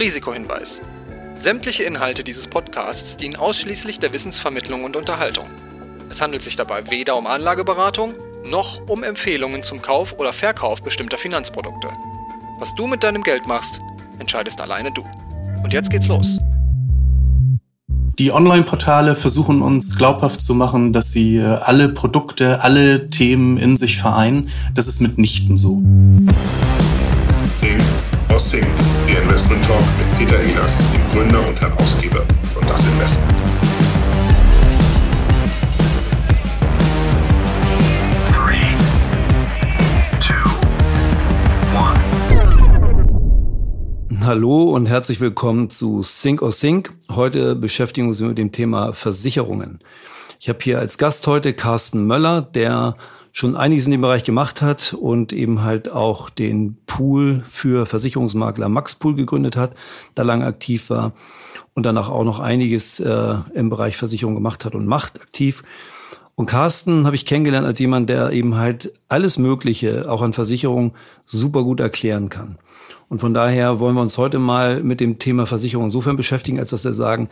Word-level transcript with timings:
Risikohinweis. 0.00 0.80
Sämtliche 1.34 1.82
Inhalte 1.82 2.24
dieses 2.24 2.48
Podcasts 2.48 3.18
dienen 3.18 3.36
ausschließlich 3.36 4.00
der 4.00 4.14
Wissensvermittlung 4.14 4.84
und 4.84 4.96
Unterhaltung. 4.96 5.44
Es 6.08 6.22
handelt 6.22 6.42
sich 6.42 6.56
dabei 6.56 6.90
weder 6.90 7.18
um 7.18 7.26
Anlageberatung 7.26 8.14
noch 8.46 8.80
um 8.88 9.02
Empfehlungen 9.02 9.62
zum 9.62 9.82
Kauf 9.82 10.18
oder 10.18 10.32
Verkauf 10.32 10.80
bestimmter 10.80 11.18
Finanzprodukte. 11.18 11.88
Was 12.58 12.74
du 12.74 12.86
mit 12.86 13.04
deinem 13.04 13.22
Geld 13.22 13.46
machst, 13.46 13.80
entscheidest 14.18 14.58
alleine 14.62 14.90
du. 14.90 15.04
Und 15.62 15.74
jetzt 15.74 15.90
geht's 15.90 16.08
los. 16.08 16.38
Die 18.18 18.32
Online-Portale 18.32 19.16
versuchen 19.16 19.60
uns 19.60 19.98
glaubhaft 19.98 20.40
zu 20.40 20.54
machen, 20.54 20.94
dass 20.94 21.12
sie 21.12 21.36
äh, 21.36 21.44
alle 21.44 21.90
Produkte, 21.90 22.62
alle 22.62 23.10
Themen 23.10 23.58
in 23.58 23.76
sich 23.76 23.98
vereinen. 23.98 24.48
Das 24.74 24.86
ist 24.86 25.02
mitnichten 25.02 25.58
so. 25.58 25.82
Neil 28.40 28.46
Ossing, 28.46 28.66
der 29.06 29.22
Investment 29.22 29.62
Talk 29.66 29.82
mit 29.98 30.18
Peter 30.18 30.42
Ehlers, 30.42 30.78
dem 30.78 31.12
Gründer 31.12 31.46
und 31.46 31.60
Herausgeber 31.60 32.24
von 32.44 32.66
Das 32.66 32.86
Investment. 32.86 33.30
Hallo 44.22 44.70
und 44.70 44.86
herzlich 44.86 45.20
willkommen 45.20 45.68
zu 45.68 46.02
Sync 46.02 46.40
or 46.40 46.52
Sync. 46.52 46.94
Heute 47.10 47.54
beschäftigen 47.54 48.06
wir 48.06 48.10
uns 48.10 48.20
mit 48.20 48.38
dem 48.38 48.52
Thema 48.52 48.94
Versicherungen. 48.94 49.80
Ich 50.38 50.48
habe 50.48 50.60
hier 50.62 50.78
als 50.78 50.96
Gast 50.96 51.26
heute 51.26 51.52
Carsten 51.52 52.06
Möller, 52.06 52.40
der 52.40 52.96
schon 53.32 53.56
einiges 53.56 53.86
in 53.86 53.92
dem 53.92 54.00
Bereich 54.00 54.24
gemacht 54.24 54.62
hat 54.62 54.92
und 54.92 55.32
eben 55.32 55.62
halt 55.62 55.90
auch 55.90 56.30
den 56.30 56.76
Pool 56.86 57.42
für 57.44 57.86
Versicherungsmakler 57.86 58.68
Max 58.68 58.94
Pool 58.94 59.14
gegründet 59.14 59.56
hat, 59.56 59.74
da 60.14 60.22
lange 60.22 60.46
aktiv 60.46 60.90
war 60.90 61.12
und 61.74 61.86
danach 61.86 62.08
auch 62.08 62.24
noch 62.24 62.40
einiges 62.40 63.00
äh, 63.00 63.34
im 63.54 63.70
Bereich 63.70 63.96
Versicherung 63.96 64.34
gemacht 64.34 64.64
hat 64.64 64.74
und 64.74 64.86
macht 64.86 65.20
aktiv. 65.20 65.62
Und 66.34 66.46
Carsten 66.46 67.04
habe 67.04 67.16
ich 67.16 67.26
kennengelernt 67.26 67.66
als 67.66 67.78
jemand, 67.80 68.08
der 68.08 68.30
eben 68.30 68.56
halt 68.56 68.92
alles 69.08 69.36
Mögliche 69.36 70.10
auch 70.10 70.22
an 70.22 70.32
Versicherungen 70.32 70.92
super 71.26 71.62
gut 71.64 71.80
erklären 71.80 72.30
kann. 72.30 72.56
Und 73.10 73.18
von 73.18 73.34
daher 73.34 73.78
wollen 73.78 73.94
wir 73.94 74.02
uns 74.02 74.16
heute 74.16 74.38
mal 74.38 74.82
mit 74.82 75.00
dem 75.00 75.18
Thema 75.18 75.46
Versicherung 75.46 75.86
insofern 75.86 76.16
beschäftigen, 76.16 76.58
als 76.58 76.70
dass 76.70 76.84
wir 76.84 76.94
sagen, 76.94 77.28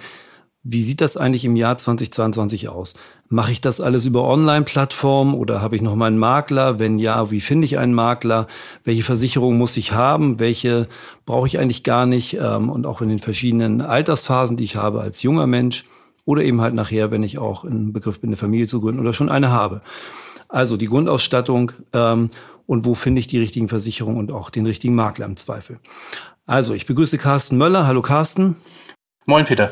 wie 0.62 0.82
sieht 0.82 1.00
das 1.00 1.16
eigentlich 1.16 1.44
im 1.44 1.56
Jahr 1.56 1.78
2022 1.78 2.68
aus? 2.68 2.94
Mache 3.30 3.52
ich 3.52 3.60
das 3.60 3.80
alles 3.80 4.06
über 4.06 4.24
Online-Plattformen 4.24 5.34
oder 5.34 5.60
habe 5.60 5.76
ich 5.76 5.82
noch 5.82 5.94
mal 5.94 6.06
einen 6.06 6.18
Makler? 6.18 6.78
Wenn 6.78 6.98
ja, 6.98 7.30
wie 7.30 7.40
finde 7.40 7.66
ich 7.66 7.76
einen 7.76 7.92
Makler? 7.92 8.46
Welche 8.84 9.02
Versicherung 9.02 9.58
muss 9.58 9.76
ich 9.76 9.92
haben? 9.92 10.40
Welche 10.40 10.88
brauche 11.26 11.46
ich 11.46 11.58
eigentlich 11.58 11.82
gar 11.82 12.06
nicht? 12.06 12.38
Ähm, 12.40 12.70
und 12.70 12.86
auch 12.86 13.02
in 13.02 13.10
den 13.10 13.18
verschiedenen 13.18 13.82
Altersphasen, 13.82 14.56
die 14.56 14.64
ich 14.64 14.76
habe 14.76 15.02
als 15.02 15.22
junger 15.22 15.46
Mensch 15.46 15.84
oder 16.24 16.42
eben 16.42 16.62
halt 16.62 16.72
nachher, 16.72 17.10
wenn 17.10 17.22
ich 17.22 17.36
auch 17.38 17.66
in 17.66 17.92
Begriff 17.92 18.18
bin, 18.20 18.30
eine 18.30 18.36
Familie 18.38 18.66
zu 18.66 18.80
gründen 18.80 19.00
oder 19.00 19.12
schon 19.12 19.28
eine 19.28 19.50
habe. 19.50 19.82
Also 20.48 20.78
die 20.78 20.86
Grundausstattung 20.86 21.72
ähm, 21.92 22.30
und 22.64 22.86
wo 22.86 22.94
finde 22.94 23.20
ich 23.20 23.26
die 23.26 23.38
richtigen 23.38 23.68
Versicherungen 23.68 24.18
und 24.18 24.30
auch 24.30 24.48
den 24.48 24.64
richtigen 24.64 24.94
Makler 24.94 25.26
im 25.26 25.36
Zweifel. 25.36 25.80
Also, 26.46 26.72
ich 26.72 26.86
begrüße 26.86 27.18
Carsten 27.18 27.58
Möller. 27.58 27.86
Hallo 27.86 28.00
Carsten. 28.00 28.56
Moin 29.26 29.44
Peter. 29.44 29.70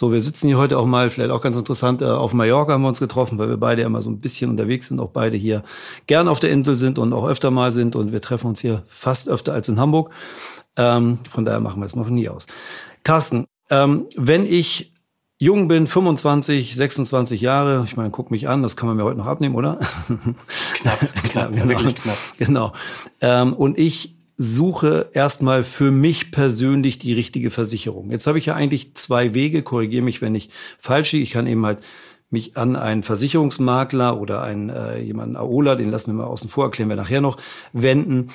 So, 0.00 0.12
wir 0.12 0.20
sitzen 0.22 0.46
hier 0.46 0.58
heute 0.58 0.78
auch 0.78 0.86
mal, 0.86 1.10
vielleicht 1.10 1.32
auch 1.32 1.40
ganz 1.40 1.56
interessant, 1.56 2.02
äh, 2.02 2.04
auf 2.04 2.32
Mallorca 2.32 2.72
haben 2.72 2.82
wir 2.82 2.88
uns 2.88 3.00
getroffen, 3.00 3.36
weil 3.36 3.48
wir 3.48 3.56
beide 3.56 3.82
immer 3.82 4.00
so 4.00 4.10
ein 4.10 4.20
bisschen 4.20 4.48
unterwegs 4.48 4.86
sind, 4.86 5.00
auch 5.00 5.10
beide 5.10 5.36
hier 5.36 5.64
gern 6.06 6.28
auf 6.28 6.38
der 6.38 6.50
Insel 6.50 6.76
sind 6.76 7.00
und 7.00 7.12
auch 7.12 7.26
öfter 7.26 7.50
mal 7.50 7.72
sind 7.72 7.96
und 7.96 8.12
wir 8.12 8.20
treffen 8.20 8.46
uns 8.46 8.60
hier 8.60 8.84
fast 8.86 9.28
öfter 9.28 9.54
als 9.54 9.68
in 9.68 9.80
Hamburg. 9.80 10.12
Ähm, 10.76 11.18
von 11.28 11.44
daher 11.44 11.58
machen 11.58 11.82
wir 11.82 11.86
es 11.86 11.96
mal 11.96 12.04
von 12.04 12.16
hier 12.16 12.32
aus. 12.32 12.46
Carsten, 13.02 13.46
ähm, 13.70 14.06
wenn 14.14 14.46
ich 14.46 14.92
jung 15.40 15.66
bin, 15.66 15.88
25, 15.88 16.76
26 16.76 17.40
Jahre. 17.40 17.82
Ich 17.84 17.96
meine, 17.96 18.10
guck 18.10 18.30
mich 18.30 18.48
an, 18.48 18.62
das 18.62 18.76
kann 18.76 18.86
man 18.86 18.96
mir 18.96 19.02
heute 19.02 19.18
noch 19.18 19.26
abnehmen, 19.26 19.56
oder? 19.56 19.80
Knapp, 20.74 21.00
knapp, 21.24 21.52
genau, 21.52 21.68
wirklich 21.68 21.96
knapp. 21.96 22.18
Genau. 22.38 22.72
Ähm, 23.20 23.52
und 23.52 23.76
ich 23.80 24.17
suche 24.40 25.10
erstmal 25.12 25.64
für 25.64 25.90
mich 25.90 26.30
persönlich 26.30 26.98
die 26.98 27.12
richtige 27.12 27.50
Versicherung. 27.50 28.12
Jetzt 28.12 28.28
habe 28.28 28.38
ich 28.38 28.46
ja 28.46 28.54
eigentlich 28.54 28.94
zwei 28.94 29.34
Wege, 29.34 29.62
korrigiere 29.62 30.04
mich, 30.04 30.22
wenn 30.22 30.36
ich 30.36 30.50
falsch 30.78 31.12
liege. 31.12 31.24
Ich 31.24 31.32
kann 31.32 31.48
eben 31.48 31.66
halt 31.66 31.80
mich 32.30 32.56
an 32.56 32.76
einen 32.76 33.02
Versicherungsmakler 33.02 34.20
oder 34.20 34.42
einen 34.42 34.68
äh, 34.68 35.00
jemanden 35.00 35.36
Aola, 35.36 35.74
den 35.74 35.90
lassen 35.90 36.12
wir 36.12 36.22
mal 36.22 36.30
außen 36.30 36.48
vor, 36.48 36.66
erklären 36.66 36.88
wir 36.88 36.96
nachher 36.96 37.20
noch, 37.20 37.36
wenden. 37.72 38.28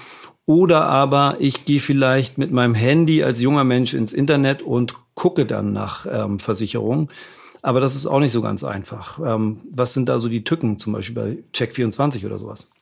Oder 0.46 0.88
aber 0.88 1.38
ich 1.40 1.63
gehe 1.63 1.80
vielleicht 1.80 2.38
mit 2.38 2.52
meinem 2.52 2.75
Handy 2.75 3.24
als 3.24 3.40
junger 3.40 3.63
Mensch 3.63 3.94
ins 3.94 4.12
Internet 4.12 4.62
und 4.62 4.96
gucke 5.13 5.46
dann 5.46 5.72
nach 5.72 6.06
ähm, 6.12 6.40
Versicherungen. 6.40 7.09
Aber 7.62 7.80
das 7.80 7.96
ist 7.96 8.08
auch 8.08 8.19
nicht 8.19 8.34
so 8.34 8.42
ganz 8.42 8.66
einfach. 8.66 9.19
Ähm, 9.25 9.62
was 9.72 9.94
sind 9.94 10.09
da 10.09 10.19
so 10.19 10.28
die 10.28 10.44
Tücken, 10.44 10.80
zum 10.80 10.92
Beispiel 10.92 11.16
bei 11.16 11.44
Check24 11.58 12.25
oder 12.25 12.40
sowas? 12.40 12.72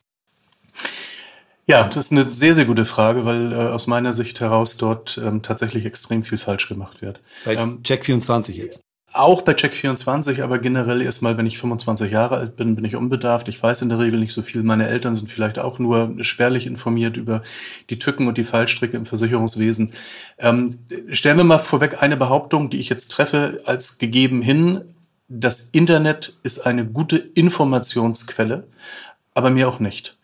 Ja, 1.68 1.84
das 1.84 2.06
ist 2.06 2.12
eine 2.12 2.24
sehr, 2.24 2.54
sehr 2.54 2.66
gute 2.66 2.86
Frage, 2.86 3.26
weil 3.26 3.54
äh, 3.54 3.56
aus 3.56 3.88
meiner 3.88 4.14
Sicht 4.14 4.40
heraus 4.40 4.78
dort 4.78 5.20
ähm, 5.24 5.42
tatsächlich 5.42 5.86
extrem 5.86 6.24
viel 6.24 6.38
falsch 6.38 6.68
gemacht 6.68 7.02
wird. 7.02 7.22
Bei 7.46 7.56
ähm, 7.56 7.82
Check24 7.84 8.52
jetzt. 8.54 8.82
Auch 9.14 9.42
bei 9.42 9.52
Check24, 9.52 10.42
aber 10.42 10.60
generell 10.60 11.02
erstmal, 11.02 11.38
wenn 11.38 11.46
ich 11.46 11.58
25 11.58 12.10
Jahre 12.12 12.38
alt 12.38 12.56
bin, 12.56 12.76
bin 12.76 12.86
ich 12.86 12.96
unbedarft. 12.96 13.50
Ich 13.50 13.62
weiß 13.62 13.82
in 13.82 13.90
der 13.90 14.00
Regel 14.00 14.22
nicht 14.22 14.32
so 14.32 14.42
viel. 14.42 14.64
Meine 14.64 14.88
Eltern 14.88 15.16
sind 15.16 15.30
vielleicht 15.30 15.60
auch 15.60 15.80
nur 15.80 16.16
spärlich 16.22 16.66
informiert 16.66 17.18
über 17.18 17.44
die 17.90 18.00
Tücken 18.00 18.28
und 18.28 18.38
die 18.38 18.46
Fallstricke 18.46 18.96
im 18.96 19.06
Versicherungswesen. 19.06 19.92
Ähm, 20.38 20.80
stellen 21.12 21.36
wir 21.36 21.44
mal 21.44 21.58
vorweg 21.58 22.02
eine 22.02 22.16
Behauptung, 22.16 22.70
die 22.70 22.80
ich 22.80 22.88
jetzt 22.88 23.10
treffe, 23.10 23.62
als 23.66 23.98
gegeben 23.98 24.42
hin. 24.42 24.82
Das 25.28 25.70
Internet 25.70 26.38
ist 26.44 26.66
eine 26.66 26.86
gute 26.86 27.18
Informationsquelle, 27.18 28.66
aber 29.34 29.50
mir 29.50 29.68
auch 29.68 29.80
nicht. 29.80 30.18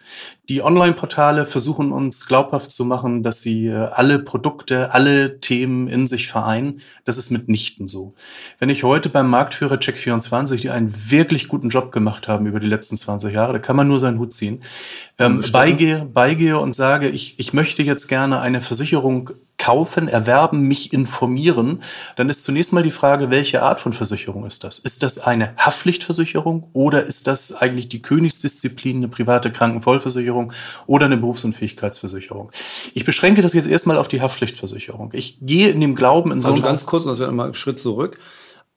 Die 0.49 0.61
Online-Portale 0.61 1.45
versuchen 1.45 1.91
uns 1.91 2.25
glaubhaft 2.25 2.71
zu 2.71 2.85
machen, 2.85 3.23
dass 3.23 3.41
sie 3.41 3.67
äh, 3.67 3.73
alle 3.75 4.19
Produkte, 4.19 4.93
alle 4.93 5.39
Themen 5.39 5.87
in 5.87 6.07
sich 6.07 6.27
vereinen. 6.27 6.81
Das 7.03 7.17
ist 7.17 7.31
mitnichten 7.31 7.87
so. 7.87 8.13
Wenn 8.59 8.69
ich 8.69 8.83
heute 8.83 9.09
beim 9.09 9.29
Marktführer 9.29 9.75
Check24, 9.75 10.55
die 10.55 10.69
einen 10.69 10.93
wirklich 11.11 11.47
guten 11.47 11.69
Job 11.69 11.91
gemacht 11.91 12.27
haben 12.27 12.45
über 12.45 12.59
die 12.59 12.67
letzten 12.67 12.97
20 12.97 13.33
Jahre, 13.33 13.53
da 13.53 13.59
kann 13.59 13.75
man 13.75 13.87
nur 13.87 13.99
seinen 13.99 14.19
Hut 14.19 14.33
ziehen, 14.33 14.61
ähm, 15.19 15.43
beigehe, 15.51 16.05
beigehe 16.05 16.59
und 16.59 16.75
sage, 16.75 17.09
ich, 17.09 17.39
ich 17.39 17.53
möchte 17.53 17.83
jetzt 17.83 18.07
gerne 18.07 18.39
eine 18.39 18.61
Versicherung 18.61 19.31
kaufen, 19.57 20.07
erwerben, 20.07 20.61
mich 20.61 20.93
informieren, 20.93 21.81
dann 22.15 22.29
ist 22.29 22.43
zunächst 22.43 22.73
mal 22.73 22.83
die 22.83 22.91
Frage, 22.91 23.29
welche 23.29 23.63
Art 23.63 23.79
von 23.79 23.91
Versicherung 23.91 24.45
ist 24.45 24.63
das? 24.63 24.79
Ist 24.79 25.03
das 25.03 25.17
eine 25.19 25.55
Haftpflichtversicherung 25.57 26.69
oder 26.73 27.03
ist 27.03 27.27
das 27.27 27.53
eigentlich 27.53 27.89
die 27.89 28.01
Königsdisziplin, 28.01 28.97
eine 28.97 29.07
private 29.07 29.51
Krankenvollversicherung 29.51 30.53
oder 30.85 31.07
eine 31.07 31.17
Berufsunfähigkeitsversicherung? 31.17 32.51
Ich 32.93 33.03
beschränke 33.03 33.41
das 33.41 33.53
jetzt 33.53 33.67
erstmal 33.67 33.97
auf 33.97 34.07
die 34.07 34.21
Haftpflichtversicherung. 34.21 35.11
Ich 35.13 35.39
gehe 35.41 35.69
in 35.69 35.81
dem 35.81 35.95
Glauben 35.95 36.31
in 36.31 36.41
so 36.41 36.49
Also 36.49 36.61
ganz 36.61 36.85
kurz, 36.85 37.05
das 37.05 37.19
wäre 37.19 37.31
mal 37.31 37.45
einen 37.45 37.53
Schritt 37.55 37.79
zurück. 37.79 38.19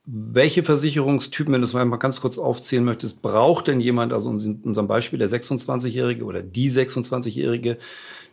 Welche 0.06 0.64
Versicherungstypen, 0.64 1.52
wenn 1.52 1.60
du 1.60 1.66
es 1.66 1.74
mal 1.74 1.84
ganz 1.98 2.20
kurz 2.20 2.38
aufzählen 2.38 2.84
möchtest, 2.84 3.20
braucht 3.20 3.68
denn 3.68 3.80
jemand, 3.80 4.14
also 4.14 4.30
in 4.30 4.62
unserem 4.64 4.88
Beispiel 4.88 5.18
der 5.18 5.28
26-Jährige 5.28 6.24
oder 6.24 6.42
die 6.42 6.70
26-Jährige, 6.70 7.76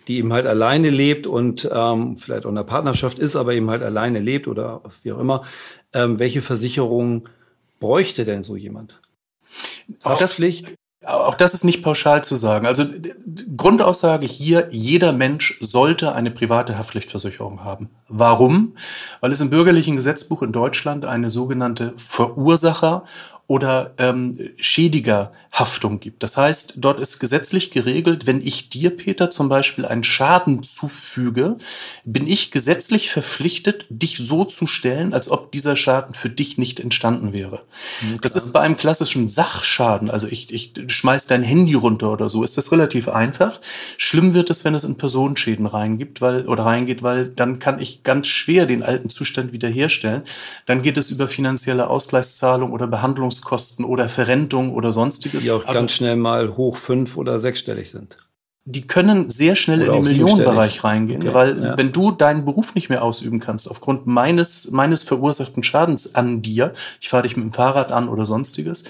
die 0.07 0.17
eben 0.17 0.33
halt 0.33 0.47
alleine 0.47 0.89
lebt 0.89 1.27
und 1.27 1.69
ähm, 1.71 2.17
vielleicht 2.17 2.45
auch 2.45 2.49
in 2.49 2.57
einer 2.57 2.65
Partnerschaft 2.65 3.19
ist, 3.19 3.35
aber 3.35 3.53
eben 3.53 3.69
halt 3.69 3.83
alleine 3.83 4.19
lebt 4.19 4.47
oder 4.47 4.81
wie 5.03 5.11
auch 5.11 5.19
immer, 5.19 5.43
ähm, 5.93 6.19
welche 6.19 6.41
Versicherung 6.41 7.27
bräuchte 7.79 8.25
denn 8.25 8.43
so 8.43 8.55
jemand? 8.55 8.99
Auch 10.03 10.17
das, 10.17 10.41
auch 11.05 11.35
das 11.35 11.53
ist 11.53 11.63
nicht 11.63 11.83
pauschal 11.83 12.23
zu 12.23 12.35
sagen. 12.35 12.67
Also 12.67 12.85
Grundaussage 13.55 14.25
hier, 14.25 14.67
jeder 14.71 15.13
Mensch 15.13 15.57
sollte 15.61 16.13
eine 16.13 16.31
private 16.31 16.77
Haftpflichtversicherung 16.77 17.63
haben. 17.63 17.89
Warum? 18.07 18.75
Weil 19.21 19.31
es 19.31 19.41
im 19.41 19.49
bürgerlichen 19.49 19.95
Gesetzbuch 19.95 20.41
in 20.41 20.51
Deutschland 20.51 21.05
eine 21.05 21.29
sogenannte 21.29 21.93
Verursacher- 21.97 23.03
oder 23.47 23.93
ähm, 23.97 24.37
Schädigerhaftung 24.57 26.01
gibt. 26.01 26.21
Das 26.21 26.35
heißt, 26.35 26.75
dort 26.77 26.99
ist 26.99 27.19
gesetzlich 27.19 27.71
geregelt, 27.71 28.27
wenn 28.27 28.45
ich 28.45 28.69
dir, 28.69 28.89
Peter, 28.89 29.31
zum 29.31 29.47
Beispiel 29.47 29.85
einen 29.85 30.03
Schaden 30.03 30.63
zufüge, 30.63 31.57
bin 32.03 32.27
ich 32.27 32.51
gesetzlich 32.51 33.09
verpflichtet, 33.09 33.85
dich 33.89 34.17
so 34.17 34.43
zu 34.43 34.67
stellen, 34.67 35.13
als 35.13 35.31
ob 35.31 35.53
dieser 35.53 35.77
Schaden 35.77 36.13
für 36.13 36.29
dich 36.29 36.57
nicht 36.57 36.81
entstanden 36.81 37.31
wäre. 37.31 37.61
Ja, 38.01 38.17
das 38.19 38.35
ist 38.35 38.51
bei 38.51 38.59
einem 38.59 38.75
klassischen 38.75 39.29
Sachschaden, 39.29 40.11
also 40.11 40.27
ich, 40.27 40.53
ich 40.53 40.73
schmeiß 40.87 41.27
dein 41.27 41.43
Handy 41.43 41.73
runter 41.73 42.11
oder 42.11 42.27
so, 42.27 42.43
ist 42.43 42.57
das 42.57 42.73
relativ 42.73 43.07
einfach. 43.07 43.61
Schlimm 43.97 44.33
wird 44.33 44.49
es, 44.49 44.65
wenn 44.65 44.75
es 44.75 44.83
in 44.83 44.97
Personenschäden 44.97 45.67
reingibt, 45.67 46.19
weil, 46.19 46.47
oder 46.47 46.65
reingeht, 46.65 47.01
weil 47.01 47.27
dann 47.27 47.59
kann 47.59 47.79
ich 47.79 48.03
ganz 48.03 48.27
schwer 48.27 48.65
den 48.65 48.83
alten 48.83 49.09
Zustand 49.09 49.53
wiederherstellen. 49.53 50.23
Dann 50.65 50.81
geht 50.81 50.97
es 50.97 51.11
über 51.11 51.29
finanzielle 51.29 51.89
Ausgleichszahlung 51.89 52.73
oder 52.73 52.87
Behandlungskosten 53.41 53.85
oder 53.85 54.09
Verrentung 54.09 54.73
oder 54.73 54.91
sonstiges. 54.91 55.43
Die 55.43 55.51
auch 55.51 55.65
ganz 55.65 55.91
schnell 55.91 56.15
mal 56.15 56.57
hoch 56.57 56.77
fünf 56.77 57.17
oder 57.17 57.39
sechsstellig 57.39 57.89
sind. 57.89 58.17
die 58.69 58.85
können 58.85 59.29
sehr 59.29 59.55
schnell 59.55 59.83
Oder 59.83 59.93
in 59.97 60.03
den 60.03 60.11
Millionenbereich 60.11 60.83
reingehen, 60.83 61.21
Okay, 61.21 61.33
weil 61.33 61.63
ja. 61.63 61.77
wenn 61.77 61.93
du 61.93 62.11
deinen 62.11 62.43
Beruf 62.43 62.75
nicht 62.75 62.89
mehr 62.89 63.01
ausüben 63.01 63.39
kannst 63.39 63.71
aufgrund 63.71 64.07
meines 64.07 64.71
meines 64.71 65.03
verursachten 65.03 65.63
Schadens 65.63 66.15
an 66.15 66.41
dir, 66.41 66.73
ich 66.99 67.07
fahre 67.07 67.23
dich 67.23 67.37
mit 67.37 67.45
dem 67.45 67.53
Fahrrad 67.53 67.91
an 67.91 68.09
oder 68.09 68.25
sonstiges, 68.25 68.83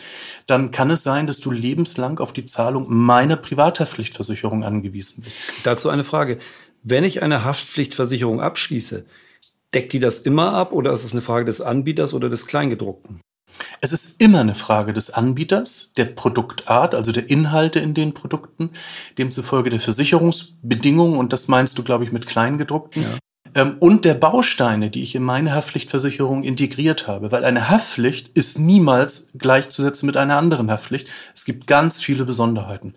dann 0.48 0.72
kann 0.72 0.90
es 0.90 1.04
sein, 1.04 1.28
dass 1.28 1.40
du 1.40 1.52
lebenslang 1.52 2.18
auf 2.20 2.34
die 2.34 2.46
Zahlung 2.46 2.86
meiner 2.90 3.36
Privathaftpflichtversicherung 3.36 4.64
angewiesen 4.64 5.24
bist. 5.24 5.42
Dazu 5.64 5.90
eine 5.90 6.04
Frage. 6.04 6.40
Wenn 6.84 7.04
ich 7.04 7.22
eine 7.22 7.44
Haftpflichtversicherung 7.44 8.40
abschließe, 8.42 9.06
deckt 9.74 9.94
die 9.94 10.00
das 10.00 10.20
immer 10.20 10.54
ab 10.54 10.72
oder 10.72 10.92
ist 10.94 11.04
es 11.04 11.12
eine 11.12 11.22
Frage 11.22 11.46
des 11.46 11.60
Anbieters 11.62 12.14
oder 12.14 12.30
des 12.30 12.48
Kleingedruckten? 12.48 13.20
Es 13.82 13.94
ist 13.94 14.22
immer 14.22 14.42
eine 14.42 14.56
Frage 14.56 14.94
des 14.94 15.12
Anbieters, 15.12 15.94
der 15.98 16.06
Produktart, 16.06 16.96
also 16.96 17.12
der 17.12 17.30
Inhalte 17.30 17.80
in 17.80 17.94
den 17.94 18.14
Produkten, 18.14 18.72
demzufolge 19.18 19.70
der 19.70 19.80
Versicherungsbedingungen, 19.80 21.18
und 21.18 21.34
das 21.34 21.48
meinst 21.48 21.78
du, 21.78 21.84
glaube 21.84 22.04
ich, 22.04 22.12
mit 22.12 22.28
Kleingedruckten, 22.28 23.06
ähm, 23.56 23.78
und 23.80 24.06
der 24.06 24.14
Bausteine, 24.14 24.90
die 24.90 25.04
ich 25.04 25.16
in 25.16 25.24
meine 25.24 25.54
Haftpflichtversicherung 25.54 26.44
integriert 26.44 27.08
habe. 27.08 27.32
Weil 27.32 27.44
eine 27.44 27.70
Haftpflicht 27.70 28.30
ist 28.38 28.60
niemals 28.60 29.30
gleichzusetzen 29.38 30.06
mit 30.06 30.18
einer 30.18 30.38
anderen 30.38 30.70
Haftpflicht. 30.70 31.08
Es 31.34 31.46
gibt 31.46 31.66
ganz 31.68 32.00
viele 32.00 32.26
Besonderheiten. 32.26 32.96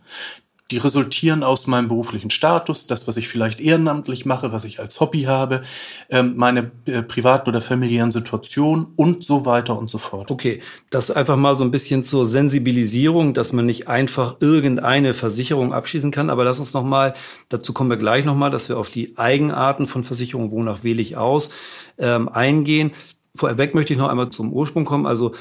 Die 0.70 0.78
resultieren 0.78 1.42
aus 1.42 1.66
meinem 1.66 1.88
beruflichen 1.88 2.30
Status, 2.30 2.86
das, 2.86 3.08
was 3.08 3.16
ich 3.16 3.28
vielleicht 3.28 3.60
ehrenamtlich 3.60 4.24
mache, 4.24 4.52
was 4.52 4.64
ich 4.64 4.78
als 4.78 5.00
Hobby 5.00 5.22
habe, 5.22 5.62
ähm, 6.10 6.34
meine 6.36 6.70
äh, 6.86 7.02
privaten 7.02 7.48
oder 7.48 7.60
familiären 7.60 8.10
Situationen 8.10 8.86
und 8.96 9.24
so 9.24 9.44
weiter 9.44 9.76
und 9.76 9.90
so 9.90 9.98
fort. 9.98 10.30
Okay, 10.30 10.62
das 10.90 11.10
einfach 11.10 11.36
mal 11.36 11.56
so 11.56 11.64
ein 11.64 11.72
bisschen 11.72 12.04
zur 12.04 12.26
Sensibilisierung, 12.26 13.34
dass 13.34 13.52
man 13.52 13.66
nicht 13.66 13.88
einfach 13.88 14.36
irgendeine 14.40 15.14
Versicherung 15.14 15.74
abschließen 15.74 16.12
kann. 16.12 16.30
Aber 16.30 16.44
lass 16.44 16.60
uns 16.60 16.72
noch 16.72 16.84
mal, 16.84 17.14
dazu 17.48 17.72
kommen 17.72 17.90
wir 17.90 17.96
gleich 17.96 18.24
noch 18.24 18.36
mal, 18.36 18.50
dass 18.50 18.68
wir 18.68 18.78
auf 18.78 18.90
die 18.90 19.18
Eigenarten 19.18 19.88
von 19.88 20.04
Versicherungen, 20.04 20.52
wonach 20.52 20.84
wähle 20.84 21.02
ich 21.02 21.16
aus, 21.16 21.50
ähm, 21.98 22.28
eingehen. 22.28 22.92
Vorweg 23.34 23.74
möchte 23.74 23.92
ich 23.92 23.98
noch 23.98 24.08
einmal 24.08 24.30
zum 24.30 24.52
Ursprung 24.52 24.84
kommen. 24.84 25.06
Also 25.06 25.32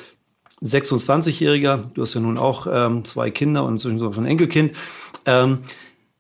26-Jähriger, 0.62 1.80
du 1.94 2.02
hast 2.02 2.14
ja 2.16 2.22
nun 2.22 2.38
auch 2.38 2.68
ähm, 2.70 3.06
zwei 3.06 3.32
Kinder 3.32 3.64
und 3.64 3.74
inzwischen 3.74 3.98
sogar 3.98 4.14
schon 4.14 4.26
ein 4.26 4.32
Enkelkind. 4.32 4.74
Ähm, 5.26 5.60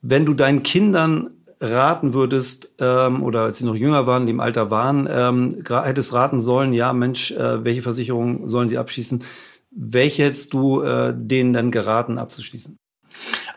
wenn 0.01 0.25
du 0.25 0.33
deinen 0.33 0.63
Kindern 0.63 1.31
raten 1.61 2.13
würdest, 2.13 2.75
ähm, 2.79 3.21
oder 3.23 3.41
als 3.41 3.57
sie 3.57 3.65
noch 3.65 3.75
jünger 3.75 4.07
waren, 4.07 4.25
die 4.25 4.31
im 4.31 4.39
Alter 4.39 4.71
waren, 4.71 5.07
ähm, 5.11 5.63
hättest 5.67 6.13
raten 6.13 6.39
sollen, 6.39 6.73
ja 6.73 6.93
Mensch, 6.93 7.31
äh, 7.31 7.63
welche 7.63 7.81
Versicherung 7.81 8.47
sollen 8.47 8.69
sie 8.69 8.77
abschließen? 8.77 9.23
Welche 9.71 10.23
hättest 10.23 10.53
du 10.53 10.81
äh, 10.81 11.13
denen 11.15 11.53
dann 11.53 11.71
geraten 11.71 12.17
abzuschließen? 12.17 12.77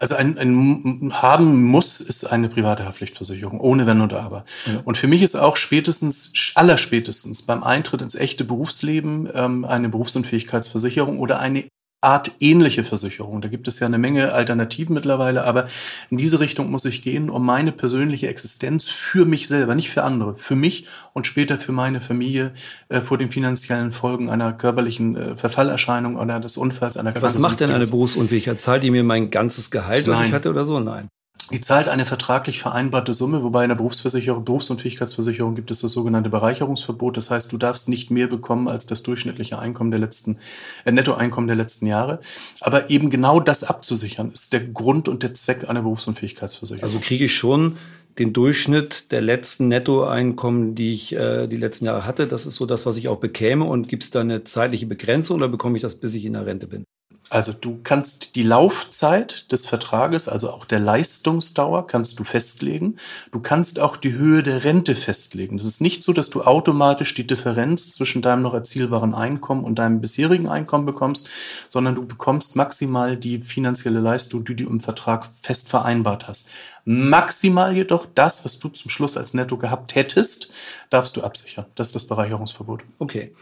Also 0.01 0.17
ein, 0.17 0.37
ein 0.37 1.23
haben 1.23 1.63
muss 1.63 2.01
ist 2.01 2.25
eine 2.25 2.49
private 2.49 2.85
Haftpflichtversicherung, 2.85 3.61
ohne 3.61 3.87
Wenn 3.87 4.01
und 4.01 4.13
Aber. 4.13 4.45
Und 4.85 4.99
für 4.99 5.07
mich 5.07 5.23
ist 5.23 5.37
auch 5.37 5.55
spätestens, 5.55 6.33
allerspätestens 6.57 7.43
beim 7.43 7.63
Eintritt 7.63 8.03
ins 8.03 8.17
echte 8.17 8.45
Berufsleben 8.45 9.29
ähm, 9.33 9.65
eine 9.65 9.89
Berufsunfähigkeitsversicherung 9.89 11.21
oder 11.21 11.39
eine 11.39 11.69
Art 12.03 12.33
ähnliche 12.41 12.83
Versicherung. 12.83 13.41
Da 13.41 13.49
gibt 13.49 13.69
es 13.69 13.79
ja 13.79 13.87
eine 13.87 13.97
Menge 13.97 14.33
Alternativen 14.33 14.93
mittlerweile, 14.93 15.45
aber 15.45 15.69
in 16.11 16.19
diese 16.19 16.41
Richtung 16.41 16.69
muss 16.71 16.85
ich 16.85 17.03
gehen, 17.03 17.31
um 17.31 17.47
meine 17.47 17.71
persönliche 17.71 18.27
Existenz 18.27 18.89
für 18.89 19.25
mich 19.25 19.47
selber, 19.47 19.77
nicht 19.77 19.91
für 19.91 20.03
andere, 20.03 20.35
für 20.35 20.57
mich 20.57 20.87
und 21.13 21.29
später 21.29 21.59
für 21.59 21.71
meine 21.71 22.01
Familie 22.01 22.53
äh, 22.89 23.01
vor 23.01 23.19
den 23.19 23.31
finanziellen 23.31 23.93
Folgen 23.93 24.31
einer 24.31 24.53
körperlichen 24.53 25.17
äh, 25.17 25.37
Verfallerscheinung 25.37 26.17
oder 26.17 26.41
des 26.41 26.57
Unfalls 26.57 26.97
einer 26.97 27.15
Was 27.23 27.39
macht 27.39 27.61
denn 27.61 27.71
eine. 27.71 27.87
Berufsunfähigkeit? 27.87 28.59
Zahlt 28.59 28.83
die 28.83 28.91
mir 28.91 29.05
mein 29.05 29.31
ganzes 29.31 29.71
Gehalt, 29.71 30.09
was 30.09 30.17
ich 30.17 30.23
Nein. 30.23 30.33
hatte 30.33 30.51
oder 30.51 30.67
so? 30.67 30.81
Nein. 30.81 31.09
Die 31.53 31.61
zahlt 31.61 31.89
eine 31.89 32.07
vertraglich 32.07 32.61
vereinbarte 32.61 33.13
Summe, 33.13 33.43
wobei 33.43 33.65
in 33.65 33.69
der 33.69 33.77
Berufsversicherung, 33.77 34.43
Berufsunfähigkeitsversicherung 34.43 35.55
gibt 35.55 35.71
es 35.71 35.83
das 35.83 35.93
sogenannte 35.93 36.31
Bereicherungsverbot. 36.31 37.19
Das 37.19 37.31
heißt, 37.31 37.53
du 37.53 37.59
darfst 37.59 37.91
nicht 37.91 38.11
mehr 38.11 38.27
bekommen 38.27 38.69
als 38.69 38.87
das 38.87 39.03
durchschnittliche 39.03 39.59
Einkommen 39.59 39.91
der 39.91 40.01
letzten, 40.01 40.39
äh, 40.87 40.93
Nettoeinkommen 40.93 41.49
der 41.49 41.57
letzten 41.57 41.87
Jahre. 41.87 42.21
Aber 42.63 42.89
eben 42.89 43.11
genau 43.11 43.39
das 43.39 43.65
abzusichern, 43.65 44.31
ist 44.33 44.55
der 44.55 44.61
Grund 44.61 45.09
und 45.09 45.23
der 45.23 45.35
Zweck 45.35 45.69
einer 45.69 45.83
Berufsunfähigkeitsversicherung. 45.83 46.85
Also 46.85 47.01
kriege 47.01 47.27
ich 47.27 47.37
schon 47.37 47.77
den 48.19 48.33
Durchschnitt 48.33 49.13
der 49.13 49.21
letzten 49.21 49.69
Nettoeinkommen, 49.69 50.75
die 50.75 50.93
ich 50.93 51.15
äh, 51.15 51.47
die 51.49 51.57
letzten 51.57 51.85
Jahre 51.85 52.07
hatte. 52.07 52.27
Das 52.27 52.47
ist 52.47 52.57
so 52.57 52.65
das, 52.65 52.87
was 52.87 52.97
ich 52.97 53.09
auch 53.09 53.21
bekäme. 53.21 53.67
Und 53.67 53.89
gibt 53.89 54.05
es 54.05 54.11
da 54.11 54.21
eine 54.21 54.45
zeitliche 54.45 54.87
Begrenzung 54.87 55.37
oder 55.37 55.49
bekomme 55.49 55.77
ich 55.77 55.83
das, 55.83 55.97
bis 55.97 56.15
ich 56.15 56.25
in 56.25 56.33
der 56.33 56.47
Rente 56.47 56.67
bin? 56.67 56.85
Also 57.33 57.55
du 57.55 57.81
kannst 57.83 58.37
die 58.37 58.43
Laufzeit 58.43 59.51
des 59.53 59.65
Vertrages, 59.65 60.29
also 60.29 60.51
auch 60.51 60.67
der 60.67 60.81
Leistungsdauer, 60.81 61.87
kannst 61.87 62.19
du 62.19 62.25
festlegen. 62.25 62.97
Du 63.31 63.41
kannst 63.41 63.81
auch 63.81 63.97
die 63.97 64.13
Höhe 64.13 64.43
der 64.43 64.65
Rente 64.65 64.95
festlegen. 64.95 65.57
Das 65.57 65.67
ist 65.67 65.81
nicht 65.81 66.03
so, 66.03 66.13
dass 66.13 66.29
du 66.29 66.43
automatisch 66.43 67.15
die 67.15 67.27
Differenz 67.27 67.95
zwischen 67.95 68.21
deinem 68.21 68.43
noch 68.43 68.53
erzielbaren 68.53 69.15
Einkommen 69.15 69.65
und 69.65 69.79
deinem 69.79 70.03
bisherigen 70.03 70.47
Einkommen 70.47 70.85
bekommst, 70.85 71.31
sondern 71.71 71.95
du 71.95 72.07
bekommst 72.07 72.55
maximal 72.55 73.17
die 73.17 73.39
finanzielle 73.39 74.01
Leistung, 74.01 74.45
die 74.45 74.55
du 74.55 74.65
im 74.65 74.81
Vertrag 74.81 75.25
fest 75.25 75.71
vereinbart 75.71 76.29
hast. 76.29 76.51
Maximal 76.85 77.75
jedoch 77.75 78.07
das, 78.15 78.45
was 78.45 78.59
du 78.59 78.69
zum 78.69 78.91
Schluss 78.91 79.17
als 79.17 79.33
Netto 79.33 79.57
gehabt 79.57 79.95
hättest, 79.95 80.53
darfst 80.91 81.17
du 81.17 81.23
absichern. 81.23 81.65
Das 81.77 81.87
ist 81.87 81.95
das 81.95 82.07
Bereicherungsverbot. 82.07 82.83
Okay. 82.99 83.33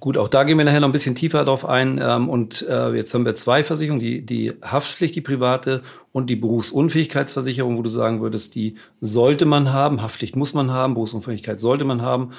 Gut, 0.00 0.16
auch 0.16 0.28
da 0.28 0.44
gehen 0.44 0.56
wir 0.56 0.64
nachher 0.64 0.80
noch 0.80 0.88
ein 0.88 0.92
bisschen 0.92 1.14
tiefer 1.14 1.44
drauf 1.44 1.66
ein. 1.66 2.00
Ähm, 2.02 2.30
und 2.30 2.66
äh, 2.66 2.90
jetzt 2.94 3.12
haben 3.12 3.26
wir 3.26 3.34
zwei 3.34 3.62
Versicherungen, 3.62 4.00
die, 4.00 4.24
die 4.24 4.52
Haftpflicht, 4.62 5.14
die 5.14 5.20
private 5.20 5.82
und 6.12 6.30
die 6.30 6.36
Berufsunfähigkeitsversicherung, 6.36 7.76
wo 7.76 7.82
du 7.82 7.90
sagen 7.90 8.22
würdest, 8.22 8.54
die 8.54 8.76
sollte 9.02 9.44
man 9.44 9.74
haben, 9.74 10.00
Haftpflicht 10.00 10.36
muss 10.36 10.54
man 10.54 10.70
haben, 10.70 10.94
Berufsunfähigkeit 10.94 11.60
sollte 11.60 11.84
man 11.84 12.00
haben. 12.00 12.30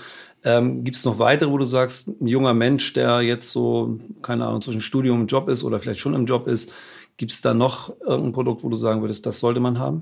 Ähm, 0.44 0.84
Gibt 0.84 0.98
es 0.98 1.06
noch 1.06 1.20
weitere, 1.20 1.52
wo 1.52 1.60
du 1.60 1.66
sagst, 1.66 2.08
ein 2.08 2.26
junger 2.26 2.56
Mensch, 2.56 2.94
der 2.94 3.22
jetzt 3.22 3.52
so, 3.52 4.00
keine 4.24 4.48
Ahnung, 4.48 4.62
zwischen 4.62 4.82
Studium 4.82 5.22
und 5.22 5.32
Job 5.32 5.48
ist 5.48 5.64
oder 5.64 5.80
vielleicht 5.80 6.00
schon 6.00 6.16
im 6.16 6.26
Job 6.26 6.48
ist, 6.48 6.74
gibt 7.18 7.32
es 7.32 7.42
da 7.42 7.54
noch 7.54 7.96
irgendein 8.02 8.32
Produkt, 8.32 8.64
wo 8.64 8.70
du 8.70 8.76
sagen 8.76 9.02
würdest, 9.02 9.28
das 9.28 9.40
sollte 9.40 9.60
man 9.60 9.78
haben? 9.78 10.02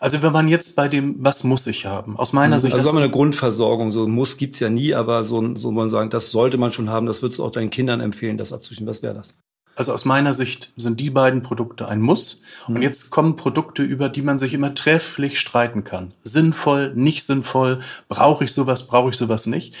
Also 0.00 0.22
wenn 0.22 0.32
man 0.32 0.48
jetzt 0.48 0.76
bei 0.76 0.88
dem, 0.88 1.16
was 1.18 1.44
muss 1.44 1.66
ich 1.66 1.86
haben? 1.86 2.16
Aus 2.16 2.32
meiner 2.32 2.60
Sicht. 2.60 2.74
Also 2.74 2.86
sagen 2.86 2.98
wir 2.98 3.04
eine 3.04 3.12
Grundversorgung, 3.12 3.92
so 3.92 4.04
ein 4.04 4.10
Muss 4.10 4.36
gibt's 4.36 4.60
ja 4.60 4.70
nie, 4.70 4.94
aber 4.94 5.24
so, 5.24 5.56
so 5.56 5.74
wollen 5.74 5.90
sagen, 5.90 6.10
das 6.10 6.30
sollte 6.30 6.58
man 6.58 6.72
schon 6.72 6.90
haben, 6.90 7.06
das 7.06 7.22
würdest 7.22 7.38
du 7.38 7.44
auch 7.44 7.52
deinen 7.52 7.70
Kindern 7.70 8.00
empfehlen, 8.00 8.38
das 8.38 8.52
abzuschließen. 8.52 8.86
Was 8.86 9.02
wäre 9.02 9.14
das? 9.14 9.34
Also 9.76 9.94
aus 9.94 10.04
meiner 10.04 10.34
Sicht 10.34 10.72
sind 10.76 11.00
die 11.00 11.10
beiden 11.10 11.42
Produkte 11.42 11.88
ein 11.88 12.02
Muss. 12.02 12.42
Und 12.66 12.82
jetzt 12.82 13.10
kommen 13.10 13.36
Produkte, 13.36 13.82
über 13.82 14.08
die 14.08 14.20
man 14.20 14.38
sich 14.38 14.52
immer 14.52 14.74
trefflich 14.74 15.40
streiten 15.40 15.84
kann. 15.84 16.12
Sinnvoll, 16.20 16.92
nicht 16.94 17.24
sinnvoll, 17.24 17.80
brauche 18.08 18.44
ich 18.44 18.52
sowas, 18.52 18.86
brauche 18.86 19.10
ich 19.10 19.16
sowas 19.16 19.46
nicht. 19.46 19.74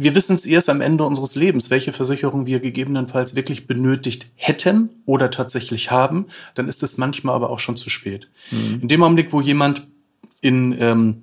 Wir 0.00 0.14
wissen 0.14 0.34
es 0.34 0.44
erst 0.44 0.68
am 0.68 0.80
Ende 0.80 1.04
unseres 1.04 1.34
Lebens, 1.34 1.70
welche 1.70 1.92
Versicherung 1.92 2.46
wir 2.46 2.60
gegebenenfalls 2.60 3.34
wirklich 3.34 3.66
benötigt 3.66 4.26
hätten 4.36 4.90
oder 5.06 5.30
tatsächlich 5.30 5.90
haben. 5.90 6.26
Dann 6.54 6.68
ist 6.68 6.82
es 6.82 6.98
manchmal 6.98 7.34
aber 7.34 7.50
auch 7.50 7.58
schon 7.58 7.76
zu 7.76 7.90
spät. 7.90 8.28
In 8.80 8.88
dem 8.88 9.02
Augenblick, 9.02 9.32
wo 9.32 9.40
jemand 9.40 9.86
in, 10.40 10.76
ähm, 10.80 11.22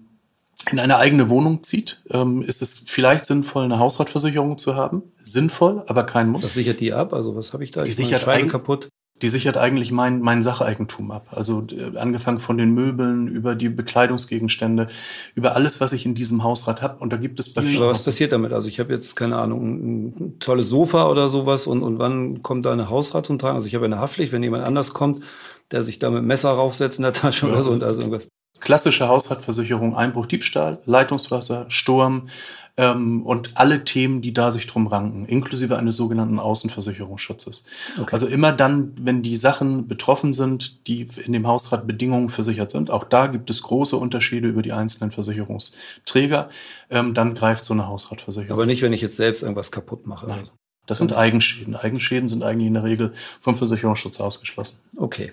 in 0.72 0.80
eine 0.80 0.98
eigene 0.98 1.30
Wohnung 1.30 1.64
zieht, 1.64 2.02
ähm, 2.10 2.42
ist 2.42 2.62
es 2.62 2.84
vielleicht 2.88 3.26
sinnvoll, 3.26 3.66
eine 3.66 3.80
Hausratversicherung 3.80 4.58
zu 4.58 4.76
haben. 4.76 5.04
Sinnvoll, 5.18 5.84
aber 5.88 6.04
kein 6.04 6.30
Muss. 6.30 6.44
Was 6.44 6.54
sichert 6.54 6.80
die 6.80 6.94
ab? 6.94 7.14
Also 7.14 7.36
was 7.36 7.54
habe 7.54 7.64
ich 7.64 7.72
da? 7.72 7.84
Die 7.84 7.90
meine 7.90 7.96
sichert 7.96 8.22
Scheibe 8.24 8.48
kaputt. 8.48 8.90
Die 9.22 9.30
sichert 9.30 9.56
eigentlich 9.56 9.92
mein, 9.92 10.20
mein 10.20 10.44
Sacheigentum 10.44 11.10
ab. 11.12 11.28
Also 11.32 11.66
äh, 11.72 11.98
angefangen 11.98 12.40
von 12.40 12.58
den 12.58 12.74
Möbeln, 12.74 13.28
über 13.28 13.56
die 13.56 13.70
Bekleidungsgegenstände, 13.70 14.88
über 15.36 15.56
alles, 15.56 15.80
was 15.80 15.94
ich 15.94 16.06
in 16.06 16.16
diesem 16.16 16.44
Hausrat 16.44 16.82
habe. 16.82 16.98
Und 17.00 17.14
da 17.14 17.18
gibt 17.18 17.40
es 17.40 17.54
bei 17.54 17.62
Aber 17.62 17.70
vielen. 17.70 17.82
was 17.84 18.04
passiert 18.04 18.34
damit? 18.34 18.52
Also 18.52 18.68
ich 18.68 18.80
habe 18.80 18.94
jetzt, 18.94 19.16
keine 19.16 19.38
Ahnung, 19.38 19.62
ein, 19.64 20.40
tolles 20.40 20.68
Sofa 20.68 21.10
oder 21.10 21.30
sowas 21.30 21.66
und, 21.66 21.82
und 21.82 21.98
wann 21.98 22.44
kommt 22.44 22.66
da 22.66 22.74
eine 22.74 22.90
Hausrat 22.90 23.26
zum 23.26 23.40
Tragen? 23.40 23.56
Also 23.56 23.68
ich 23.68 23.76
habe 23.76 23.86
eine 23.86 24.00
Haftpflicht, 24.00 24.34
wenn 24.34 24.44
jemand 24.44 24.66
anders 24.66 24.94
kommt, 24.94 25.24
der 25.72 25.82
sich 25.82 25.98
da 25.98 26.10
mit 26.10 26.24
Messer 26.24 26.50
raufsetzt 26.50 27.00
in 27.00 27.04
der 27.04 27.14
Tasche 27.14 27.48
oder 27.48 27.62
so 27.62 27.72
und 27.72 27.84
also 27.84 28.02
irgendwas. 28.02 28.28
Klassische 28.66 29.08
Hausratversicherung, 29.08 29.96
Einbruch, 29.96 30.26
Diebstahl, 30.26 30.80
Leitungswasser, 30.86 31.66
Sturm 31.68 32.30
ähm, 32.78 33.24
und 33.24 33.52
alle 33.54 33.84
Themen, 33.84 34.24
die 34.24 34.34
da 34.34 34.50
sich 34.50 34.66
drum 34.66 34.88
ranken, 34.88 35.26
inklusive 35.26 35.78
eines 35.78 35.96
sogenannten 35.96 36.40
Außenversicherungsschutzes. 36.40 37.64
Also 38.12 38.26
immer 38.26 38.52
dann, 38.52 38.94
wenn 39.00 39.22
die 39.22 39.38
Sachen 39.38 39.88
betroffen 39.88 40.34
sind, 40.34 40.88
die 40.88 41.06
in 41.24 41.32
dem 41.32 41.46
Hausrat 41.46 41.86
Bedingungen 41.86 42.32
versichert 42.32 42.72
sind, 42.72 42.90
auch 42.90 43.04
da 43.04 43.28
gibt 43.28 43.52
es 43.52 43.62
große 43.62 43.96
Unterschiede 43.96 44.48
über 44.48 44.64
die 44.64 44.74
einzelnen 44.74 45.12
Versicherungsträger, 45.12 46.50
ähm, 46.90 47.14
dann 47.14 47.36
greift 47.36 47.66
so 47.66 47.74
eine 47.76 47.88
Hausratversicherung. 47.88 48.52
Aber 48.58 48.66
nicht, 48.66 48.82
wenn 48.82 48.94
ich 48.94 49.02
jetzt 49.02 49.18
selbst 49.18 49.44
irgendwas 49.44 49.72
kaputt 49.72 50.08
mache. 50.08 50.26
Nein. 50.28 50.50
Das 50.86 51.00
sind 51.00 51.14
Eigenschäden. 51.14 51.76
Eigenschäden 51.76 52.30
sind 52.30 52.44
eigentlich 52.44 52.68
in 52.68 52.76
der 52.76 52.84
Regel 52.84 53.14
vom 53.40 53.58
Versicherungsschutz 53.58 54.20
ausgeschlossen. 54.20 54.78
Okay. 54.96 55.32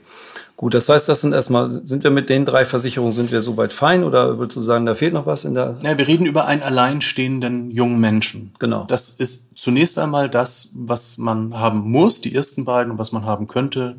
Gut, 0.56 0.74
das 0.74 0.88
heißt, 0.88 1.08
das 1.08 1.20
sind 1.20 1.32
erstmal, 1.32 1.82
sind 1.84 2.04
wir 2.04 2.10
mit 2.10 2.28
den 2.28 2.46
drei 2.46 2.64
Versicherungen, 2.64 3.12
sind 3.12 3.32
wir 3.32 3.42
soweit 3.42 3.72
fein 3.72 4.04
oder 4.04 4.38
würdest 4.38 4.56
du 4.56 4.60
sagen, 4.60 4.86
da 4.86 4.94
fehlt 4.94 5.12
noch 5.12 5.26
was 5.26 5.44
in 5.44 5.54
der? 5.54 5.76
Ja, 5.82 5.98
wir 5.98 6.06
reden 6.06 6.24
über 6.24 6.46
einen 6.46 6.62
alleinstehenden 6.62 7.70
jungen 7.70 7.98
Menschen. 7.98 8.54
Genau. 8.58 8.84
Das 8.84 9.08
ist 9.08 9.58
zunächst 9.58 9.98
einmal 9.98 10.30
das, 10.30 10.70
was 10.74 11.18
man 11.18 11.58
haben 11.58 11.80
muss, 11.90 12.20
die 12.20 12.34
ersten 12.34 12.64
beiden 12.64 12.92
und 12.92 12.98
was 12.98 13.12
man 13.12 13.26
haben 13.26 13.48
könnte, 13.48 13.96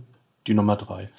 die 0.47 0.53
Nummer 0.53 0.75
drei. 0.75 1.09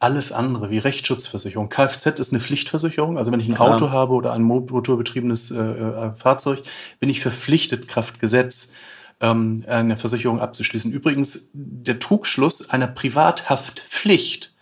Alles 0.00 0.32
andere, 0.32 0.70
wie 0.70 0.78
Rechtsschutzversicherung. 0.78 1.68
Kfz 1.68 2.06
ist 2.18 2.32
eine 2.32 2.40
Pflichtversicherung. 2.40 3.18
Also 3.18 3.32
wenn 3.32 3.40
ich 3.40 3.48
ein 3.48 3.56
Auto 3.56 3.86
ja. 3.86 3.92
habe 3.92 4.14
oder 4.14 4.32
ein 4.32 4.42
motorbetriebenes 4.42 5.50
äh, 5.50 5.60
äh, 5.60 6.14
Fahrzeug, 6.14 6.62
bin 7.00 7.10
ich 7.10 7.20
verpflichtet, 7.20 7.88
Kraft 7.88 8.20
Gesetz, 8.20 8.72
ähm, 9.20 9.64
eine 9.66 9.96
Versicherung 9.96 10.40
abzuschließen. 10.40 10.92
Übrigens, 10.92 11.50
der 11.52 11.98
Trugschluss 11.98 12.70
einer 12.70 12.86
Privathaftpflicht 12.86 14.54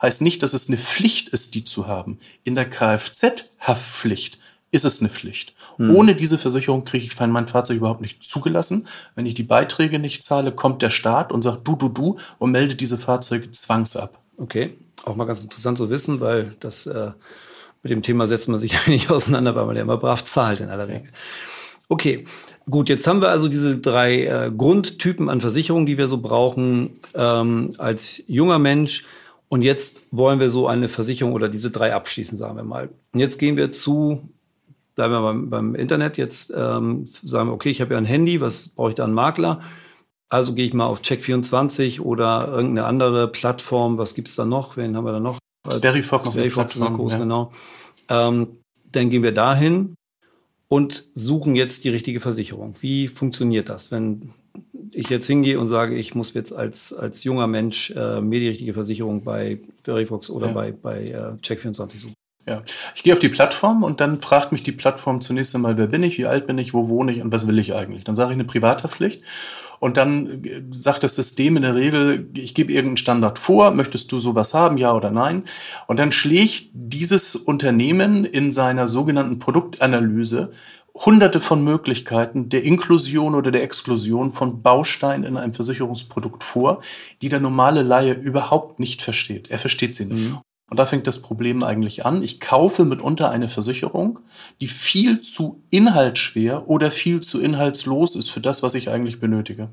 heißt 0.00 0.22
nicht, 0.22 0.42
dass 0.42 0.52
es 0.52 0.68
eine 0.68 0.76
Pflicht 0.76 1.28
ist, 1.30 1.54
die 1.54 1.64
zu 1.64 1.86
haben. 1.86 2.18
In 2.42 2.54
der 2.54 2.68
Kfz-Haftpflicht 2.68 4.38
ist 4.70 4.84
es 4.84 5.00
eine 5.00 5.08
Pflicht. 5.08 5.54
Hm. 5.76 5.94
Ohne 5.94 6.14
diese 6.16 6.36
Versicherung 6.36 6.84
kriege 6.84 7.04
ich 7.04 7.18
mein 7.18 7.46
Fahrzeug 7.46 7.76
überhaupt 7.76 8.00
nicht 8.00 8.22
zugelassen. 8.24 8.88
Wenn 9.14 9.24
ich 9.24 9.34
die 9.34 9.44
Beiträge 9.44 9.98
nicht 9.98 10.24
zahle, 10.24 10.52
kommt 10.52 10.82
der 10.82 10.90
Staat 10.90 11.30
und 11.30 11.42
sagt 11.42 11.66
du, 11.66 11.76
du, 11.76 11.88
du 11.88 12.16
und 12.38 12.50
meldet 12.50 12.80
diese 12.80 12.98
Fahrzeuge 12.98 13.50
zwangsab. 13.52 14.18
Okay, 14.36 14.76
auch 15.04 15.14
mal 15.14 15.26
ganz 15.26 15.42
interessant 15.44 15.78
zu 15.78 15.90
wissen, 15.90 16.20
weil 16.20 16.56
das 16.58 16.86
äh, 16.86 17.12
mit 17.84 17.92
dem 17.92 18.02
Thema 18.02 18.26
setzt 18.26 18.48
man 18.48 18.58
sich 18.58 18.72
ja 18.72 18.80
nicht 18.86 19.10
auseinander, 19.10 19.54
weil 19.54 19.66
man 19.66 19.76
ja 19.76 19.82
immer 19.82 19.96
brav 19.96 20.24
zahlt 20.24 20.60
in 20.60 20.70
aller 20.70 20.88
Regel. 20.88 21.08
Okay, 21.88 22.24
gut, 22.70 22.88
jetzt 22.88 23.06
haben 23.06 23.20
wir 23.20 23.28
also 23.28 23.48
diese 23.48 23.78
drei 23.78 24.24
äh, 24.24 24.50
Grundtypen 24.56 25.28
an 25.28 25.40
Versicherungen, 25.40 25.86
die 25.86 25.98
wir 25.98 26.08
so 26.08 26.18
brauchen 26.18 26.98
ähm, 27.14 27.74
als 27.78 28.22
junger 28.26 28.58
Mensch. 28.58 29.04
Und 29.48 29.62
jetzt 29.62 30.02
wollen 30.10 30.40
wir 30.40 30.50
so 30.50 30.66
eine 30.66 30.88
Versicherung 30.88 31.32
oder 31.32 31.48
diese 31.48 31.70
drei 31.70 31.94
abschließen, 31.94 32.36
sagen 32.38 32.56
wir 32.56 32.64
mal. 32.64 32.88
Und 33.12 33.20
jetzt 33.20 33.38
gehen 33.38 33.56
wir 33.56 33.72
zu 33.72 34.28
bleiben 34.94 35.12
wir 35.12 35.22
beim, 35.22 35.50
beim 35.50 35.74
Internet. 35.74 36.16
Jetzt 36.16 36.52
ähm, 36.56 37.06
sagen 37.06 37.48
wir, 37.48 37.52
okay, 37.52 37.70
ich 37.70 37.80
habe 37.80 37.94
ja 37.94 37.98
ein 37.98 38.04
Handy, 38.04 38.40
was 38.40 38.68
brauche 38.68 38.90
ich 38.90 38.94
da 38.94 39.04
einen 39.04 39.14
Makler? 39.14 39.60
Also 40.28 40.54
gehe 40.54 40.66
ich 40.66 40.72
mal 40.72 40.86
auf 40.86 41.00
Check24 41.00 42.00
oder 42.00 42.48
irgendeine 42.48 42.86
andere 42.86 43.28
Plattform. 43.28 43.98
Was 43.98 44.14
gibt's 44.14 44.36
da 44.36 44.44
noch? 44.44 44.76
Wen 44.76 44.96
haben 44.96 45.04
wir 45.04 45.12
da 45.12 45.20
noch? 45.20 45.38
Verifox. 45.66 46.32
Verifox 46.32 46.78
groß, 46.78 47.12
ja. 47.12 47.18
genau. 47.18 47.52
Ähm, 48.08 48.58
dann 48.90 49.10
gehen 49.10 49.22
wir 49.22 49.32
dahin 49.32 49.94
und 50.74 51.06
suchen 51.14 51.54
jetzt 51.54 51.84
die 51.84 51.88
richtige 51.90 52.18
Versicherung. 52.18 52.74
Wie 52.80 53.06
funktioniert 53.06 53.68
das, 53.68 53.92
wenn 53.92 54.32
ich 54.90 55.08
jetzt 55.08 55.28
hingehe 55.28 55.60
und 55.60 55.68
sage, 55.68 55.94
ich 55.94 56.16
muss 56.16 56.34
jetzt 56.34 56.52
als, 56.52 56.92
als 56.92 57.22
junger 57.22 57.46
Mensch 57.46 57.92
äh, 57.92 58.20
mir 58.20 58.40
die 58.40 58.48
richtige 58.48 58.74
Versicherung 58.74 59.22
bei 59.22 59.60
Verifox 59.82 60.30
oder 60.30 60.48
ja. 60.48 60.52
bei, 60.52 60.72
bei 60.72 61.10
äh, 61.10 61.34
Check24 61.40 61.98
suchen? 61.98 62.14
Ja, 62.46 62.62
ich 62.94 63.02
gehe 63.02 63.14
auf 63.14 63.20
die 63.20 63.30
Plattform 63.30 63.82
und 63.82 64.00
dann 64.00 64.20
fragt 64.20 64.52
mich 64.52 64.62
die 64.62 64.72
Plattform 64.72 65.22
zunächst 65.22 65.54
einmal, 65.54 65.78
wer 65.78 65.86
bin 65.86 66.02
ich, 66.02 66.18
wie 66.18 66.26
alt 66.26 66.46
bin 66.46 66.58
ich, 66.58 66.74
wo 66.74 66.88
wohne 66.88 67.12
ich 67.12 67.22
und 67.22 67.32
was 67.32 67.46
will 67.46 67.58
ich 67.58 67.74
eigentlich. 67.74 68.04
Dann 68.04 68.14
sage 68.14 68.32
ich 68.32 68.34
eine 68.34 68.44
Privathaftpflicht 68.44 69.22
und 69.80 69.96
dann 69.96 70.44
äh, 70.44 70.62
sagt 70.70 71.04
das 71.04 71.14
System 71.14 71.56
in 71.56 71.62
der 71.62 71.74
Regel, 71.74 72.28
ich 72.34 72.54
gebe 72.54 72.72
irgendeinen 72.72 72.98
Standard 72.98 73.38
vor, 73.38 73.70
möchtest 73.70 74.12
du 74.12 74.20
sowas 74.20 74.52
haben, 74.52 74.76
ja 74.76 74.92
oder 74.92 75.10
nein? 75.10 75.44
Und 75.86 75.98
dann 75.98 76.12
schlägt 76.12 76.68
dieses 76.74 77.34
Unternehmen 77.34 78.24
in 78.24 78.52
seiner 78.52 78.88
sogenannten 78.88 79.38
Produktanalyse 79.38 80.52
hunderte 80.94 81.40
von 81.40 81.64
Möglichkeiten 81.64 82.50
der 82.50 82.62
Inklusion 82.62 83.34
oder 83.34 83.50
der 83.50 83.62
Exklusion 83.62 84.32
von 84.32 84.62
Bausteinen 84.62 85.24
in 85.24 85.36
einem 85.36 85.52
Versicherungsprodukt 85.52 86.44
vor, 86.44 86.80
die 87.20 87.28
der 87.28 87.40
normale 87.40 87.82
Laie 87.82 88.12
überhaupt 88.12 88.78
nicht 88.78 89.02
versteht. 89.02 89.50
Er 89.50 89.58
versteht 89.58 89.96
sie 89.96 90.04
nicht. 90.04 90.30
Mhm. 90.30 90.38
Und 90.74 90.78
da 90.78 90.86
fängt 90.86 91.06
das 91.06 91.22
Problem 91.22 91.62
eigentlich 91.62 92.04
an. 92.04 92.20
Ich 92.24 92.40
kaufe 92.40 92.84
mitunter 92.84 93.30
eine 93.30 93.46
Versicherung, 93.46 94.18
die 94.60 94.66
viel 94.66 95.20
zu 95.20 95.62
inhaltsschwer 95.70 96.68
oder 96.68 96.90
viel 96.90 97.20
zu 97.20 97.40
inhaltslos 97.40 98.16
ist 98.16 98.30
für 98.30 98.40
das, 98.40 98.64
was 98.64 98.74
ich 98.74 98.90
eigentlich 98.90 99.20
benötige. 99.20 99.68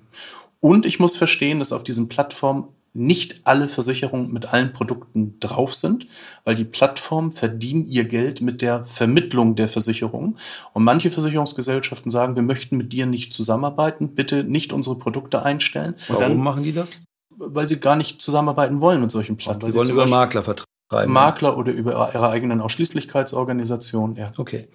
Und 0.59 0.85
ich 0.85 0.99
muss 0.99 1.17
verstehen, 1.17 1.57
dass 1.57 1.71
auf 1.71 1.83
diesen 1.83 2.07
Plattformen 2.07 2.65
nicht 2.93 3.41
alle 3.45 3.67
Versicherungen 3.67 4.31
mit 4.31 4.53
allen 4.53 4.73
Produkten 4.73 5.39
drauf 5.39 5.73
sind, 5.73 6.05
weil 6.43 6.55
die 6.55 6.65
Plattformen 6.65 7.31
verdienen 7.31 7.87
ihr 7.87 8.03
Geld 8.03 8.41
mit 8.41 8.61
der 8.61 8.85
Vermittlung 8.85 9.55
der 9.55 9.69
Versicherung. 9.69 10.37
Und 10.73 10.83
manche 10.83 11.09
Versicherungsgesellschaften 11.09 12.11
sagen, 12.11 12.35
wir 12.35 12.43
möchten 12.43 12.77
mit 12.77 12.93
dir 12.93 13.07
nicht 13.07 13.33
zusammenarbeiten, 13.33 14.09
bitte 14.13 14.43
nicht 14.43 14.71
unsere 14.71 14.99
Produkte 14.99 15.41
einstellen. 15.41 15.95
Warum 16.09 16.21
dann, 16.21 16.37
machen 16.37 16.61
die 16.61 16.73
das? 16.73 17.01
Weil 17.31 17.67
sie 17.67 17.79
gar 17.79 17.95
nicht 17.95 18.21
zusammenarbeiten 18.21 18.81
wollen 18.81 19.01
mit 19.01 19.09
solchen 19.09 19.35
Plattformen. 19.35 19.71
Die 19.71 19.75
wollen 19.79 19.89
über 19.89 20.05
Makler 20.05 20.43
vertrauen. 20.91 21.13
Makler 21.13 21.57
oder 21.57 21.71
über 21.71 22.11
ihre 22.13 22.29
eigenen 22.29 22.61
Ausschließlichkeitsorganisationen. 22.61 24.15
Ja. 24.15 24.31
Okay. 24.37 24.67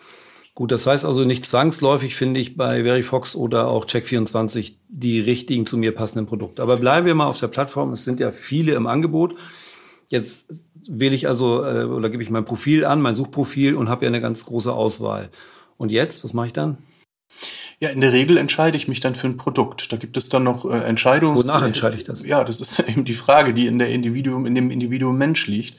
Gut, 0.54 0.72
das 0.72 0.86
heißt 0.86 1.04
also 1.04 1.24
nicht 1.24 1.44
zwangsläufig 1.44 2.16
finde 2.16 2.40
ich 2.40 2.56
bei 2.56 2.82
Verifox 2.82 3.36
oder 3.36 3.68
auch 3.68 3.84
Check24 3.84 4.76
die 4.88 5.20
richtigen 5.20 5.66
zu 5.66 5.76
mir 5.76 5.94
passenden 5.94 6.26
Produkte. 6.26 6.62
Aber 6.62 6.78
bleiben 6.78 7.06
wir 7.06 7.14
mal 7.14 7.26
auf 7.26 7.38
der 7.38 7.48
Plattform. 7.48 7.92
Es 7.92 8.04
sind 8.04 8.20
ja 8.20 8.32
viele 8.32 8.72
im 8.72 8.86
Angebot. 8.86 9.34
Jetzt 10.08 10.66
wähle 10.88 11.14
ich 11.14 11.28
also 11.28 11.62
äh, 11.62 11.84
oder 11.84 12.08
gebe 12.08 12.22
ich 12.22 12.30
mein 12.30 12.46
Profil 12.46 12.86
an, 12.86 13.02
mein 13.02 13.14
Suchprofil 13.14 13.74
und 13.74 13.90
habe 13.90 14.06
ja 14.06 14.08
eine 14.08 14.22
ganz 14.22 14.46
große 14.46 14.72
Auswahl. 14.72 15.28
Und 15.76 15.92
jetzt, 15.92 16.24
was 16.24 16.32
mache 16.32 16.46
ich 16.46 16.52
dann? 16.54 16.78
Ja, 17.78 17.90
in 17.90 18.00
der 18.00 18.12
Regel 18.12 18.38
entscheide 18.38 18.76
ich 18.76 18.88
mich 18.88 19.00
dann 19.00 19.14
für 19.14 19.26
ein 19.26 19.36
Produkt. 19.36 19.92
Da 19.92 19.96
gibt 19.96 20.16
es 20.16 20.30
dann 20.30 20.44
noch 20.44 20.64
äh, 20.64 20.78
Entscheidungs... 20.78 21.44
Wonach 21.44 21.62
entscheide 21.62 21.96
ich 21.96 22.04
das? 22.04 22.24
Ja, 22.24 22.42
das 22.42 22.60
ist 22.60 22.78
eben 22.88 23.04
die 23.04 23.14
Frage, 23.14 23.52
die 23.52 23.66
in 23.66 23.78
der 23.78 23.90
Individuum, 23.90 24.46
in 24.46 24.54
dem 24.54 24.70
Individuum 24.70 25.18
Mensch 25.18 25.46
liegt. 25.46 25.76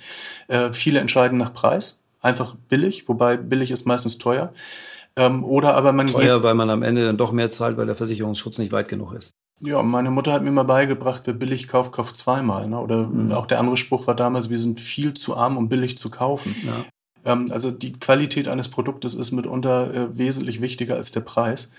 Äh, 0.48 0.74
viele 0.74 1.00
entscheiden 1.00 1.40
nach 1.40 1.54
Preis, 1.54 2.00
einfach 2.22 2.56
billig, 2.70 3.08
wobei 3.08 3.38
billig 3.38 3.72
ist 3.72 3.88
meistens 3.88 4.20
teuer. 4.20 4.54
Ähm, 5.16 5.44
oder 5.44 5.74
aber 5.74 5.92
man 5.92 6.08
teuer, 6.08 6.44
weil 6.44 6.54
man 6.54 6.70
am 6.70 6.84
Ende 6.84 7.04
dann 7.04 7.18
doch 7.18 7.32
mehr 7.32 7.50
zahlt, 7.50 7.78
weil 7.78 7.88
der 7.88 7.96
Versicherungsschutz 7.96 8.60
nicht 8.60 8.72
weit 8.72 8.88
genug 8.88 9.14
ist. 9.14 9.32
Ja, 9.60 9.82
meine 9.82 10.12
Mutter 10.12 10.34
hat 10.34 10.44
mir 10.44 10.52
mal 10.52 10.64
beigebracht, 10.64 11.24
wer 11.26 11.34
billig 11.34 11.68
kauft, 11.68 11.92
kauft 11.92 12.16
zweimal. 12.16 12.68
Ne? 12.68 12.80
Oder 12.80 13.08
mhm. 13.08 13.32
auch 13.32 13.48
der 13.48 13.60
andere 13.60 13.78
Spruch 13.78 14.06
war 14.06 14.14
damals, 14.14 14.52
wir 14.52 14.60
sind 14.60 14.80
viel 14.80 15.16
zu 15.16 15.36
arm, 15.36 15.58
um 15.58 15.68
billig 15.68 15.98
zu 15.98 16.12
kaufen. 16.12 16.56
Ja. 16.64 16.86
Ähm, 17.28 17.52
also 17.52 17.70
die 17.70 17.94
Qualität 17.94 18.48
eines 18.48 18.70
Produktes 18.70 19.14
ist 19.14 19.32
mitunter 19.32 19.94
äh, 19.94 20.18
wesentlich 20.18 20.62
wichtiger 20.62 20.96
als 20.96 21.12
der 21.12 21.22
Preis. 21.22 21.70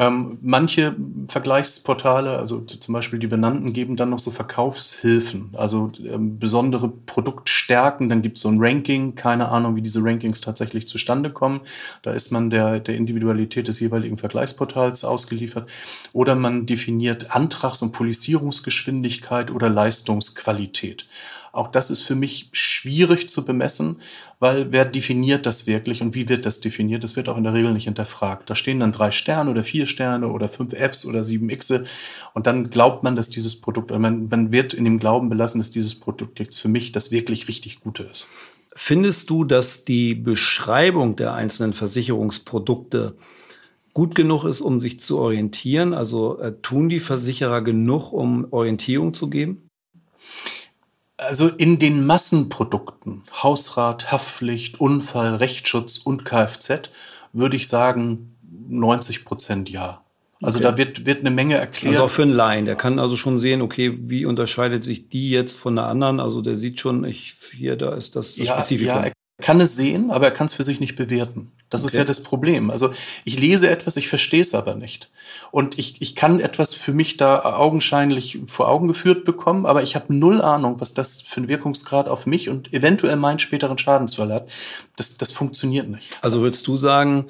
Ähm, 0.00 0.38
manche 0.40 0.96
Vergleichsportale, 1.28 2.38
also 2.38 2.60
zum 2.60 2.94
Beispiel 2.94 3.18
die 3.18 3.26
benannten, 3.26 3.74
geben 3.74 3.96
dann 3.96 4.08
noch 4.08 4.18
so 4.18 4.30
Verkaufshilfen, 4.30 5.50
also 5.52 5.92
ähm, 6.02 6.38
besondere 6.38 6.88
Produktstärken. 6.88 8.08
Dann 8.08 8.22
gibt 8.22 8.38
es 8.38 8.42
so 8.42 8.48
ein 8.48 8.56
Ranking, 8.58 9.14
keine 9.14 9.48
Ahnung, 9.48 9.76
wie 9.76 9.82
diese 9.82 10.02
Rankings 10.02 10.40
tatsächlich 10.40 10.88
zustande 10.88 11.28
kommen. 11.28 11.60
Da 12.00 12.12
ist 12.12 12.32
man 12.32 12.48
der, 12.48 12.80
der 12.80 12.94
Individualität 12.94 13.68
des 13.68 13.78
jeweiligen 13.78 14.16
Vergleichsportals 14.16 15.04
ausgeliefert. 15.04 15.68
Oder 16.14 16.34
man 16.34 16.64
definiert 16.64 17.36
Antrags- 17.36 17.82
und 17.82 17.92
Polizierungsgeschwindigkeit 17.92 19.50
oder 19.50 19.68
Leistungsqualität. 19.68 21.06
Auch 21.52 21.68
das 21.68 21.90
ist 21.90 22.04
für 22.04 22.14
mich 22.14 22.48
schwierig 22.52 23.28
zu 23.28 23.44
bemessen, 23.44 24.00
weil 24.40 24.72
wer 24.72 24.86
definiert 24.86 25.44
das 25.46 25.66
wirklich 25.66 26.00
und 26.00 26.14
wie 26.14 26.28
wird 26.28 26.46
das 26.46 26.60
definiert? 26.60 27.04
Das 27.04 27.14
wird 27.14 27.28
auch 27.28 27.36
in 27.36 27.44
der 27.44 27.52
Regel 27.52 27.72
nicht 27.72 27.84
hinterfragt. 27.84 28.48
Da 28.48 28.54
stehen 28.54 28.80
dann 28.80 28.92
drei 28.92 29.10
Sterne 29.10 29.50
oder 29.50 29.62
vier 29.62 29.86
Sterne 29.86 30.28
oder 30.28 30.48
fünf 30.48 30.72
Fs 30.72 31.04
oder 31.04 31.22
sieben 31.22 31.48
Xe 31.48 31.84
und 32.32 32.46
dann 32.46 32.70
glaubt 32.70 33.04
man, 33.04 33.14
dass 33.16 33.28
dieses 33.28 33.60
Produkt, 33.60 33.90
man, 33.90 34.28
man 34.28 34.50
wird 34.50 34.72
in 34.72 34.84
dem 34.84 34.98
Glauben 34.98 35.28
belassen, 35.28 35.60
dass 35.60 35.70
dieses 35.70 35.94
Produkt 35.94 36.40
jetzt 36.40 36.58
für 36.58 36.68
mich 36.68 36.90
das 36.90 37.10
wirklich 37.10 37.46
richtig 37.48 37.80
Gute 37.80 38.04
ist. 38.04 38.26
Findest 38.74 39.28
du, 39.30 39.44
dass 39.44 39.84
die 39.84 40.14
Beschreibung 40.14 41.16
der 41.16 41.34
einzelnen 41.34 41.74
Versicherungsprodukte 41.74 43.16
gut 43.92 44.14
genug 44.14 44.44
ist, 44.44 44.62
um 44.62 44.80
sich 44.80 45.00
zu 45.00 45.18
orientieren? 45.18 45.92
Also 45.92 46.38
äh, 46.38 46.54
tun 46.62 46.88
die 46.88 47.00
Versicherer 47.00 47.60
genug, 47.62 48.12
um 48.12 48.46
Orientierung 48.50 49.12
zu 49.12 49.28
geben? 49.28 49.69
Also 51.28 51.48
in 51.48 51.78
den 51.78 52.06
Massenprodukten, 52.06 53.22
Hausrat, 53.42 54.10
Haftpflicht, 54.10 54.80
Unfall, 54.80 55.36
Rechtsschutz 55.36 55.98
und 55.98 56.24
Kfz, 56.24 56.90
würde 57.32 57.56
ich 57.56 57.68
sagen 57.68 58.36
90 58.68 59.24
Prozent 59.24 59.68
ja. 59.68 60.02
Also 60.42 60.58
okay. 60.58 60.68
da 60.68 60.76
wird, 60.78 61.06
wird 61.06 61.20
eine 61.20 61.30
Menge 61.30 61.56
erklärt. 61.56 61.94
Also 61.94 62.06
auch 62.06 62.10
für 62.10 62.22
einen 62.22 62.32
Laien, 62.32 62.64
der 62.64 62.74
kann 62.74 62.98
also 62.98 63.16
schon 63.16 63.38
sehen, 63.38 63.60
okay, 63.60 63.98
wie 64.00 64.24
unterscheidet 64.24 64.82
sich 64.84 65.10
die 65.10 65.30
jetzt 65.30 65.56
von 65.56 65.76
der 65.76 65.86
anderen? 65.86 66.18
Also 66.18 66.40
der 66.40 66.56
sieht 66.56 66.80
schon, 66.80 67.04
ich, 67.04 67.34
hier, 67.52 67.76
da 67.76 67.94
ist 67.94 68.16
das, 68.16 68.36
das 68.36 68.46
ja, 68.46 68.54
Spezifikum. 68.54 68.94
Ja, 68.94 69.04
er 69.04 69.12
kann 69.42 69.60
es 69.60 69.76
sehen, 69.76 70.10
aber 70.10 70.26
er 70.26 70.32
kann 70.32 70.46
es 70.46 70.54
für 70.54 70.62
sich 70.62 70.80
nicht 70.80 70.96
bewerten. 70.96 71.52
Das 71.70 71.82
okay. 71.82 71.88
ist 71.88 71.94
ja 71.94 72.04
das 72.04 72.22
Problem. 72.22 72.70
Also 72.70 72.92
ich 73.24 73.38
lese 73.38 73.70
etwas, 73.70 73.96
ich 73.96 74.08
verstehe 74.08 74.42
es 74.42 74.54
aber 74.54 74.74
nicht. 74.74 75.08
Und 75.52 75.78
ich, 75.78 76.02
ich 76.02 76.16
kann 76.16 76.40
etwas 76.40 76.74
für 76.74 76.92
mich 76.92 77.16
da 77.16 77.42
augenscheinlich 77.56 78.40
vor 78.46 78.68
Augen 78.68 78.88
geführt 78.88 79.24
bekommen, 79.24 79.66
aber 79.66 79.82
ich 79.82 79.94
habe 79.94 80.12
null 80.14 80.42
Ahnung, 80.42 80.80
was 80.80 80.94
das 80.94 81.22
für 81.22 81.38
einen 81.38 81.48
Wirkungsgrad 81.48 82.08
auf 82.08 82.26
mich 82.26 82.48
und 82.48 82.72
eventuell 82.72 83.16
meinen 83.16 83.38
späteren 83.38 83.78
Schadensfall 83.78 84.32
hat. 84.32 84.48
Das, 84.96 85.16
das 85.16 85.32
funktioniert 85.32 85.88
nicht. 85.88 86.18
Also 86.22 86.40
würdest 86.40 86.66
du 86.66 86.76
sagen, 86.76 87.26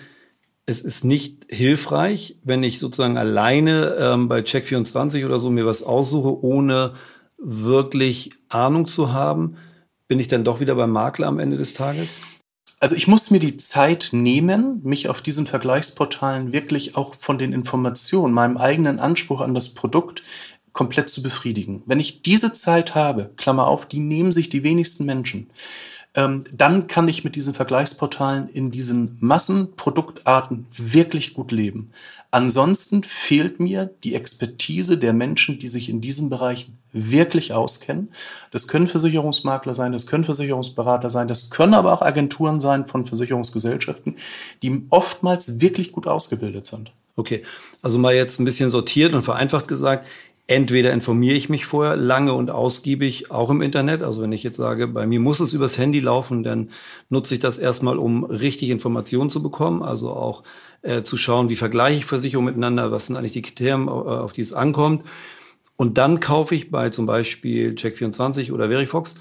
es 0.64 0.80
ist 0.80 1.04
nicht 1.04 1.47
hilfreich, 1.49 2.37
wenn 2.42 2.62
ich 2.62 2.78
sozusagen 2.78 3.18
alleine 3.18 3.97
ähm, 3.99 4.28
bei 4.28 4.40
Check24 4.40 5.26
oder 5.26 5.38
so 5.38 5.50
mir 5.50 5.66
was 5.66 5.82
aussuche, 5.82 6.42
ohne 6.42 6.94
wirklich 7.37 8.32
Ahnung 8.49 8.87
zu 8.87 9.12
haben, 9.12 9.56
bin 10.09 10.20
ich 10.20 10.28
dann 10.28 10.44
doch 10.44 10.61
wieder 10.61 10.75
beim 10.75 10.90
Makler 10.90 11.26
am 11.26 11.38
Ende 11.38 11.56
des 11.56 11.75
Tages? 11.75 12.20
Also 12.82 12.94
ich 12.94 13.06
muss 13.06 13.30
mir 13.30 13.40
die 13.40 13.58
Zeit 13.58 14.08
nehmen, 14.12 14.80
mich 14.82 15.10
auf 15.10 15.20
diesen 15.20 15.46
Vergleichsportalen 15.46 16.54
wirklich 16.54 16.96
auch 16.96 17.14
von 17.14 17.37
den 17.37 17.52
Informationen, 17.52 18.32
meinem 18.32 18.56
eigenen 18.56 18.99
Anspruch 18.99 19.42
an 19.42 19.54
das 19.54 19.75
Produkt 19.75 20.22
komplett 20.72 21.10
zu 21.10 21.22
befriedigen. 21.22 21.82
Wenn 21.84 22.00
ich 22.00 22.22
diese 22.22 22.54
Zeit 22.54 22.94
habe, 22.94 23.32
Klammer 23.37 23.66
auf, 23.66 23.84
die 23.84 24.00
nehmen 24.00 24.32
sich 24.32 24.49
die 24.49 24.62
wenigsten 24.62 25.04
Menschen, 25.04 25.50
ähm, 26.14 26.44
dann 26.52 26.88
kann 26.88 27.06
ich 27.06 27.22
mit 27.22 27.36
diesen 27.36 27.54
Vergleichsportalen 27.54 28.48
in 28.48 28.70
diesen 28.70 29.16
Massenproduktarten 29.20 30.66
wirklich 30.72 31.34
gut 31.34 31.52
leben. 31.52 31.92
Ansonsten 32.32 33.04
fehlt 33.04 33.60
mir 33.60 33.90
die 34.02 34.14
Expertise 34.14 34.98
der 34.98 35.12
Menschen, 35.12 35.58
die 35.58 35.68
sich 35.68 35.88
in 35.88 36.00
diesen 36.00 36.28
Bereichen 36.28 36.78
wirklich 36.92 37.52
auskennen. 37.52 38.12
Das 38.50 38.66
können 38.66 38.88
Versicherungsmakler 38.88 39.74
sein, 39.74 39.92
das 39.92 40.06
können 40.08 40.24
Versicherungsberater 40.24 41.10
sein, 41.10 41.28
das 41.28 41.50
können 41.50 41.74
aber 41.74 41.92
auch 41.92 42.02
Agenturen 42.02 42.60
sein 42.60 42.86
von 42.86 43.06
Versicherungsgesellschaften, 43.06 44.16
die 44.62 44.86
oftmals 44.90 45.60
wirklich 45.60 45.92
gut 45.92 46.08
ausgebildet 46.08 46.66
sind. 46.66 46.90
Okay, 47.16 47.42
also 47.82 47.98
mal 47.98 48.14
jetzt 48.14 48.40
ein 48.40 48.44
bisschen 48.44 48.70
sortiert 48.70 49.12
und 49.12 49.22
vereinfacht 49.22 49.68
gesagt, 49.68 50.06
entweder 50.50 50.92
informiere 50.92 51.37
ich 51.37 51.49
mich 51.49 51.64
vorher 51.64 51.95
lange 51.97 52.33
und 52.35 52.50
ausgiebig, 52.50 53.30
auch 53.30 53.50
im 53.50 53.62
Internet. 53.62 54.02
Also 54.02 54.21
wenn 54.21 54.33
ich 54.33 54.42
jetzt 54.42 54.57
sage, 54.57 54.88
bei 54.88 55.07
mir 55.07 55.21
muss 55.21 55.38
es 55.38 55.52
übers 55.52 55.78
Handy 55.78 56.00
laufen, 56.00 56.42
dann 56.42 56.71
nutze 57.09 57.35
ich 57.35 57.40
das 57.40 57.59
erstmal, 57.59 57.99
um 57.99 58.25
richtig 58.25 58.71
Informationen 58.71 59.30
zu 59.30 59.45
bekommen. 59.45 59.83
Also 59.83 60.11
auch 60.11 60.42
äh, 60.83 61.02
zu 61.02 61.16
schauen, 61.16 61.50
wie 61.50 61.57
vergleiche 61.57 61.99
ich 61.99 62.04
Versicherungen 62.04 62.52
miteinander, 62.52 62.90
was 62.90 63.07
sind 63.07 63.16
eigentlich 63.16 63.33
die 63.33 63.42
Kriterien, 63.42 63.87
äh, 63.87 63.90
auf 63.90 64.33
die 64.33 64.40
es 64.40 64.52
ankommt. 64.52 65.04
Und 65.76 65.99
dann 65.99 66.19
kaufe 66.19 66.57
ich 66.57 66.73
bei 66.73 66.90
zum 66.90 67.07
Beispiel 67.07 67.75
Check24 67.75 68.52
oder 68.52 68.69
Verifox. 68.69 69.14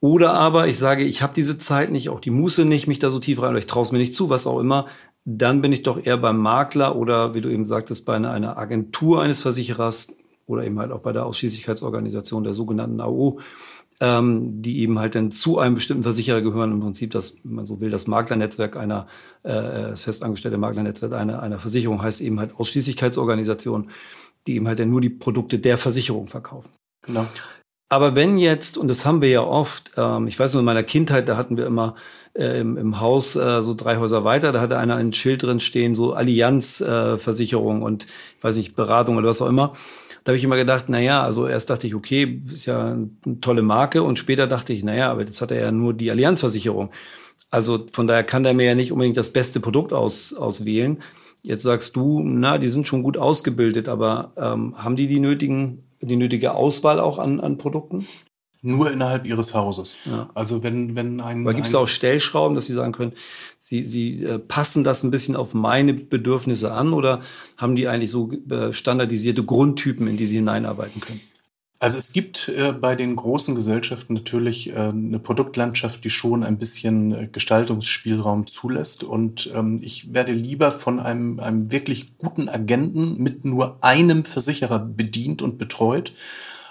Oder 0.00 0.34
aber 0.34 0.66
ich 0.66 0.76
sage, 0.76 1.04
ich 1.04 1.22
habe 1.22 1.34
diese 1.34 1.56
Zeit 1.56 1.92
nicht, 1.92 2.08
auch 2.08 2.20
die 2.20 2.30
Muße 2.30 2.64
nicht, 2.64 2.88
mich 2.88 2.98
da 2.98 3.10
so 3.10 3.20
tief 3.20 3.40
rein, 3.40 3.50
oder 3.50 3.58
ich 3.60 3.66
traue 3.66 3.84
es 3.84 3.92
mir 3.92 3.98
nicht 3.98 4.14
zu, 4.14 4.28
was 4.28 4.46
auch 4.46 4.58
immer 4.58 4.86
dann 5.28 5.60
bin 5.60 5.72
ich 5.72 5.82
doch 5.82 6.06
eher 6.06 6.16
beim 6.16 6.38
Makler 6.38 6.94
oder 6.94 7.34
wie 7.34 7.40
du 7.40 7.50
eben 7.50 7.66
sagtest, 7.66 8.06
bei 8.06 8.14
einer, 8.14 8.56
Agentur 8.56 9.22
eines 9.22 9.42
Versicherers 9.42 10.16
oder 10.46 10.64
eben 10.64 10.78
halt 10.78 10.92
auch 10.92 11.00
bei 11.00 11.12
der 11.12 11.26
Ausschließlichkeitsorganisation 11.26 12.44
der 12.44 12.54
sogenannten 12.54 13.00
AO, 13.00 13.40
ähm, 13.98 14.62
die 14.62 14.78
eben 14.78 15.00
halt 15.00 15.16
dann 15.16 15.32
zu 15.32 15.58
einem 15.58 15.74
bestimmten 15.74 16.04
Versicherer 16.04 16.42
gehören. 16.42 16.70
Im 16.70 16.80
Prinzip 16.80 17.10
das, 17.10 17.38
wenn 17.42 17.56
man 17.56 17.66
so 17.66 17.80
will, 17.80 17.90
das 17.90 18.06
Maklernetzwerk 18.06 18.76
einer, 18.76 19.08
äh, 19.42 19.50
das 19.50 20.02
festangestellte 20.02 20.58
Maklernetzwerk 20.58 21.12
einer, 21.14 21.42
einer 21.42 21.58
Versicherung 21.58 22.00
heißt 22.00 22.20
eben 22.20 22.38
halt 22.38 22.54
Ausschließlichkeitsorganisation, 22.56 23.90
die 24.46 24.54
eben 24.54 24.68
halt 24.68 24.78
dann 24.78 24.90
nur 24.90 25.00
die 25.00 25.10
Produkte 25.10 25.58
der 25.58 25.76
Versicherung 25.76 26.28
verkaufen. 26.28 26.70
Genau. 27.04 27.26
Aber 27.88 28.16
wenn 28.16 28.36
jetzt, 28.36 28.78
und 28.78 28.88
das 28.88 29.06
haben 29.06 29.22
wir 29.22 29.28
ja 29.28 29.42
oft, 29.42 29.92
ähm, 29.96 30.26
ich 30.26 30.38
weiß 30.38 30.54
nur 30.54 30.60
in 30.60 30.64
meiner 30.64 30.82
Kindheit, 30.82 31.28
da 31.28 31.36
hatten 31.36 31.56
wir 31.56 31.66
immer 31.66 31.94
äh, 32.34 32.60
im, 32.60 32.76
im 32.76 33.00
Haus 33.00 33.36
äh, 33.36 33.62
so 33.62 33.74
drei 33.74 33.98
Häuser 33.98 34.24
weiter, 34.24 34.50
da 34.50 34.60
hatte 34.60 34.76
einer 34.78 34.96
ein 34.96 35.12
Schild 35.12 35.44
drin 35.44 35.60
stehen, 35.60 35.94
so 35.94 36.12
Allianzversicherung 36.12 37.82
äh, 37.82 37.84
und 37.84 38.06
ich 38.38 38.42
weiß 38.44 38.56
nicht, 38.56 38.74
Beratung 38.74 39.16
oder 39.18 39.28
was 39.28 39.40
auch 39.40 39.48
immer. 39.48 39.72
Da 40.24 40.30
habe 40.30 40.38
ich 40.38 40.42
immer 40.42 40.56
gedacht, 40.56 40.86
na 40.88 40.98
ja, 40.98 41.22
also 41.22 41.46
erst 41.46 41.70
dachte 41.70 41.86
ich, 41.86 41.94
okay, 41.94 42.42
ist 42.52 42.66
ja 42.66 42.92
eine 42.92 43.40
tolle 43.40 43.62
Marke 43.62 44.02
und 44.02 44.18
später 44.18 44.48
dachte 44.48 44.72
ich, 44.72 44.82
na 44.82 44.94
ja, 44.94 45.12
aber 45.12 45.20
jetzt 45.20 45.40
hat 45.40 45.52
er 45.52 45.60
ja 45.60 45.70
nur 45.70 45.94
die 45.94 46.10
Allianzversicherung. 46.10 46.90
Also 47.52 47.86
von 47.92 48.08
daher 48.08 48.24
kann 48.24 48.42
der 48.42 48.54
mir 48.54 48.66
ja 48.66 48.74
nicht 48.74 48.90
unbedingt 48.90 49.16
das 49.16 49.32
beste 49.32 49.60
Produkt 49.60 49.92
aus, 49.92 50.34
auswählen. 50.34 51.00
Jetzt 51.42 51.62
sagst 51.62 51.94
du, 51.94 52.20
na, 52.24 52.58
die 52.58 52.66
sind 52.66 52.88
schon 52.88 53.04
gut 53.04 53.16
ausgebildet, 53.16 53.88
aber 53.88 54.32
ähm, 54.36 54.74
haben 54.76 54.96
die 54.96 55.06
die 55.06 55.20
nötigen 55.20 55.85
die 56.00 56.16
nötige 56.16 56.54
Auswahl 56.54 57.00
auch 57.00 57.18
an, 57.18 57.40
an 57.40 57.58
Produkten? 57.58 58.06
Nur 58.62 58.90
innerhalb 58.90 59.26
ihres 59.26 59.54
Hauses. 59.54 59.98
Ja. 60.06 60.30
Also 60.34 60.62
wenn, 60.62 60.96
wenn 60.96 61.20
ein. 61.20 61.44
Weil 61.44 61.54
gibt 61.54 61.68
es 61.68 61.74
auch 61.74 61.86
Stellschrauben, 61.86 62.54
dass 62.54 62.66
Sie 62.66 62.72
sagen 62.72 62.92
können, 62.92 63.12
Sie, 63.58 63.84
Sie 63.84 64.24
äh, 64.24 64.38
passen 64.38 64.82
das 64.82 65.04
ein 65.04 65.10
bisschen 65.10 65.36
auf 65.36 65.54
meine 65.54 65.94
Bedürfnisse 65.94 66.72
an 66.72 66.92
oder 66.92 67.20
haben 67.56 67.76
die 67.76 67.86
eigentlich 67.86 68.10
so 68.10 68.32
äh, 68.32 68.72
standardisierte 68.72 69.44
Grundtypen, 69.44 70.08
in 70.08 70.16
die 70.16 70.26
Sie 70.26 70.36
hineinarbeiten 70.36 71.00
können? 71.00 71.20
Also 71.78 71.98
es 71.98 72.12
gibt 72.14 72.48
äh, 72.48 72.72
bei 72.72 72.94
den 72.94 73.16
großen 73.16 73.54
Gesellschaften 73.54 74.14
natürlich 74.14 74.70
äh, 74.70 74.76
eine 74.76 75.18
Produktlandschaft, 75.18 76.04
die 76.04 76.10
schon 76.10 76.42
ein 76.42 76.58
bisschen 76.58 77.12
äh, 77.12 77.28
Gestaltungsspielraum 77.30 78.46
zulässt. 78.46 79.04
Und 79.04 79.50
ähm, 79.54 79.80
ich 79.82 80.14
werde 80.14 80.32
lieber 80.32 80.72
von 80.72 80.98
einem, 81.00 81.38
einem 81.38 81.70
wirklich 81.70 82.16
guten 82.16 82.48
Agenten 82.48 83.22
mit 83.22 83.44
nur 83.44 83.84
einem 83.84 84.24
Versicherer 84.24 84.78
bedient 84.78 85.42
und 85.42 85.58
betreut, 85.58 86.14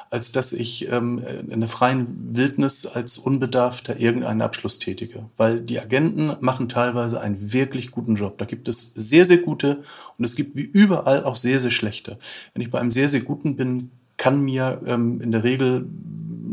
als 0.10 0.32
dass 0.32 0.54
ich 0.54 0.92
ähm, 0.92 1.22
in 1.50 1.60
der 1.60 1.70
freien 1.70 2.36
Wildnis 2.36 2.88
als 2.88 3.20
Unbedarfter 3.20 4.00
irgendeinen 4.00 4.42
Abschluss 4.42 4.80
tätige. 4.80 5.30
Weil 5.38 5.62
die 5.62 5.80
Agenten 5.80 6.36
machen 6.40 6.68
teilweise 6.68 7.22
einen 7.22 7.54
wirklich 7.54 7.92
guten 7.92 8.16
Job. 8.16 8.40
Da 8.40 8.46
gibt 8.46 8.68
es 8.68 8.94
sehr, 8.96 9.26
sehr 9.26 9.38
gute 9.38 9.82
und 10.18 10.26
es 10.26 10.36
gibt 10.36 10.56
wie 10.56 10.62
überall 10.62 11.26
auch 11.26 11.36
sehr, 11.36 11.60
sehr 11.60 11.72
schlechte. 11.72 12.18
Wenn 12.54 12.64
ich 12.64 12.72
bei 12.72 12.80
einem 12.80 12.92
sehr, 12.92 13.10
sehr 13.10 13.22
guten 13.22 13.56
bin, 13.56 13.92
kann 14.18 14.42
mir 14.42 14.82
ähm, 14.86 15.22
in 15.22 15.32
der 15.32 15.44
Regel 15.44 15.88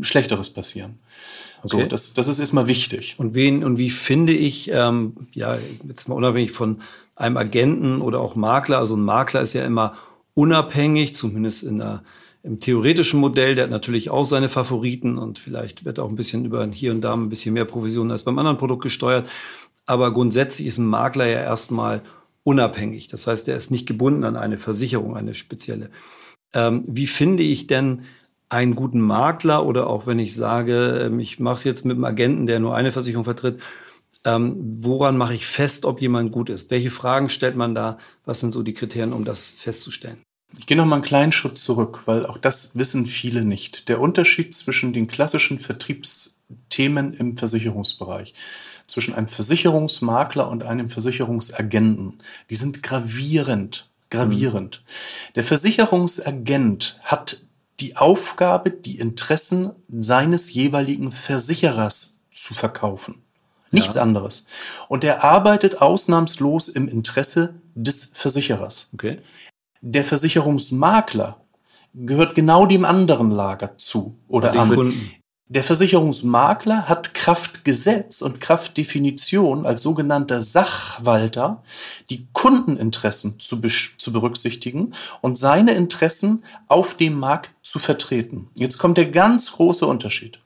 Schlechteres 0.01 0.51
passieren. 0.51 0.99
Okay. 1.63 1.83
So, 1.83 1.87
das, 1.87 2.13
das 2.15 2.29
ist 2.29 2.39
erstmal 2.39 2.67
wichtig. 2.67 3.15
Und 3.19 3.35
wen 3.35 3.63
und 3.63 3.79
wie 3.79 3.91
finde 3.91 4.33
ich, 4.33 4.71
ähm, 4.73 5.15
ja, 5.33 5.59
jetzt 5.87 6.09
mal 6.09 6.17
unabhängig 6.17 6.51
von 6.51 6.81
einem 7.15 7.37
Agenten 7.37 8.01
oder 8.01 8.21
auch 8.21 8.35
Makler, 8.35 8.79
also 8.79 8.97
ein 8.97 9.05
Makler 9.05 9.43
ist 9.43 9.53
ja 9.53 9.65
immer 9.65 9.95
unabhängig, 10.35 11.15
zumindest 11.15 11.63
in 11.63 11.79
der, 11.79 12.03
im 12.43 12.59
theoretischen 12.59 13.21
Modell, 13.21 13.55
der 13.55 13.65
hat 13.65 13.71
natürlich 13.71 14.11
auch 14.11 14.25
seine 14.25 14.49
Favoriten 14.49 15.19
und 15.19 15.39
vielleicht 15.39 15.85
wird 15.85 16.01
auch 16.01 16.09
ein 16.09 16.17
bisschen 16.17 16.45
über 16.45 16.67
hier 16.67 16.91
und 16.91 17.03
da 17.03 17.13
ein 17.15 17.29
bisschen 17.29 17.55
mehr 17.55 17.65
Provision 17.65 18.11
als 18.11 18.25
beim 18.25 18.39
anderen 18.39 18.59
Produkt 18.59 18.83
gesteuert. 18.83 19.29
Aber 19.87 20.13
grundsätzlich 20.13 20.67
ist 20.67 20.79
ein 20.79 20.87
Makler 20.87 21.27
ja 21.27 21.43
erstmal 21.43 22.03
unabhängig. 22.45 23.09
Das 23.09 23.27
heißt, 23.27 23.47
er 23.49 23.57
ist 23.57 23.71
nicht 23.71 23.87
gebunden 23.87 24.25
an 24.25 24.37
eine 24.37 24.59
Versicherung, 24.59 25.17
eine 25.17 25.35
spezielle. 25.35 25.91
Ähm, 26.55 26.85
wie 26.87 27.07
finde 27.07 27.43
ich 27.43 27.67
denn 27.67 28.03
einen 28.49 28.75
guten 28.75 29.01
Makler 29.01 29.65
oder 29.65 29.87
auch 29.87 30.07
wenn 30.07 30.19
ich 30.19 30.35
sage, 30.35 31.07
ähm, 31.07 31.21
ich 31.21 31.41
mache 31.41 31.57
es 31.57 31.65
jetzt 31.65 31.85
mit 31.85 31.95
einem 31.95 32.05
Agenten, 32.05 32.47
der 32.47 32.61
nur 32.61 32.77
eine 32.77 32.93
Versicherung 32.93 33.25
vertritt, 33.25 33.61
ähm, 34.25 34.57
woran 34.81 35.17
mache 35.17 35.35
ich 35.35 35.47
fest, 35.47 35.85
ob 35.85 36.01
jemand 36.01 36.33
gut 36.33 36.51
ist? 36.51 36.71
Welche 36.71 36.91
Fragen 36.91 37.29
stellt 37.29 37.57
man 37.57 37.75
da? 37.75 37.99
Was 38.25 38.41
sind 38.41 38.53
so 38.53 38.63
die 38.63 38.75
Kriterien, 38.75 39.13
um 39.13 39.25
das 39.25 39.51
festzustellen? 39.51 40.19
Ich 40.59 40.67
gehe 40.67 40.77
noch 40.77 40.85
mal 40.85 40.97
einen 40.97 41.05
kleinen 41.05 41.33
Schritt 41.33 41.57
zurück, 41.57 42.03
weil 42.05 42.27
auch 42.27 42.37
das 42.37 42.77
wissen 42.77 43.07
viele 43.07 43.45
nicht. 43.45 43.89
Der 43.89 44.01
Unterschied 44.01 44.55
zwischen 44.55 44.93
den 44.93 45.09
klassischen 45.09 45.59
Vertriebsthemen 45.59 47.15
im 47.15 47.37
Versicherungsbereich, 47.37 48.35
zwischen 48.87 49.15
einem 49.15 49.29
Versicherungsmakler 49.29 50.49
und 50.49 50.63
einem 50.63 50.91
Versicherungsagenten, 50.91 52.19
die 52.51 52.55
sind 52.55 52.83
gravierend 52.83 53.91
gravierend. 54.13 54.83
Mhm. 54.85 55.33
Der 55.35 55.45
Versicherungsagent 55.45 57.01
hat 57.03 57.39
die 57.81 57.97
Aufgabe, 57.97 58.71
die 58.71 58.99
Interessen 58.99 59.73
seines 59.89 60.53
jeweiligen 60.53 61.11
Versicherers 61.11 62.23
zu 62.33 62.55
verkaufen. 62.55 63.23
Nichts 63.71 63.97
ja. 63.97 64.03
anderes. 64.03 64.47
Und 64.89 65.03
er 65.03 65.25
arbeitet 65.25 65.81
ausnahmslos 65.81 66.69
im 66.69 66.89
Interesse 66.89 67.55
des 67.75 68.13
Versicherers. 68.15 68.91
Okay. 68.93 69.19
Der 69.81 70.05
Versicherungsmakler 70.05 71.41
gehört 71.95 72.35
genau 72.35 72.67
dem 72.67 72.85
anderen 72.85 73.31
Lager 73.31 73.77
zu 73.79 74.19
oder 74.29 74.53
an. 74.59 74.93
Der 75.55 75.63
Versicherungsmakler 75.63 76.89
hat 76.89 77.13
Kraftgesetz 77.13 78.23
und 78.23 78.41
Kraftdefinition 78.41 79.67
als 79.67 79.83
sogenannter 79.83 80.41
Sachwalter 80.41 81.63
die 82.09 82.27
Kundeninteressen 82.33 83.39
zu, 83.39 83.61
zu, 83.99 84.13
berücksichtigen 84.15 84.95
und 85.21 85.37
seine 85.37 85.73
Interessen 85.73 86.43
auf 86.69 86.97
dem 86.97 87.19
Markt 87.19 87.51
zu 87.63 87.81
vertreten. 87.81 88.49
Jetzt 88.55 88.79
kommt 88.79 88.97
der 88.97 89.11
ganz 89.11 89.53
große 89.53 89.87
Unterschied. 89.87 90.39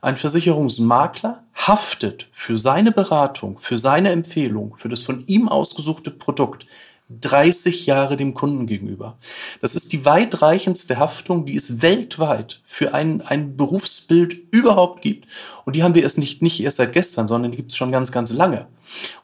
Ein 0.00 0.16
Versicherungsmakler 0.16 1.44
haftet 1.54 2.30
für 2.32 2.58
seine 2.58 2.90
Beratung, 2.90 3.58
für 3.58 3.76
seine 3.76 4.12
Empfehlung, 4.12 4.76
für 4.78 4.88
das 4.88 5.02
von 5.02 5.26
ihm 5.26 5.46
ausgesuchte 5.46 6.10
Produkt 6.10 6.64
30 7.10 7.86
Jahre 7.86 8.16
dem 8.16 8.32
Kunden 8.32 8.66
gegenüber. 8.66 9.18
Das 9.60 9.74
ist 9.74 9.92
die 9.92 10.06
weitreichendste 10.06 10.98
Haftung, 10.98 11.44
die 11.44 11.54
es 11.54 11.82
weltweit 11.82 12.62
für 12.64 12.94
ein, 12.94 13.20
ein 13.20 13.56
Berufsbild 13.56 14.34
überhaupt 14.50 15.02
gibt. 15.02 15.28
Und 15.64 15.76
die 15.76 15.82
haben 15.82 15.94
wir 15.94 16.02
erst 16.02 16.18
nicht, 16.18 16.40
nicht 16.40 16.62
erst 16.62 16.78
seit 16.78 16.94
gestern, 16.94 17.28
sondern 17.28 17.52
die 17.52 17.58
gibt 17.58 17.72
es 17.72 17.76
schon 17.76 17.92
ganz, 17.92 18.10
ganz 18.10 18.32
lange. 18.32 18.68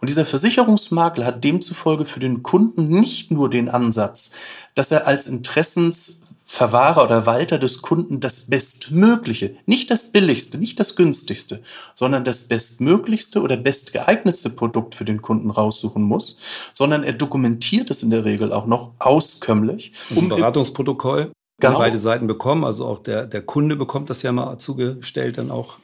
Und 0.01 0.11
dieser 0.11 0.27
Versicherungsmakler 0.27 1.25
hat 1.25 1.43
demzufolge 1.43 2.05
für 2.05 2.21
den 2.21 2.43
Kunden 2.43 2.89
nicht 2.89 3.31
nur 3.31 3.49
den 3.49 3.69
Ansatz, 3.69 4.33
dass 4.75 4.91
er 4.91 5.07
als 5.07 5.27
Interessens 5.27 6.27
Verwahrer 6.53 7.05
oder 7.05 7.27
Walter 7.27 7.59
des 7.59 7.81
Kunden 7.81 8.19
das 8.19 8.51
Bestmögliche, 8.51 9.55
nicht 9.67 9.89
das 9.89 10.11
Billigste, 10.11 10.59
nicht 10.59 10.81
das 10.81 10.97
Günstigste, 10.97 11.63
sondern 11.95 12.25
das 12.25 12.49
Bestmöglichste 12.49 13.41
oder 13.41 13.57
bestgeeignetste 13.57 14.51
Produkt 14.51 14.97
für 14.97 15.05
den 15.05 15.23
Kunden 15.23 15.51
raussuchen 15.51 16.03
muss, 16.03 16.39
sondern 16.75 17.05
er 17.05 17.13
dokumentiert 17.13 17.89
es 17.93 18.03
in 18.03 18.11
der 18.11 18.25
Regel 18.25 18.53
auch 18.53 18.67
noch 18.67 18.95
auskömmlich. 18.99 19.93
Um 20.13 20.29
Beratungsprotokoll, 20.29 21.31
das 21.61 21.79
beide 21.79 22.01
Seiten 22.01 22.27
bekommen, 22.27 22.65
also 22.65 22.85
auch 22.85 22.99
der, 22.99 23.29
der 23.29 23.43
Kunde 23.43 23.77
bekommt 23.77 24.11
das 24.11 24.23
ja 24.23 24.33
mal 24.33 24.59
zugestellt 24.59 25.39
dann 25.39 25.53
auch. 25.53 25.77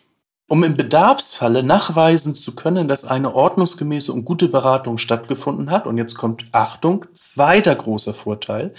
Um 0.49 0.63
im 0.63 0.77
Bedarfsfalle 0.77 1.63
nachweisen 1.63 2.37
zu 2.37 2.55
können, 2.55 2.87
dass 2.87 3.05
eine 3.05 3.35
ordnungsgemäße 3.35 4.13
und 4.13 4.25
gute 4.25 4.49
Beratung 4.49 4.97
stattgefunden 4.99 5.71
hat. 5.71 5.87
Und 5.87 5.99
jetzt 5.99 6.15
kommt 6.15 6.47
Achtung, 6.53 7.05
zweiter 7.13 7.75
großer 7.75 8.15
Vorteil. 8.15 8.73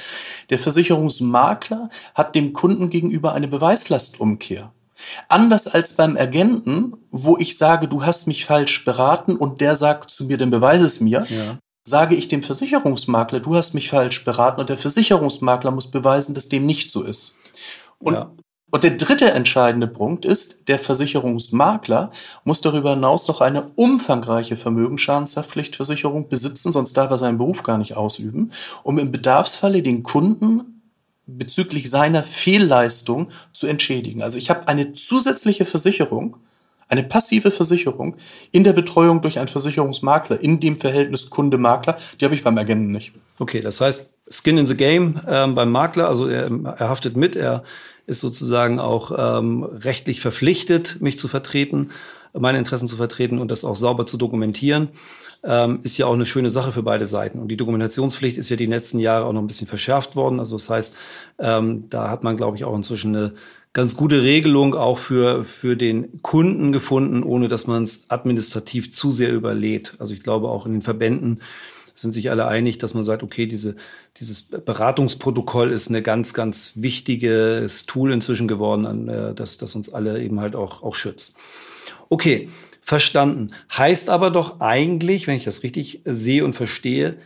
Der 0.49 0.59
Versicherungsmakler 0.59 1.89
hat 2.15 2.35
dem 2.35 2.53
Kunden 2.53 2.89
gegenüber 2.89 3.33
eine 3.33 3.49
Beweislastumkehr. 3.49 4.71
Anders 5.27 5.67
als 5.67 5.93
beim 5.93 6.17
Agenten, 6.17 6.93
wo 7.11 7.37
ich 7.37 7.57
sage, 7.57 7.87
du 7.87 8.03
hast 8.03 8.27
mich 8.27 8.45
falsch 8.45 8.83
beraten 8.85 9.35
und 9.35 9.61
der 9.61 9.75
sagt 9.75 10.09
zu 10.09 10.25
mir, 10.25 10.37
dann 10.37 10.49
beweise 10.49 10.85
es 10.85 11.01
mir, 11.01 11.25
ja. 11.29 11.59
sage 11.83 12.15
ich 12.15 12.29
dem 12.29 12.41
Versicherungsmakler, 12.41 13.39
du 13.39 13.55
hast 13.55 13.73
mich 13.73 13.89
falsch 13.89 14.25
beraten 14.25 14.61
und 14.61 14.69
der 14.69 14.77
Versicherungsmakler 14.77 15.71
muss 15.71 15.91
beweisen, 15.91 16.33
dass 16.33 16.49
dem 16.49 16.65
nicht 16.65 16.91
so 16.91 17.03
ist. 17.03 17.37
Und 17.99 18.13
ja. 18.15 18.31
Und 18.69 18.83
der 18.83 18.91
dritte 18.91 19.31
entscheidende 19.31 19.87
Punkt 19.87 20.25
ist, 20.25 20.67
der 20.67 20.77
Versicherungsmakler 20.77 22.11
muss 22.43 22.59
darüber 22.59 22.91
hinaus 22.91 23.27
noch 23.29 23.39
eine 23.39 23.71
umfangreiche 23.75 24.57
Vermögensschadenshaftpflichtversicherung 24.57 26.27
besitzen, 26.27 26.73
sonst 26.73 26.93
darf 26.97 27.09
er 27.09 27.17
seinen 27.17 27.37
Beruf 27.37 27.63
gar 27.63 27.77
nicht 27.77 27.95
ausüben, 27.95 28.51
um 28.83 28.99
im 28.99 29.11
Bedarfsfalle 29.11 29.81
den 29.81 30.03
Kunden 30.03 30.81
bezüglich 31.25 31.89
seiner 31.89 32.23
Fehlleistung 32.23 33.29
zu 33.53 33.67
entschädigen. 33.67 34.21
Also 34.21 34.37
ich 34.37 34.49
habe 34.49 34.67
eine 34.67 34.93
zusätzliche 34.93 35.63
Versicherung, 35.63 36.37
eine 36.89 37.03
passive 37.03 37.51
Versicherung 37.51 38.15
in 38.51 38.65
der 38.65 38.73
Betreuung 38.73 39.21
durch 39.21 39.39
einen 39.39 39.49
Versicherungsmakler, 39.49 40.41
in 40.41 40.59
dem 40.59 40.77
Verhältnis 40.77 41.29
Kunde-Makler, 41.29 41.97
die 42.19 42.25
habe 42.25 42.35
ich 42.35 42.43
beim 42.43 42.57
Agenten 42.57 42.91
nicht. 42.91 43.13
Okay, 43.39 43.61
das 43.61 43.79
heißt, 43.79 44.13
Skin 44.29 44.57
in 44.57 44.67
the 44.67 44.75
Game 44.75 45.19
ähm, 45.27 45.55
beim 45.55 45.71
Makler, 45.71 46.09
also 46.09 46.27
er, 46.27 46.49
er 46.77 46.89
haftet 46.89 47.15
mit, 47.15 47.35
er 47.35 47.63
ist 48.07 48.21
sozusagen 48.21 48.79
auch 48.79 49.11
ähm, 49.39 49.63
rechtlich 49.63 50.21
verpflichtet, 50.21 50.97
mich 51.01 51.19
zu 51.19 51.27
vertreten, 51.27 51.91
meine 52.33 52.57
Interessen 52.57 52.87
zu 52.87 52.95
vertreten 52.95 53.39
und 53.39 53.51
das 53.51 53.63
auch 53.63 53.75
sauber 53.75 54.05
zu 54.05 54.17
dokumentieren. 54.17 54.89
Ähm, 55.43 55.79
ist 55.83 55.97
ja 55.97 56.07
auch 56.07 56.13
eine 56.13 56.25
schöne 56.25 56.49
Sache 56.49 56.71
für 56.71 56.83
beide 56.83 57.05
Seiten. 57.05 57.39
Und 57.39 57.49
die 57.49 57.57
Dokumentationspflicht 57.57 58.37
ist 58.37 58.49
ja 58.49 58.55
die 58.55 58.65
letzten 58.65 58.99
Jahre 58.99 59.25
auch 59.25 59.33
noch 59.33 59.41
ein 59.41 59.47
bisschen 59.47 59.67
verschärft 59.67 60.15
worden. 60.15 60.39
Also 60.39 60.57
das 60.57 60.69
heißt, 60.69 60.95
ähm, 61.39 61.85
da 61.89 62.09
hat 62.09 62.23
man, 62.23 62.37
glaube 62.37 62.57
ich, 62.57 62.65
auch 62.65 62.75
inzwischen 62.75 63.15
eine 63.15 63.33
ganz 63.73 63.95
gute 63.95 64.23
Regelung 64.23 64.73
auch 64.73 64.97
für, 64.97 65.43
für 65.43 65.77
den 65.77 66.21
Kunden 66.23 66.71
gefunden, 66.71 67.21
ohne 67.21 67.47
dass 67.47 67.67
man 67.67 67.83
es 67.83 68.09
administrativ 68.09 68.91
zu 68.91 69.11
sehr 69.11 69.31
überlädt. 69.31 69.93
Also 69.99 70.13
ich 70.13 70.23
glaube 70.23 70.49
auch 70.49 70.65
in 70.65 70.71
den 70.71 70.81
Verbänden 70.81 71.41
sind 71.93 72.13
sich 72.13 72.29
alle 72.29 72.47
einig, 72.47 72.77
dass 72.77 72.93
man 72.93 73.03
sagt, 73.03 73.23
okay, 73.23 73.45
diese, 73.45 73.75
dieses 74.19 74.43
Beratungsprotokoll 74.43 75.71
ist 75.71 75.89
eine 75.89 76.01
ganz, 76.01 76.33
ganz 76.33 76.73
wichtiges 76.75 77.85
Tool 77.85 78.11
inzwischen 78.11 78.47
geworden, 78.47 79.07
äh, 79.07 79.33
das, 79.33 79.57
das 79.57 79.75
uns 79.75 79.93
alle 79.93 80.21
eben 80.21 80.39
halt 80.39 80.55
auch, 80.55 80.83
auch 80.83 80.95
schützt. 80.95 81.37
Okay, 82.09 82.49
verstanden. 82.81 83.53
Heißt 83.75 84.09
aber 84.09 84.31
doch 84.31 84.59
eigentlich, 84.59 85.27
wenn 85.27 85.37
ich 85.37 85.43
das 85.43 85.63
richtig 85.63 86.01
sehe 86.05 86.43
und 86.45 86.53
verstehe, 86.53 87.17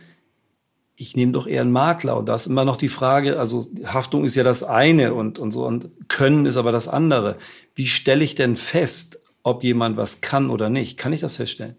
ich 0.96 1.16
nehme 1.16 1.32
doch 1.32 1.46
eher 1.46 1.62
einen 1.62 1.72
Makler. 1.72 2.18
Und 2.18 2.26
da 2.26 2.34
ist 2.34 2.46
immer 2.46 2.64
noch 2.64 2.76
die 2.76 2.88
Frage, 2.88 3.38
also 3.38 3.68
Haftung 3.84 4.24
ist 4.24 4.36
ja 4.36 4.44
das 4.44 4.62
eine 4.62 5.14
und, 5.14 5.38
und 5.38 5.50
so, 5.50 5.66
und 5.66 5.90
Können 6.08 6.46
ist 6.46 6.56
aber 6.56 6.72
das 6.72 6.88
andere. 6.88 7.36
Wie 7.74 7.86
stelle 7.86 8.22
ich 8.22 8.34
denn 8.34 8.56
fest, 8.56 9.20
ob 9.42 9.64
jemand 9.64 9.96
was 9.96 10.20
kann 10.20 10.50
oder 10.50 10.68
nicht? 10.68 10.98
Kann 10.98 11.12
ich 11.12 11.20
das 11.20 11.36
feststellen? 11.36 11.76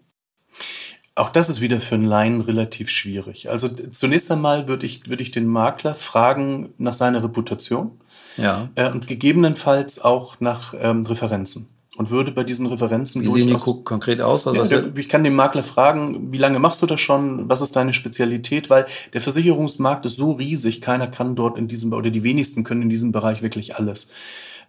Auch 1.16 1.28
das 1.28 1.48
ist 1.48 1.60
wieder 1.60 1.80
für 1.80 1.94
einen 1.94 2.06
Laien 2.06 2.40
relativ 2.40 2.90
schwierig. 2.90 3.48
Also 3.48 3.68
zunächst 3.68 4.32
einmal 4.32 4.66
würde 4.66 4.84
ich, 4.84 5.08
würde 5.08 5.22
ich 5.22 5.30
den 5.30 5.46
Makler 5.46 5.94
fragen 5.94 6.74
nach 6.76 6.94
seiner 6.94 7.22
Reputation 7.22 7.92
ja. 8.36 8.68
Äh, 8.74 8.90
und 8.90 9.06
gegebenenfalls 9.06 10.00
auch 10.00 10.40
nach 10.40 10.74
ähm, 10.76 11.06
Referenzen. 11.06 11.68
Und 11.96 12.10
würde 12.10 12.32
bei 12.32 12.42
diesen 12.42 12.66
Referenzen 12.66 13.22
Wie 13.22 13.30
sehen 13.30 13.46
die 13.46 13.82
konkret 13.84 14.20
aus? 14.20 14.48
Also 14.48 14.74
ja, 14.74 14.82
ich 14.96 15.08
kann 15.08 15.22
den 15.22 15.34
Makler 15.34 15.62
fragen, 15.62 16.32
wie 16.32 16.38
lange 16.38 16.58
machst 16.58 16.82
du 16.82 16.86
das 16.86 17.00
schon? 17.00 17.48
Was 17.48 17.60
ist 17.60 17.76
deine 17.76 17.92
Spezialität? 17.92 18.68
Weil 18.68 18.86
der 19.12 19.20
Versicherungsmarkt 19.20 20.04
ist 20.04 20.16
so 20.16 20.32
riesig, 20.32 20.80
keiner 20.80 21.06
kann 21.06 21.36
dort 21.36 21.56
in 21.56 21.68
diesem, 21.68 21.92
oder 21.92 22.10
die 22.10 22.24
wenigsten 22.24 22.64
können 22.64 22.82
in 22.82 22.90
diesem 22.90 23.12
Bereich 23.12 23.42
wirklich 23.42 23.76
alles. 23.76 24.10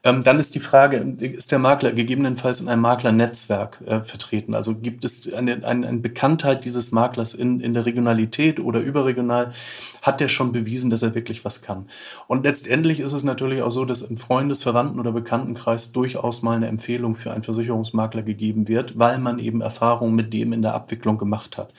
Ähm, 0.06 0.24
dann 0.24 0.40
ist 0.40 0.54
die 0.54 0.60
Frage, 0.60 0.98
ist 0.98 1.52
der 1.52 1.58
Makler 1.58 1.92
gegebenenfalls 1.92 2.62
in 2.62 2.70
einem 2.70 2.84
Maklernetzwerk 2.84 3.82
äh, 3.88 4.02
vertreten? 4.04 4.54
Also 4.54 4.76
gibt 4.76 5.04
es 5.04 5.34
eine, 5.34 5.66
eine, 5.66 5.88
eine 5.88 5.98
Bekanntheit 5.98 6.64
dieses 6.64 6.92
Maklers 6.92 7.34
in, 7.34 7.60
in 7.60 7.74
der 7.74 7.88
Regionalität 7.88 8.60
oder 8.60 8.82
überregional? 8.82 9.52
Hat 10.04 10.20
der 10.20 10.28
schon 10.28 10.52
bewiesen, 10.52 10.92
dass 10.92 11.02
er 11.02 11.16
wirklich 11.16 11.44
was 11.44 11.64
kann? 11.64 11.88
Und 12.28 12.44
letztendlich 12.44 13.00
ist 13.00 13.14
es 13.14 13.24
natürlich 13.24 13.64
auch 13.64 13.72
so, 13.72 13.84
dass 13.84 14.04
im 14.04 14.18
Freundes-, 14.18 14.62
Verwandten- 14.62 15.00
oder 15.00 15.12
Bekanntenkreis 15.12 15.92
durchaus 15.92 16.44
mal 16.44 16.56
eine 16.56 16.68
Empfehlung 16.68 17.16
für 17.16 17.32
einen 17.32 17.44
Versicherungsmakler 17.44 18.22
gegeben 18.22 18.68
wird, 18.68 19.00
weil 19.00 19.18
man 19.18 19.40
eben 19.40 19.62
Erfahrungen 19.62 20.14
mit 20.14 20.32
dem 20.34 20.54
in 20.54 20.62
der 20.62 20.76
Abwicklung 20.76 21.18
gemacht 21.18 21.58
hat. 21.58 21.74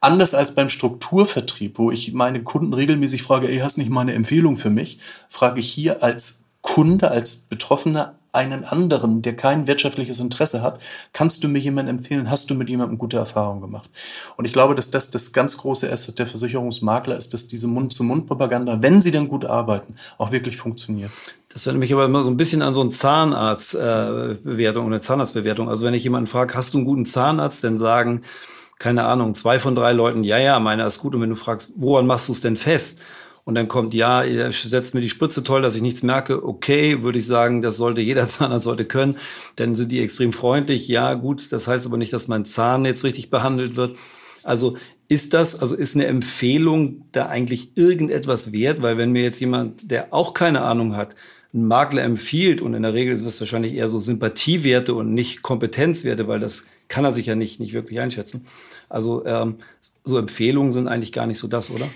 Anders 0.00 0.34
als 0.34 0.54
beim 0.54 0.68
Strukturvertrieb, 0.68 1.78
wo 1.78 1.90
ich 1.90 2.12
meine 2.12 2.44
Kunden 2.44 2.74
regelmäßig 2.74 3.24
frage, 3.24 3.48
ey, 3.48 3.58
hast 3.58 3.76
nicht 3.76 3.90
mal 3.90 4.02
eine 4.02 4.12
Empfehlung 4.12 4.56
für 4.56 4.70
mich, 4.70 5.00
frage 5.28 5.58
ich 5.58 5.68
hier 5.68 6.04
als 6.04 6.45
Kunde, 6.66 7.12
als 7.12 7.36
Betroffener 7.36 8.16
einen 8.32 8.64
anderen, 8.64 9.22
der 9.22 9.36
kein 9.36 9.68
wirtschaftliches 9.68 10.18
Interesse 10.18 10.62
hat, 10.62 10.80
kannst 11.12 11.44
du 11.44 11.48
mir 11.48 11.60
jemanden 11.60 11.90
empfehlen, 11.90 12.28
hast 12.28 12.50
du 12.50 12.54
mit 12.54 12.68
jemandem 12.68 12.98
gute 12.98 13.16
Erfahrungen 13.16 13.60
gemacht? 13.60 13.88
Und 14.36 14.46
ich 14.46 14.52
glaube, 14.52 14.74
dass 14.74 14.90
das 14.90 15.10
das 15.10 15.32
ganz 15.32 15.56
große 15.56 15.90
Asset 15.90 16.18
der 16.18 16.26
Versicherungsmakler 16.26 17.16
ist, 17.16 17.32
dass 17.32 17.46
diese 17.46 17.68
Mund-zu-Mund-Propaganda, 17.68 18.82
wenn 18.82 19.00
sie 19.00 19.12
dann 19.12 19.28
gut 19.28 19.44
arbeiten, 19.44 19.94
auch 20.18 20.32
wirklich 20.32 20.56
funktioniert. 20.56 21.12
Das 21.48 21.66
erinnert 21.66 21.80
mich 21.80 21.92
aber 21.92 22.04
immer 22.04 22.24
so 22.24 22.30
ein 22.30 22.36
bisschen 22.36 22.62
an 22.62 22.74
so 22.74 22.80
eine 22.80 22.90
Zahnarztbewertung 22.90 24.84
äh, 24.84 24.88
oder 24.88 25.00
Zahnarztbewertung. 25.00 25.70
Also 25.70 25.86
wenn 25.86 25.94
ich 25.94 26.02
jemanden 26.02 26.26
frage, 26.26 26.54
hast 26.54 26.74
du 26.74 26.78
einen 26.78 26.86
guten 26.86 27.06
Zahnarzt, 27.06 27.62
dann 27.62 27.78
sagen, 27.78 28.22
keine 28.78 29.04
Ahnung, 29.04 29.34
zwei 29.36 29.60
von 29.60 29.76
drei 29.76 29.92
Leuten, 29.92 30.24
ja, 30.24 30.36
ja, 30.36 30.58
meiner 30.58 30.86
ist 30.86 30.98
gut. 30.98 31.14
Und 31.14 31.22
wenn 31.22 31.30
du 31.30 31.36
fragst, 31.36 31.74
woran 31.76 32.06
machst 32.06 32.28
du 32.28 32.32
es 32.32 32.40
denn 32.40 32.56
fest? 32.56 32.98
Und 33.46 33.54
dann 33.54 33.68
kommt, 33.68 33.94
ja, 33.94 34.24
ihr 34.24 34.50
setzt 34.50 34.92
mir 34.92 35.00
die 35.00 35.08
Spritze 35.08 35.44
toll, 35.44 35.62
dass 35.62 35.76
ich 35.76 35.82
nichts 35.82 36.02
merke. 36.02 36.44
Okay, 36.44 37.04
würde 37.04 37.20
ich 37.20 37.26
sagen, 37.26 37.62
das 37.62 37.76
sollte 37.76 38.00
jeder 38.00 38.26
Zahnarzt 38.28 38.64
sollte 38.64 38.84
können. 38.84 39.18
Dann 39.54 39.76
sind 39.76 39.92
die 39.92 40.02
extrem 40.02 40.32
freundlich. 40.32 40.88
Ja, 40.88 41.14
gut, 41.14 41.52
das 41.52 41.68
heißt 41.68 41.86
aber 41.86 41.96
nicht, 41.96 42.12
dass 42.12 42.26
mein 42.26 42.44
Zahn 42.44 42.84
jetzt 42.84 43.04
richtig 43.04 43.30
behandelt 43.30 43.76
wird. 43.76 43.98
Also 44.42 44.76
ist 45.06 45.32
das, 45.32 45.60
also 45.60 45.76
ist 45.76 45.94
eine 45.94 46.06
Empfehlung 46.06 47.04
da 47.12 47.26
eigentlich 47.26 47.76
irgendetwas 47.76 48.50
wert? 48.50 48.82
Weil 48.82 48.98
wenn 48.98 49.12
mir 49.12 49.22
jetzt 49.22 49.38
jemand, 49.38 49.92
der 49.92 50.12
auch 50.12 50.34
keine 50.34 50.62
Ahnung 50.62 50.96
hat, 50.96 51.14
einen 51.54 51.68
Makler 51.68 52.02
empfiehlt 52.02 52.60
und 52.60 52.74
in 52.74 52.82
der 52.82 52.94
Regel 52.94 53.14
ist 53.14 53.24
das 53.24 53.38
wahrscheinlich 53.38 53.74
eher 53.74 53.88
so 53.88 54.00
Sympathiewerte 54.00 54.92
und 54.92 55.14
nicht 55.14 55.42
Kompetenzwerte, 55.42 56.26
weil 56.26 56.40
das 56.40 56.66
kann 56.88 57.04
er 57.04 57.12
sich 57.12 57.26
ja 57.26 57.36
nicht, 57.36 57.60
nicht 57.60 57.74
wirklich 57.74 58.00
einschätzen. 58.00 58.44
Also 58.88 59.24
ähm, 59.24 59.58
so 60.02 60.18
Empfehlungen 60.18 60.72
sind 60.72 60.88
eigentlich 60.88 61.12
gar 61.12 61.26
nicht 61.26 61.38
so 61.38 61.46
das, 61.46 61.70
oder? 61.70 61.88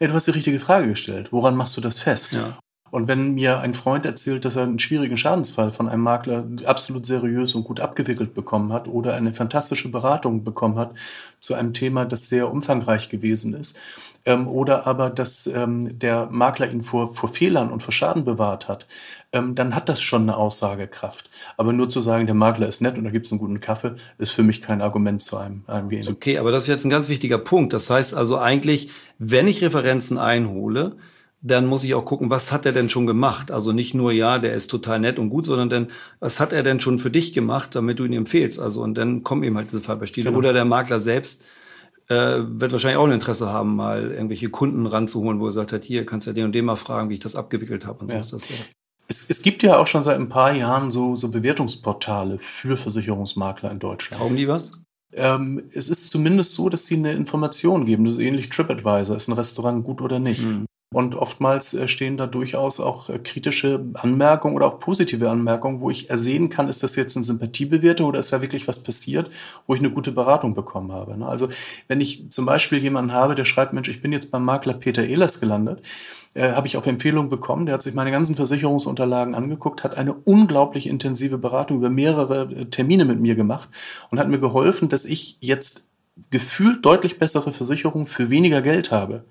Ja, 0.00 0.08
du 0.08 0.14
hast 0.14 0.26
die 0.26 0.32
richtige 0.32 0.60
Frage 0.60 0.88
gestellt. 0.88 1.32
Woran 1.32 1.56
machst 1.56 1.76
du 1.76 1.80
das 1.80 2.00
fest? 2.00 2.32
Ja. 2.32 2.58
Und 2.90 3.08
wenn 3.08 3.34
mir 3.34 3.58
ein 3.58 3.74
Freund 3.74 4.06
erzählt, 4.06 4.44
dass 4.44 4.54
er 4.54 4.62
einen 4.62 4.78
schwierigen 4.78 5.16
Schadensfall 5.16 5.72
von 5.72 5.88
einem 5.88 6.02
Makler 6.02 6.46
absolut 6.64 7.06
seriös 7.06 7.56
und 7.56 7.64
gut 7.64 7.80
abgewickelt 7.80 8.34
bekommen 8.34 8.72
hat 8.72 8.86
oder 8.86 9.14
eine 9.14 9.34
fantastische 9.34 9.90
Beratung 9.90 10.44
bekommen 10.44 10.78
hat 10.78 10.94
zu 11.40 11.54
einem 11.54 11.72
Thema, 11.72 12.04
das 12.04 12.28
sehr 12.28 12.52
umfangreich 12.52 13.08
gewesen 13.08 13.54
ist, 13.54 13.78
ähm, 14.26 14.48
oder 14.48 14.86
aber, 14.86 15.10
dass 15.10 15.46
ähm, 15.46 15.98
der 15.98 16.28
Makler 16.30 16.70
ihn 16.70 16.82
vor, 16.82 17.14
vor 17.14 17.28
Fehlern 17.28 17.70
und 17.70 17.82
vor 17.82 17.92
Schaden 17.92 18.24
bewahrt 18.24 18.68
hat, 18.68 18.86
ähm, 19.32 19.54
dann 19.54 19.74
hat 19.74 19.88
das 19.88 20.00
schon 20.00 20.22
eine 20.22 20.36
Aussagekraft. 20.36 21.28
Aber 21.56 21.72
nur 21.72 21.88
zu 21.88 22.00
sagen, 22.00 22.26
der 22.26 22.34
Makler 22.34 22.66
ist 22.66 22.80
nett 22.80 22.96
und 22.96 23.04
da 23.04 23.10
gibt 23.10 23.26
es 23.26 23.32
einen 23.32 23.40
guten 23.40 23.60
Kaffee, 23.60 23.96
ist 24.18 24.30
für 24.30 24.42
mich 24.42 24.62
kein 24.62 24.80
Argument 24.80 25.20
zu 25.20 25.36
einem, 25.36 25.64
einem 25.66 25.88
Gehen. 25.88 26.06
Okay, 26.08 26.38
aber 26.38 26.52
das 26.52 26.64
ist 26.64 26.68
jetzt 26.68 26.84
ein 26.84 26.90
ganz 26.90 27.08
wichtiger 27.08 27.38
Punkt. 27.38 27.72
Das 27.72 27.90
heißt 27.90 28.14
also 28.14 28.38
eigentlich, 28.38 28.90
wenn 29.18 29.46
ich 29.46 29.62
Referenzen 29.62 30.18
einhole, 30.18 30.96
dann 31.42 31.66
muss 31.66 31.84
ich 31.84 31.94
auch 31.94 32.06
gucken, 32.06 32.30
was 32.30 32.52
hat 32.52 32.64
er 32.64 32.72
denn 32.72 32.88
schon 32.88 33.06
gemacht? 33.06 33.50
Also 33.50 33.72
nicht 33.72 33.92
nur, 33.92 34.12
ja, 34.12 34.38
der 34.38 34.54
ist 34.54 34.68
total 34.68 34.98
nett 34.98 35.18
und 35.18 35.28
gut, 35.28 35.44
sondern 35.44 35.68
dann, 35.68 35.88
was 36.18 36.40
hat 36.40 36.54
er 36.54 36.62
denn 36.62 36.80
schon 36.80 36.98
für 36.98 37.10
dich 37.10 37.34
gemacht, 37.34 37.74
damit 37.74 37.98
du 37.98 38.06
ihn 38.06 38.14
empfehlst? 38.14 38.58
Also, 38.58 38.80
und 38.80 38.94
dann 38.94 39.22
kommen 39.22 39.42
eben 39.42 39.58
halt 39.58 39.68
diese 39.68 39.82
Fallbeispiele. 39.82 40.30
Genau. 40.30 40.38
Oder 40.38 40.54
der 40.54 40.64
Makler 40.64 41.00
selbst 41.00 41.44
äh, 42.08 42.38
wird 42.40 42.72
wahrscheinlich 42.72 42.98
auch 42.98 43.06
ein 43.06 43.12
Interesse 43.12 43.52
haben, 43.52 43.76
mal 43.76 44.10
irgendwelche 44.10 44.50
Kunden 44.50 44.86
ranzuholen, 44.86 45.40
wo 45.40 45.46
er 45.46 45.52
sagt 45.52 45.72
hat, 45.72 45.84
hier 45.84 46.04
kannst 46.04 46.26
du 46.26 46.30
ja 46.30 46.34
den 46.34 46.46
und 46.46 46.52
den 46.52 46.64
mal 46.64 46.76
fragen, 46.76 47.08
wie 47.08 47.14
ich 47.14 47.20
das 47.20 47.36
abgewickelt 47.36 47.86
habe 47.86 48.00
und 48.00 48.12
ja. 48.12 48.20
ist 48.20 48.32
das. 48.32 48.48
Ja. 48.48 48.56
Es, 49.06 49.28
es 49.28 49.42
gibt 49.42 49.62
ja 49.62 49.78
auch 49.78 49.86
schon 49.86 50.02
seit 50.02 50.18
ein 50.18 50.28
paar 50.28 50.52
Jahren 50.54 50.90
so, 50.90 51.16
so 51.16 51.30
Bewertungsportale 51.30 52.38
für 52.40 52.76
Versicherungsmakler 52.76 53.70
in 53.70 53.78
Deutschland. 53.78 54.22
Taugen 54.22 54.36
die 54.36 54.48
was? 54.48 54.72
Ähm, 55.12 55.62
es 55.72 55.88
ist 55.88 56.08
zumindest 56.08 56.54
so, 56.54 56.68
dass 56.68 56.86
sie 56.86 56.96
eine 56.96 57.12
Information 57.12 57.86
geben. 57.86 58.04
Das 58.04 58.14
ist 58.14 58.20
ähnlich 58.20 58.48
TripAdvisor. 58.48 59.16
Ist 59.16 59.28
ein 59.28 59.34
Restaurant 59.34 59.84
gut 59.84 60.00
oder 60.00 60.18
nicht? 60.18 60.42
Mhm. 60.42 60.66
Und 60.94 61.16
oftmals 61.16 61.74
äh, 61.74 61.88
stehen 61.88 62.16
da 62.16 62.28
durchaus 62.28 62.78
auch 62.78 63.08
äh, 63.08 63.18
kritische 63.18 63.84
Anmerkungen 63.94 64.54
oder 64.54 64.66
auch 64.66 64.78
positive 64.78 65.28
Anmerkungen, 65.28 65.80
wo 65.80 65.90
ich 65.90 66.08
ersehen 66.08 66.50
kann, 66.50 66.68
ist 66.68 66.84
das 66.84 66.94
jetzt 66.94 67.16
eine 67.16 67.24
Sympathiebewertung 67.24 68.06
oder 68.06 68.20
ist 68.20 68.32
da 68.32 68.40
wirklich 68.40 68.68
was 68.68 68.84
passiert, 68.84 69.28
wo 69.66 69.74
ich 69.74 69.80
eine 69.80 69.90
gute 69.90 70.12
Beratung 70.12 70.54
bekommen 70.54 70.92
habe. 70.92 71.18
Ne? 71.18 71.26
Also 71.26 71.48
wenn 71.88 72.00
ich 72.00 72.30
zum 72.30 72.46
Beispiel 72.46 72.78
jemanden 72.78 73.10
habe, 73.10 73.34
der 73.34 73.44
schreibt, 73.44 73.72
Mensch, 73.72 73.88
ich 73.88 74.02
bin 74.02 74.12
jetzt 74.12 74.30
beim 74.30 74.44
Makler 74.44 74.74
Peter 74.74 75.02
Ehlers 75.02 75.40
gelandet, 75.40 75.82
äh, 76.34 76.52
habe 76.52 76.68
ich 76.68 76.76
auf 76.76 76.86
Empfehlung 76.86 77.28
bekommen. 77.28 77.66
Der 77.66 77.74
hat 77.74 77.82
sich 77.82 77.94
meine 77.94 78.12
ganzen 78.12 78.36
Versicherungsunterlagen 78.36 79.34
angeguckt, 79.34 79.82
hat 79.82 79.96
eine 79.96 80.14
unglaublich 80.14 80.86
intensive 80.86 81.38
Beratung 81.38 81.78
über 81.78 81.90
mehrere 81.90 82.42
äh, 82.52 82.66
Termine 82.66 83.04
mit 83.04 83.18
mir 83.18 83.34
gemacht 83.34 83.68
und 84.12 84.20
hat 84.20 84.28
mir 84.28 84.38
geholfen, 84.38 84.88
dass 84.88 85.06
ich 85.06 85.38
jetzt 85.40 85.88
gefühlt 86.30 86.86
deutlich 86.86 87.18
bessere 87.18 87.52
Versicherungen 87.52 88.06
für 88.06 88.30
weniger 88.30 88.62
Geld 88.62 88.92
habe 88.92 89.24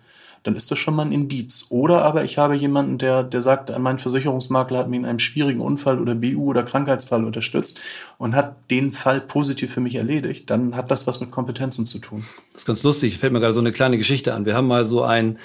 dann 0.44 0.56
ist 0.56 0.70
das 0.70 0.78
schon 0.78 0.96
mal 0.96 1.06
ein 1.06 1.12
Indiz. 1.12 1.68
Oder 1.70 2.04
aber 2.04 2.24
ich 2.24 2.38
habe 2.38 2.56
jemanden, 2.56 2.98
der, 2.98 3.24
der 3.24 3.42
sagt, 3.42 3.78
mein 3.80 3.98
Versicherungsmakler 3.98 4.80
hat 4.80 4.90
mich 4.90 5.00
in 5.00 5.06
einem 5.06 5.20
schwierigen 5.20 5.62
Unfall 5.62 6.00
oder 6.00 6.16
BU 6.16 6.50
oder 6.50 6.64
Krankheitsfall 6.64 7.24
unterstützt 7.24 7.80
und 8.18 8.36
hat 8.36 8.56
den 8.70 8.92
Fall 8.92 9.22
positiv 9.22 9.74
für 9.74 9.82
mich 9.82 9.96
erledigt, 9.96 10.50
dann 10.50 10.76
hat 10.76 10.92
das 10.92 11.08
was 11.08 11.22
mit 11.22 11.32
Kompetenzen 11.32 11.86
zu 11.86 12.00
tun. 12.00 12.26
Das 12.52 12.62
ist 12.62 12.66
ganz 12.66 12.84
lustig, 12.84 13.18
fällt 13.18 13.34
mir 13.34 13.40
gerade 13.40 13.54
so 13.54 13.62
eine 13.62 13.72
kleine 13.72 13.98
Geschichte 13.98 14.34
an. 14.34 14.46
Wir 14.46 14.56
haben 14.56 14.68
mal 14.68 14.86
so 14.86 15.04
einen 15.04 15.40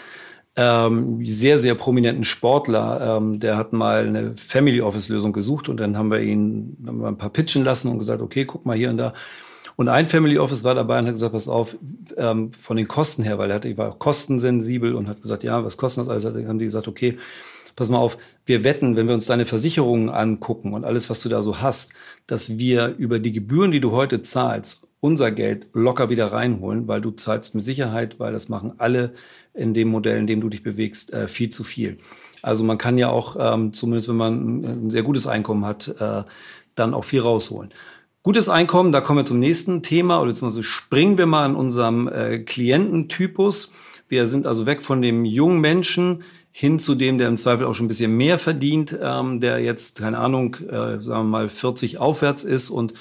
ähm, 0.56 1.24
sehr, 1.24 1.60
sehr 1.60 1.76
prominenten 1.76 2.24
Sportler, 2.24 3.18
ähm, 3.18 3.38
der 3.38 3.56
hat 3.56 3.72
mal 3.72 4.08
eine 4.08 4.36
Family 4.36 4.80
Office 4.80 5.08
Lösung 5.08 5.32
gesucht 5.32 5.68
und 5.68 5.76
dann 5.78 5.96
haben 5.96 6.10
wir 6.10 6.20
ihn 6.20 6.76
haben 6.84 7.00
wir 7.00 7.06
ein 7.06 7.18
paar 7.18 7.30
pitchen 7.30 7.62
lassen 7.62 7.88
und 7.92 7.98
gesagt, 7.98 8.20
okay, 8.20 8.44
guck 8.44 8.66
mal 8.66 8.76
hier 8.76 8.90
und 8.90 8.96
da. 8.96 9.14
Und 9.78 9.88
ein 9.88 10.06
Family 10.06 10.38
Office 10.38 10.64
war 10.64 10.74
dabei 10.74 10.98
und 10.98 11.06
hat 11.06 11.14
gesagt, 11.14 11.34
pass 11.34 11.46
auf, 11.46 11.76
ähm, 12.16 12.52
von 12.52 12.76
den 12.76 12.88
Kosten 12.88 13.22
her, 13.22 13.38
weil 13.38 13.48
er 13.48 13.54
hatte, 13.54 13.78
war 13.78 13.96
kostensensibel 13.96 14.92
und 14.96 15.06
hat 15.08 15.22
gesagt, 15.22 15.44
ja, 15.44 15.64
was 15.64 15.76
kostet 15.76 16.02
das 16.02 16.08
alles? 16.08 16.24
Dann 16.24 16.48
haben 16.48 16.58
die 16.58 16.64
gesagt, 16.64 16.88
okay, 16.88 17.16
pass 17.76 17.88
mal 17.88 17.98
auf, 17.98 18.18
wir 18.44 18.64
wetten, 18.64 18.96
wenn 18.96 19.06
wir 19.06 19.14
uns 19.14 19.26
deine 19.26 19.46
Versicherungen 19.46 20.08
angucken 20.08 20.72
und 20.72 20.84
alles, 20.84 21.10
was 21.10 21.20
du 21.22 21.28
da 21.28 21.42
so 21.42 21.60
hast, 21.60 21.92
dass 22.26 22.58
wir 22.58 22.96
über 22.98 23.20
die 23.20 23.30
Gebühren, 23.30 23.70
die 23.70 23.78
du 23.78 23.92
heute 23.92 24.20
zahlst, 24.20 24.88
unser 24.98 25.30
Geld 25.30 25.68
locker 25.74 26.10
wieder 26.10 26.32
reinholen, 26.32 26.88
weil 26.88 27.00
du 27.00 27.12
zahlst 27.12 27.54
mit 27.54 27.64
Sicherheit, 27.64 28.18
weil 28.18 28.32
das 28.32 28.48
machen 28.48 28.72
alle 28.78 29.12
in 29.54 29.74
dem 29.74 29.90
Modell, 29.90 30.18
in 30.18 30.26
dem 30.26 30.40
du 30.40 30.48
dich 30.48 30.64
bewegst, 30.64 31.12
äh, 31.12 31.28
viel 31.28 31.50
zu 31.50 31.62
viel. 31.62 31.98
Also 32.42 32.64
man 32.64 32.78
kann 32.78 32.98
ja 32.98 33.10
auch, 33.10 33.36
ähm, 33.38 33.72
zumindest 33.72 34.08
wenn 34.08 34.16
man 34.16 34.64
ein 34.64 34.90
sehr 34.90 35.04
gutes 35.04 35.28
Einkommen 35.28 35.64
hat, 35.64 35.94
äh, 36.00 36.24
dann 36.74 36.94
auch 36.94 37.04
viel 37.04 37.20
rausholen. 37.20 37.70
Gutes 38.28 38.50
Einkommen, 38.50 38.92
da 38.92 39.00
kommen 39.00 39.20
wir 39.20 39.24
zum 39.24 39.38
nächsten 39.38 39.82
Thema, 39.82 40.18
oder 40.20 40.32
beziehungsweise 40.32 40.62
springen 40.62 41.16
wir 41.16 41.24
mal 41.24 41.46
an 41.46 41.56
unserem 41.56 42.08
äh, 42.08 42.38
Kliententypus. 42.40 43.72
Wir 44.06 44.28
sind 44.28 44.46
also 44.46 44.66
weg 44.66 44.82
von 44.82 45.00
dem 45.00 45.24
jungen 45.24 45.62
Menschen 45.62 46.24
hin 46.52 46.78
zu 46.78 46.94
dem, 46.94 47.16
der 47.16 47.28
im 47.28 47.38
Zweifel 47.38 47.64
auch 47.66 47.72
schon 47.72 47.86
ein 47.86 47.88
bisschen 47.88 48.18
mehr 48.18 48.38
verdient, 48.38 48.94
ähm, 49.02 49.40
der 49.40 49.60
jetzt, 49.60 50.00
keine 50.00 50.18
Ahnung, 50.18 50.56
äh, 50.56 51.00
sagen 51.00 51.06
wir 51.06 51.24
mal 51.24 51.48
40 51.48 52.00
aufwärts 52.00 52.44
ist 52.44 52.68
und 52.68 52.92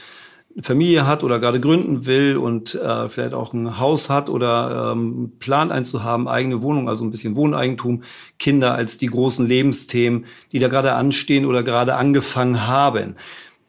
Familie 0.61 1.05
hat 1.05 1.25
oder 1.25 1.39
gerade 1.39 1.59
gründen 1.59 2.05
will 2.05 2.37
und 2.37 2.75
äh, 2.75 3.09
vielleicht 3.09 3.33
auch 3.33 3.51
ein 3.51 3.79
Haus 3.79 4.09
hat 4.09 4.29
oder 4.29 4.93
ähm, 4.93 5.33
plant 5.39 5.73
eins 5.73 5.89
zu 5.89 6.05
haben, 6.05 6.29
eigene 6.29 6.63
Wohnung, 6.63 6.87
also 6.87 7.03
ein 7.03 7.11
bisschen 7.11 7.35
Wohneigentum, 7.35 8.03
Kinder 8.39 8.75
als 8.75 8.97
die 8.97 9.07
großen 9.07 9.45
Lebensthemen, 9.45 10.25
die 10.53 10.59
da 10.59 10.69
gerade 10.69 10.93
anstehen 10.93 11.45
oder 11.45 11.63
gerade 11.63 11.95
angefangen 11.95 12.65
haben. 12.65 13.17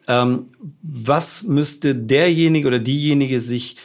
Ähm, 0.09 0.49
was 0.83 1.45
müsste 1.45 1.95
derjenige 1.95 2.67
oder 2.67 2.79
diejenige 2.79 3.41
sich 3.41 3.77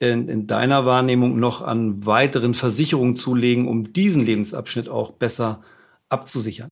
in, 0.00 0.28
in 0.28 0.46
deiner 0.46 0.84
Wahrnehmung 0.84 1.38
noch 1.38 1.62
an 1.62 2.04
weiteren 2.04 2.54
Versicherungen 2.54 3.16
zulegen, 3.16 3.68
um 3.68 3.92
diesen 3.92 4.26
Lebensabschnitt 4.26 4.88
auch 4.88 5.12
besser 5.12 5.62
abzusichern? 6.08 6.68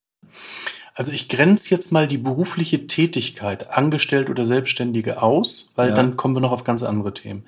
Also 0.95 1.13
ich 1.13 1.29
grenze 1.29 1.71
jetzt 1.71 1.93
mal 1.93 2.09
die 2.09 2.19
berufliche 2.19 2.87
Tätigkeit, 2.87 3.71
angestellt 3.71 4.31
oder 4.31 4.45
Selbstständige 4.45 5.23
aus, 5.23 5.73
weil 5.77 5.91
ja. 5.91 5.95
dann 5.95 6.17
kommen 6.17 6.35
wir 6.35 6.41
noch 6.41 6.53
auf 6.53 6.65
ganz 6.65 6.83
andere 6.83 7.15
Themen. 7.15 7.45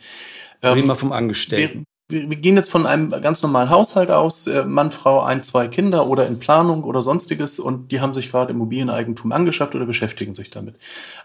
Reden 0.62 0.86
wir 0.86 0.92
ähm, 0.92 0.98
vom 0.98 1.12
Angestellten 1.12 1.84
wir, 2.10 2.36
gehen 2.36 2.56
jetzt 2.56 2.70
von 2.70 2.86
einem 2.86 3.10
ganz 3.10 3.42
normalen 3.42 3.68
Haushalt 3.68 4.10
aus, 4.10 4.46
äh, 4.46 4.64
Mann, 4.64 4.90
Frau, 4.90 5.20
ein, 5.20 5.42
zwei 5.42 5.68
Kinder 5.68 6.06
oder 6.06 6.26
in 6.26 6.38
Planung 6.38 6.84
oder 6.84 7.02
sonstiges 7.02 7.58
und 7.58 7.92
die 7.92 8.00
haben 8.00 8.14
sich 8.14 8.30
gerade 8.30 8.50
Immobilieneigentum 8.50 9.30
angeschafft 9.30 9.74
oder 9.74 9.84
beschäftigen 9.84 10.32
sich 10.32 10.48
damit. 10.48 10.76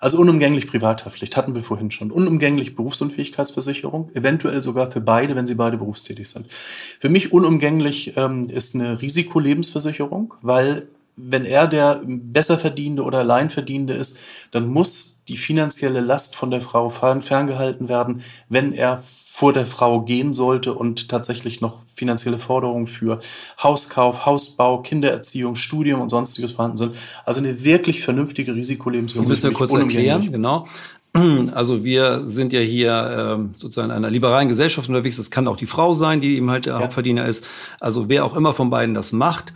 Also 0.01 0.17
unumgänglich 0.17 0.67
Privathaftpflicht 0.67 1.37
hatten 1.37 1.55
wir 1.55 1.63
vorhin 1.63 1.89
schon. 1.89 2.11
Unumgänglich 2.11 2.75
Berufsunfähigkeitsversicherung, 2.75 4.11
eventuell 4.13 4.61
sogar 4.61 4.91
für 4.91 4.99
beide, 4.99 5.37
wenn 5.37 5.47
sie 5.47 5.55
beide 5.55 5.77
berufstätig 5.77 6.27
sind. 6.29 6.47
Für 6.99 7.09
mich 7.09 7.31
unumgänglich 7.31 8.17
ähm, 8.17 8.49
ist 8.49 8.75
eine 8.75 9.01
Risikolebensversicherung, 9.01 10.33
weil 10.41 10.89
wenn 11.15 11.45
er 11.45 11.67
der 11.67 12.01
besser 12.05 12.57
verdienende 12.57 13.03
oder 13.03 13.19
Alleinverdienende 13.19 13.93
ist, 13.93 14.17
dann 14.51 14.67
muss 14.67 15.21
die 15.27 15.37
finanzielle 15.37 16.01
Last 16.01 16.35
von 16.35 16.51
der 16.51 16.59
Frau 16.59 16.89
ferngehalten 16.89 17.87
werden, 17.87 18.23
wenn 18.49 18.73
er 18.73 19.03
vor 19.35 19.51
der 19.51 19.65
Frau 19.65 20.01
gehen 20.01 20.35
sollte 20.35 20.75
und 20.75 21.09
tatsächlich 21.09 21.59
noch 21.59 21.81
finanzielle 21.95 22.37
Forderungen 22.37 22.85
für 22.85 23.19
Hauskauf, 23.61 24.27
Hausbau, 24.27 24.83
Kindererziehung, 24.83 25.55
Studium 25.55 26.01
und 26.01 26.09
sonstiges 26.09 26.51
vorhanden 26.51 26.77
sind. 26.77 26.95
Also 27.25 27.39
eine 27.39 27.63
wirklich 27.63 28.03
vernünftige 28.03 28.53
Risikolebensversicherung. 28.53 29.33
Das 29.33 29.43
müssen 29.43 29.51
wir 29.51 29.57
kurz 29.57 29.73
erklären, 29.73 30.31
genau. 30.31 30.67
Also 31.55 31.83
wir 31.83 32.27
sind 32.29 32.53
ja 32.53 32.59
hier 32.59 33.35
ähm, 33.35 33.55
sozusagen 33.57 33.89
in 33.89 33.95
einer 33.95 34.11
liberalen 34.11 34.49
Gesellschaft 34.49 34.87
unterwegs. 34.87 35.17
Das 35.17 35.31
kann 35.31 35.47
auch 35.47 35.57
die 35.57 35.65
Frau 35.65 35.93
sein, 35.93 36.21
die 36.21 36.37
eben 36.37 36.51
halt 36.51 36.67
der 36.67 36.75
ja. 36.75 36.81
Hauptverdiener 36.81 37.25
ist. 37.25 37.47
Also 37.79 38.09
wer 38.09 38.25
auch 38.25 38.35
immer 38.35 38.53
von 38.53 38.69
beiden 38.69 38.93
das 38.93 39.13
macht, 39.13 39.51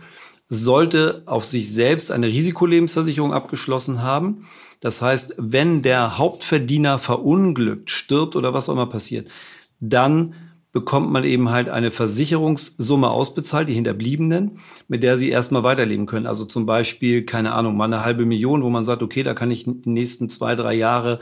sollte 0.48 1.22
auf 1.26 1.44
sich 1.44 1.72
selbst 1.72 2.10
eine 2.10 2.26
Risikolebensversicherung 2.26 3.32
abgeschlossen 3.32 4.02
haben. 4.02 4.48
Das 4.80 5.02
heißt, 5.02 5.34
wenn 5.38 5.82
der 5.82 6.18
Hauptverdiener 6.18 6.98
verunglückt, 6.98 7.90
stirbt 7.90 8.34
oder 8.34 8.52
was 8.54 8.68
auch 8.68 8.72
immer 8.72 8.86
passiert, 8.86 9.28
dann 9.80 10.34
bekommt 10.72 11.10
man 11.10 11.24
eben 11.24 11.50
halt 11.50 11.68
eine 11.68 11.90
Versicherungssumme 11.90 13.10
ausbezahlt, 13.10 13.68
die 13.68 13.74
Hinterbliebenen, 13.74 14.58
mit 14.86 15.02
der 15.02 15.16
sie 15.16 15.30
erstmal 15.30 15.62
weiterleben 15.62 16.06
können. 16.06 16.26
Also 16.26 16.44
zum 16.44 16.66
Beispiel, 16.66 17.24
keine 17.24 17.54
Ahnung, 17.54 17.76
mal 17.76 17.86
eine 17.86 18.04
halbe 18.04 18.26
Million, 18.26 18.62
wo 18.62 18.68
man 18.68 18.84
sagt, 18.84 19.02
okay, 19.02 19.22
da 19.22 19.34
kann 19.34 19.50
ich 19.50 19.64
die 19.64 19.80
nächsten 19.84 20.28
zwei, 20.28 20.54
drei 20.54 20.74
Jahre 20.74 21.20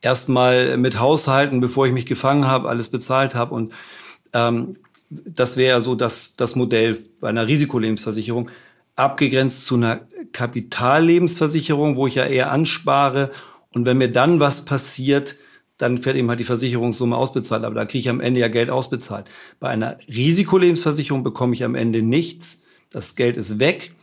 erstmal 0.00 0.76
mit 0.76 1.00
haushalten, 1.00 1.60
bevor 1.60 1.86
ich 1.86 1.92
mich 1.92 2.06
gefangen 2.06 2.46
habe, 2.46 2.68
alles 2.68 2.88
bezahlt 2.88 3.34
habe. 3.34 3.54
Und 3.54 3.72
ähm, 4.32 4.76
das 5.10 5.56
wäre 5.56 5.82
so 5.82 5.94
das, 5.94 6.36
das 6.36 6.54
Modell 6.54 6.98
bei 7.20 7.28
einer 7.28 7.46
Risikolebensversicherung, 7.46 8.50
abgegrenzt 8.96 9.66
zu 9.66 9.74
einer 9.74 10.00
Kapitallebensversicherung, 10.32 11.96
wo 11.96 12.06
ich 12.06 12.14
ja 12.14 12.26
eher 12.26 12.52
anspare. 12.52 13.30
Und 13.74 13.86
wenn 13.86 13.98
mir 13.98 14.10
dann 14.10 14.40
was 14.40 14.64
passiert, 14.64 15.36
dann 15.78 15.98
fährt 15.98 16.16
eben 16.16 16.28
halt 16.28 16.40
die 16.40 16.44
Versicherungssumme 16.44 17.16
ausbezahlt. 17.16 17.64
Aber 17.64 17.74
da 17.74 17.84
kriege 17.84 18.00
ich 18.00 18.08
am 18.08 18.20
Ende 18.20 18.40
ja 18.40 18.48
Geld 18.48 18.70
ausbezahlt. 18.70 19.28
Bei 19.60 19.68
einer 19.68 19.98
Risikolebensversicherung 20.08 21.24
bekomme 21.24 21.54
ich 21.54 21.64
am 21.64 21.74
Ende 21.74 22.02
nichts. 22.02 22.64
Das 22.90 23.16
Geld 23.16 23.36
ist 23.36 23.58
weg. 23.58 23.94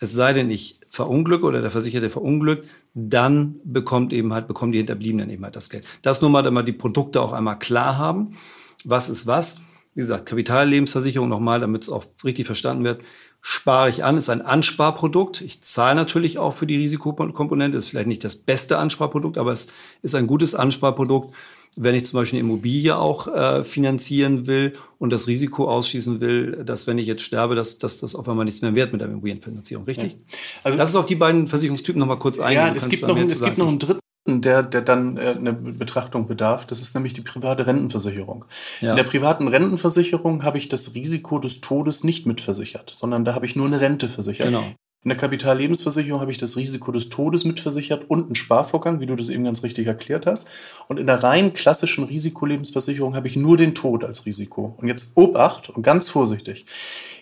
Es 0.00 0.12
sei 0.12 0.32
denn, 0.32 0.50
ich 0.50 0.80
verunglücke 0.88 1.44
oder 1.44 1.60
der 1.60 1.70
Versicherte 1.70 2.08
verunglückt, 2.08 2.68
dann 2.94 3.60
bekommt 3.64 4.12
eben 4.12 4.32
halt, 4.32 4.46
bekommen 4.48 4.72
die 4.72 4.78
Hinterbliebenen 4.78 5.28
eben 5.28 5.44
halt 5.44 5.56
das 5.56 5.70
Geld. 5.70 5.84
Das 6.02 6.20
nur 6.20 6.30
mal, 6.30 6.42
damit 6.42 6.68
die 6.68 6.72
Produkte 6.72 7.20
auch 7.20 7.32
einmal 7.32 7.58
klar 7.58 7.98
haben. 7.98 8.36
Was 8.84 9.08
ist 9.10 9.26
was? 9.26 9.60
Wie 9.94 10.00
gesagt, 10.00 10.26
Kapitallebensversicherung 10.26 11.28
nochmal, 11.28 11.60
damit 11.60 11.82
es 11.82 11.90
auch 11.90 12.04
richtig 12.24 12.46
verstanden 12.46 12.84
wird 12.84 13.02
spare 13.40 13.88
ich 13.88 14.04
an, 14.04 14.16
ist 14.16 14.28
ein 14.28 14.42
Ansparprodukt. 14.42 15.40
Ich 15.40 15.60
zahle 15.60 15.94
natürlich 15.94 16.38
auch 16.38 16.54
für 16.54 16.66
die 16.66 16.76
Risikokomponente, 16.76 17.78
ist 17.78 17.88
vielleicht 17.88 18.08
nicht 18.08 18.24
das 18.24 18.36
beste 18.36 18.78
Ansparprodukt, 18.78 19.38
aber 19.38 19.52
es 19.52 19.68
ist 20.02 20.14
ein 20.14 20.26
gutes 20.26 20.54
Ansparprodukt, 20.54 21.34
wenn 21.76 21.94
ich 21.94 22.06
zum 22.06 22.18
Beispiel 22.18 22.40
eine 22.40 22.48
Immobilie 22.48 22.96
auch 22.96 23.28
äh, 23.28 23.64
finanzieren 23.64 24.46
will 24.46 24.74
und 24.98 25.10
das 25.10 25.28
Risiko 25.28 25.68
ausschließen 25.68 26.20
will, 26.20 26.64
dass 26.64 26.86
wenn 26.86 26.98
ich 26.98 27.06
jetzt 27.06 27.22
sterbe, 27.22 27.54
dass, 27.54 27.78
dass 27.78 28.00
das 28.00 28.14
auf 28.14 28.28
einmal 28.28 28.44
nichts 28.44 28.62
mehr 28.62 28.74
wert 28.74 28.92
mit 28.92 29.00
der 29.00 29.08
Immobilienfinanzierung, 29.08 29.84
richtig? 29.84 30.12
Ja. 30.12 30.18
Also, 30.64 30.78
Lass 30.78 30.90
uns 30.90 30.96
auf 30.96 31.06
die 31.06 31.14
beiden 31.14 31.46
Versicherungstypen 31.46 32.00
nochmal 32.00 32.18
kurz 32.18 32.38
eingehen. 32.38 32.68
Ja, 32.68 32.74
es 32.74 32.88
gibt, 32.88 33.06
noch, 33.06 33.16
es 33.16 33.42
gibt 33.42 33.58
noch 33.58 33.68
einen 33.68 33.78
dritten 33.78 34.00
der, 34.28 34.62
der 34.62 34.82
dann 34.82 35.16
äh, 35.16 35.34
eine 35.36 35.52
Betrachtung 35.52 36.26
bedarf. 36.26 36.66
Das 36.66 36.80
ist 36.80 36.94
nämlich 36.94 37.14
die 37.14 37.20
private 37.22 37.66
Rentenversicherung. 37.66 38.44
Ja. 38.80 38.90
In 38.90 38.96
der 38.96 39.04
privaten 39.04 39.48
Rentenversicherung 39.48 40.44
habe 40.44 40.58
ich 40.58 40.68
das 40.68 40.94
Risiko 40.94 41.38
des 41.38 41.60
Todes 41.60 42.04
nicht 42.04 42.26
mitversichert, 42.26 42.92
sondern 42.94 43.24
da 43.24 43.34
habe 43.34 43.46
ich 43.46 43.56
nur 43.56 43.66
eine 43.66 43.80
Rente 43.80 44.08
versichert. 44.08 44.48
Genau. 44.48 44.64
In 45.04 45.10
der 45.10 45.16
Kapitallebensversicherung 45.16 46.20
habe 46.20 46.32
ich 46.32 46.38
das 46.38 46.56
Risiko 46.56 46.90
des 46.90 47.08
Todes 47.08 47.44
mitversichert 47.44 48.10
und 48.10 48.26
einen 48.26 48.34
Sparvorgang, 48.34 48.98
wie 48.98 49.06
du 49.06 49.14
das 49.14 49.28
eben 49.28 49.44
ganz 49.44 49.62
richtig 49.62 49.86
erklärt 49.86 50.26
hast. 50.26 50.48
Und 50.88 50.98
in 50.98 51.06
der 51.06 51.22
rein 51.22 51.52
klassischen 51.52 52.02
Risikolebensversicherung 52.02 53.14
habe 53.14 53.28
ich 53.28 53.36
nur 53.36 53.56
den 53.56 53.76
Tod 53.76 54.02
als 54.02 54.26
Risiko. 54.26 54.74
Und 54.76 54.88
jetzt 54.88 55.16
Obacht 55.16 55.70
und 55.70 55.84
ganz 55.84 56.08
vorsichtig. 56.08 56.66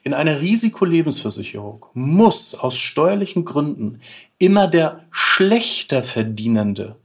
In 0.05 0.15
einer 0.15 0.41
Risikolebensversicherung 0.41 1.85
muss 1.93 2.55
aus 2.55 2.77
steuerlichen 2.79 3.45
Gründen 3.45 4.01
immer 4.39 4.69
der 4.69 5.05
schlechter 5.11 6.03
Verdienende 6.03 6.97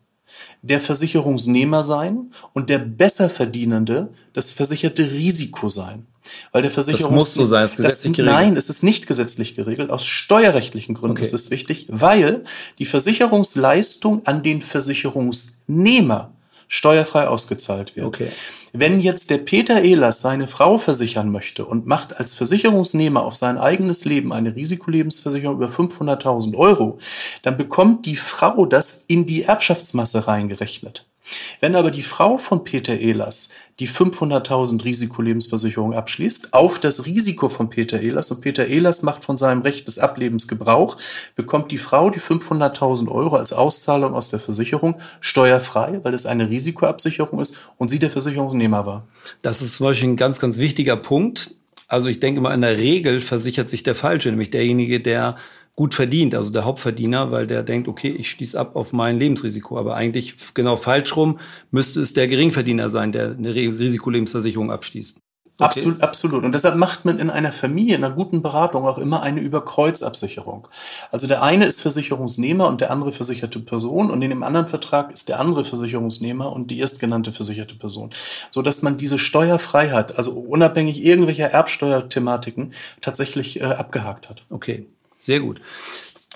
der 0.61 0.79
Versicherungsnehmer 0.79 1.83
sein 1.83 2.33
und 2.53 2.69
der 2.69 2.77
besser 2.77 3.29
Verdienende 3.29 4.09
das 4.33 4.51
versicherte 4.51 5.11
Risiko 5.11 5.69
sein. 5.69 6.05
Weil 6.51 6.61
der 6.61 6.71
Versicherungs 6.71 7.09
das 7.09 7.11
muss 7.11 7.33
so 7.33 7.45
sein, 7.47 7.65
ist 7.65 7.77
gesetzlich 7.77 8.11
das, 8.13 8.17
geregelt. 8.17 8.35
Nein, 8.35 8.57
es 8.57 8.69
ist 8.69 8.83
nicht 8.83 9.07
gesetzlich 9.07 9.55
geregelt. 9.55 9.89
Aus 9.89 10.05
steuerrechtlichen 10.05 10.93
Gründen 10.93 11.17
Okay. 11.17 11.23
ist 11.23 11.33
es 11.33 11.49
wichtig, 11.49 11.87
weil 11.89 12.43
die 12.77 12.85
Versicherungsleistung 12.85 14.25
an 14.25 14.43
den 14.43 14.61
Versicherungsnehmer 14.61 16.31
steuerfrei 16.71 17.27
ausgezahlt 17.27 17.97
wird. 17.97 18.07
Okay. 18.07 18.27
Wenn 18.71 19.01
jetzt 19.01 19.29
der 19.29 19.39
Peter 19.39 19.81
Ehlers 19.81 20.21
seine 20.21 20.47
Frau 20.47 20.77
versichern 20.77 21.29
möchte 21.29 21.65
und 21.65 21.85
macht 21.85 22.17
als 22.17 22.33
Versicherungsnehmer 22.33 23.23
auf 23.23 23.35
sein 23.35 23.57
eigenes 23.57 24.05
Leben 24.05 24.31
eine 24.31 24.55
Risikolebensversicherung 24.55 25.57
über 25.57 25.67
500.000 25.67 26.55
Euro, 26.55 26.97
dann 27.41 27.57
bekommt 27.57 28.05
die 28.05 28.15
Frau 28.15 28.65
das 28.65 29.03
in 29.07 29.25
die 29.25 29.43
Erbschaftsmasse 29.43 30.27
reingerechnet. 30.27 31.10
Wenn 31.59 31.75
aber 31.75 31.91
die 31.91 32.01
Frau 32.01 32.37
von 32.37 32.63
Peter 32.63 32.97
Ehlers 32.97 33.49
die 33.79 33.87
500.000 33.87 34.83
Risikolebensversicherung 34.83 35.93
abschließt, 35.93 36.53
auf 36.53 36.79
das 36.79 37.05
Risiko 37.05 37.49
von 37.49 37.69
Peter 37.69 37.99
Ehlers 37.99 38.29
und 38.31 38.41
Peter 38.41 38.67
Ehlers 38.67 39.01
macht 39.01 39.23
von 39.23 39.37
seinem 39.37 39.61
Recht 39.61 39.87
des 39.87 39.97
Ablebens 39.97 40.47
Gebrauch, 40.47 40.97
bekommt 41.35 41.71
die 41.71 41.77
Frau 41.77 42.09
die 42.09 42.19
500.000 42.19 43.09
Euro 43.09 43.35
als 43.35 43.53
Auszahlung 43.53 44.13
aus 44.13 44.29
der 44.29 44.39
Versicherung 44.39 44.95
steuerfrei, 45.19 45.99
weil 46.03 46.13
es 46.13 46.25
eine 46.25 46.49
Risikoabsicherung 46.49 47.39
ist 47.39 47.69
und 47.77 47.89
sie 47.89 47.99
der 47.99 48.11
Versicherungsnehmer 48.11 48.85
war. 48.85 49.07
Das 49.41 49.61
ist 49.61 49.77
zum 49.77 49.87
Beispiel 49.87 50.09
ein 50.09 50.17
ganz, 50.17 50.39
ganz 50.39 50.57
wichtiger 50.57 50.97
Punkt. 50.97 51.55
Also 51.87 52.07
ich 52.07 52.19
denke 52.19 52.39
mal, 52.39 52.53
in 52.53 52.61
der 52.61 52.77
Regel 52.77 53.19
versichert 53.19 53.67
sich 53.67 53.83
der 53.83 53.95
Falsche, 53.95 54.29
nämlich 54.29 54.51
derjenige, 54.51 55.01
der 55.01 55.37
gut 55.75 55.93
verdient, 55.93 56.35
also 56.35 56.51
der 56.51 56.65
Hauptverdiener, 56.65 57.31
weil 57.31 57.47
der 57.47 57.63
denkt, 57.63 57.87
okay, 57.87 58.09
ich 58.09 58.29
schließe 58.29 58.59
ab 58.59 58.75
auf 58.75 58.93
mein 58.93 59.19
Lebensrisiko. 59.19 59.77
Aber 59.77 59.95
eigentlich 59.95 60.35
genau 60.53 60.77
falsch 60.77 61.15
rum 61.15 61.39
müsste 61.71 62.01
es 62.01 62.13
der 62.13 62.27
Geringverdiener 62.27 62.89
sein, 62.89 63.11
der 63.11 63.31
eine 63.31 63.53
Risikolebensversicherung 63.55 64.71
abschließt. 64.71 65.21
Okay. 65.57 65.67
Absolut, 65.67 66.01
absolut. 66.01 66.43
Und 66.43 66.53
deshalb 66.53 66.75
macht 66.75 67.05
man 67.05 67.19
in 67.19 67.29
einer 67.29 67.51
Familie, 67.51 67.95
in 67.95 68.03
einer 68.03 68.15
guten 68.15 68.41
Beratung 68.41 68.87
auch 68.87 68.97
immer 68.97 69.21
eine 69.21 69.41
Überkreuzabsicherung. 69.41 70.67
Also 71.11 71.27
der 71.27 71.43
eine 71.43 71.65
ist 71.65 71.81
Versicherungsnehmer 71.81 72.67
und 72.67 72.81
der 72.81 72.89
andere 72.89 73.11
versicherte 73.11 73.59
Person 73.59 74.09
und 74.09 74.23
in 74.23 74.31
dem 74.31 74.41
anderen 74.41 74.67
Vertrag 74.67 75.11
ist 75.11 75.29
der 75.29 75.39
andere 75.39 75.63
Versicherungsnehmer 75.63 76.51
und 76.51 76.71
die 76.71 76.79
erstgenannte 76.79 77.31
versicherte 77.31 77.75
Person. 77.75 78.09
So 78.49 78.63
dass 78.63 78.81
man 78.81 78.97
diese 78.97 79.19
Steuerfreiheit, 79.19 80.17
also 80.17 80.31
unabhängig 80.31 81.05
irgendwelcher 81.05 81.51
Erbsteuerthematiken, 81.51 82.73
tatsächlich 83.01 83.61
äh, 83.61 83.65
abgehakt 83.65 84.29
hat. 84.29 84.43
Okay, 84.49 84.87
sehr 85.21 85.39
gut. 85.39 85.61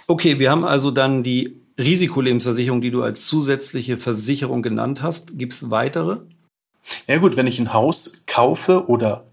Okay, 0.08 0.39
wir 0.39 0.52
haben 0.52 0.63
also 0.63 0.91
dann 0.91 1.24
die 1.24 1.62
Risikolebensversicherung, 1.78 2.80
die 2.80 2.91
du 2.91 3.04
als 3.04 3.26
zusätzliche 3.26 3.98
Versicherung 3.98 4.62
genannt 4.62 5.02
hast. 5.02 5.38
Gibt 5.38 5.54
es 5.54 5.69
weitere? 5.69 6.19
Ja 7.08 7.17
gut, 7.17 7.36
wenn 7.36 7.48
ich 7.48 7.60
ein 7.60 7.74
Haus 7.74 8.24
kaufe 8.28 8.88
oder 8.88 9.26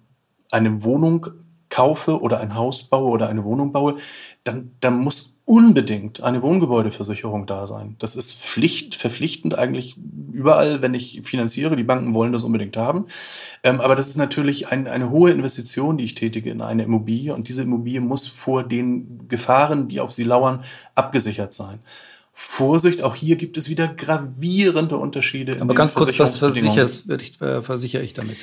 eine 0.50 0.82
Wohnung 0.82 1.26
kaufe 1.68 2.20
oder 2.20 2.40
ein 2.40 2.54
Haus 2.54 2.88
baue 2.88 3.10
oder 3.10 3.28
eine 3.28 3.44
Wohnung 3.44 3.72
baue, 3.72 3.96
dann, 4.44 4.72
dann 4.80 4.98
muss 4.98 5.31
unbedingt 5.44 6.22
eine 6.22 6.42
Wohngebäudeversicherung 6.42 7.46
da 7.46 7.66
sein. 7.66 7.96
Das 7.98 8.14
ist 8.14 8.32
Pflicht, 8.32 8.94
verpflichtend 8.94 9.58
eigentlich 9.58 9.96
überall, 10.32 10.82
wenn 10.82 10.94
ich 10.94 11.22
finanziere. 11.24 11.76
Die 11.76 11.82
Banken 11.82 12.14
wollen 12.14 12.32
das 12.32 12.44
unbedingt 12.44 12.76
haben. 12.76 13.06
Ähm, 13.62 13.80
aber 13.80 13.96
das 13.96 14.08
ist 14.08 14.16
natürlich 14.16 14.68
ein, 14.68 14.86
eine 14.86 15.10
hohe 15.10 15.30
Investition, 15.30 15.98
die 15.98 16.04
ich 16.04 16.14
tätige 16.14 16.50
in 16.50 16.60
eine 16.60 16.84
Immobilie. 16.84 17.34
Und 17.34 17.48
diese 17.48 17.62
Immobilie 17.62 18.00
muss 18.00 18.28
vor 18.28 18.62
den 18.62 19.28
Gefahren, 19.28 19.88
die 19.88 20.00
auf 20.00 20.12
sie 20.12 20.24
lauern, 20.24 20.64
abgesichert 20.94 21.54
sein. 21.54 21.80
Vorsicht, 22.32 23.02
auch 23.02 23.14
hier 23.14 23.36
gibt 23.36 23.56
es 23.56 23.68
wieder 23.68 23.88
gravierende 23.88 24.96
Unterschiede. 24.96 25.52
in 25.52 25.62
Aber 25.62 25.74
ganz 25.74 25.94
kurz, 25.94 26.18
was 26.18 26.40
ich, 26.56 27.40
äh, 27.42 27.62
versichere 27.62 28.02
ich 28.02 28.14
damit? 28.14 28.38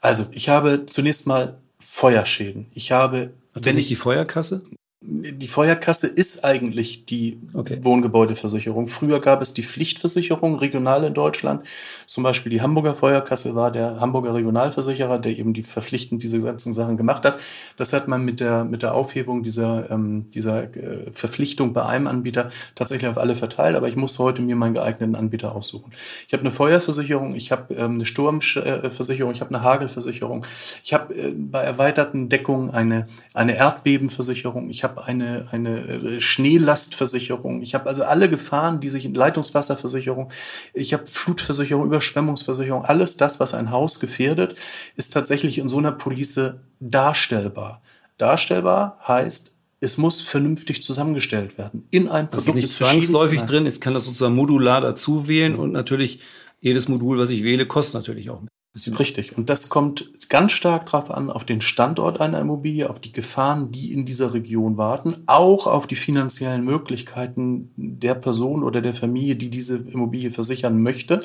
Also, 0.00 0.26
ich 0.30 0.48
habe 0.48 0.86
zunächst 0.86 1.26
mal 1.26 1.58
Feuerschäden. 1.78 2.66
Ich 2.72 2.92
habe, 2.92 3.34
Hat 3.54 3.64
wenn 3.64 3.76
ich 3.76 3.88
die 3.88 3.96
Feuerkasse? 3.96 4.64
Die 5.08 5.48
Feuerkasse 5.48 6.08
ist 6.08 6.44
eigentlich 6.44 7.04
die 7.04 7.38
Okay. 7.54 7.78
Wohngebäudeversicherung. 7.82 8.88
Früher 8.88 9.20
gab 9.20 9.40
es 9.40 9.54
die 9.54 9.62
Pflichtversicherung 9.62 10.56
regional 10.56 11.04
in 11.04 11.14
Deutschland. 11.14 11.66
Zum 12.06 12.24
Beispiel 12.24 12.50
die 12.50 12.60
Hamburger 12.60 12.94
Feuerkasse 12.94 13.54
war 13.54 13.70
der 13.70 14.00
Hamburger 14.00 14.34
Regionalversicherer, 14.34 15.18
der 15.18 15.38
eben 15.38 15.54
die 15.54 15.62
verpflichtend 15.62 16.22
diese 16.22 16.40
ganzen 16.40 16.74
Sachen 16.74 16.96
gemacht 16.96 17.24
hat. 17.24 17.38
Das 17.76 17.92
hat 17.92 18.08
man 18.08 18.24
mit 18.24 18.40
der, 18.40 18.64
mit 18.64 18.82
der 18.82 18.94
Aufhebung 18.94 19.42
dieser, 19.42 19.90
ähm, 19.90 20.28
dieser 20.30 20.64
äh, 20.64 21.10
Verpflichtung 21.12 21.72
bei 21.72 21.86
einem 21.86 22.06
Anbieter 22.08 22.50
tatsächlich 22.74 23.08
auf 23.08 23.18
alle 23.18 23.36
verteilt. 23.36 23.76
Aber 23.76 23.88
ich 23.88 23.96
muss 23.96 24.18
heute 24.18 24.42
mir 24.42 24.56
meinen 24.56 24.74
geeigneten 24.74 25.14
Anbieter 25.14 25.54
aussuchen. 25.54 25.92
Ich 26.26 26.32
habe 26.32 26.40
eine 26.40 26.52
Feuerversicherung, 26.52 27.34
ich 27.34 27.52
habe 27.52 27.74
ähm, 27.74 27.94
eine 27.94 28.06
Sturmversicherung, 28.06 29.32
ich 29.32 29.40
habe 29.40 29.54
eine 29.54 29.62
Hagelversicherung, 29.62 30.44
ich 30.82 30.92
habe 30.92 31.14
äh, 31.14 31.30
bei 31.30 31.62
erweiterten 31.62 32.28
Deckungen 32.28 32.70
eine, 32.70 33.06
eine 33.34 33.56
Erdbebenversicherung, 33.56 34.68
ich 34.68 34.84
habe 34.84 34.95
eine, 34.98 35.46
eine 35.50 35.80
äh, 35.80 36.20
Schneelastversicherung, 36.20 37.62
ich 37.62 37.74
habe 37.74 37.88
also 37.88 38.04
alle 38.04 38.28
Gefahren, 38.28 38.80
die 38.80 38.88
sich 38.88 39.04
in 39.04 39.14
Leitungswasserversicherung, 39.14 40.30
ich 40.74 40.92
habe 40.92 41.06
Flutversicherung, 41.06 41.84
Überschwemmungsversicherung, 41.86 42.84
alles 42.84 43.16
das, 43.16 43.40
was 43.40 43.54
ein 43.54 43.70
Haus 43.70 44.00
gefährdet, 44.00 44.56
ist 44.96 45.12
tatsächlich 45.12 45.58
in 45.58 45.68
so 45.68 45.78
einer 45.78 45.92
Police 45.92 46.54
darstellbar. 46.80 47.82
Darstellbar 48.18 48.98
heißt, 49.06 49.52
es 49.80 49.98
muss 49.98 50.20
vernünftig 50.20 50.82
zusammengestellt 50.82 51.58
werden. 51.58 51.86
In 51.90 52.06
Das 52.06 52.14
ist 52.14 52.30
Produkt 52.30 52.54
nicht 52.54 52.64
ist 52.64 52.76
verschiedenste- 52.76 53.12
zwangsläufig 53.12 53.42
drin. 53.42 53.66
Ich 53.66 53.80
kann 53.80 53.94
das 53.94 54.06
sozusagen 54.06 54.34
modular 54.34 54.80
dazu 54.80 55.28
wählen 55.28 55.54
und 55.54 55.72
natürlich 55.72 56.20
jedes 56.60 56.88
Modul, 56.88 57.18
was 57.18 57.30
ich 57.30 57.44
wähle, 57.44 57.66
kostet 57.66 57.94
natürlich 58.00 58.30
auch 58.30 58.36
ein 58.40 58.46
bisschen. 58.46 58.55
Richtig. 58.98 59.38
Und 59.38 59.48
das 59.48 59.68
kommt 59.70 60.12
ganz 60.28 60.52
stark 60.52 60.86
drauf 60.86 61.10
an, 61.10 61.30
auf 61.30 61.44
den 61.44 61.60
Standort 61.60 62.20
einer 62.20 62.40
Immobilie, 62.40 62.90
auf 62.90 63.00
die 63.00 63.12
Gefahren, 63.12 63.72
die 63.72 63.92
in 63.92 64.04
dieser 64.04 64.34
Region 64.34 64.76
warten, 64.76 65.22
auch 65.26 65.66
auf 65.66 65.86
die 65.86 65.96
finanziellen 65.96 66.64
Möglichkeiten 66.64 67.70
der 67.76 68.14
Person 68.14 68.62
oder 68.62 68.82
der 68.82 68.92
Familie, 68.92 69.36
die 69.36 69.50
diese 69.50 69.78
Immobilie 69.78 70.30
versichern 70.30 70.82
möchte. 70.82 71.22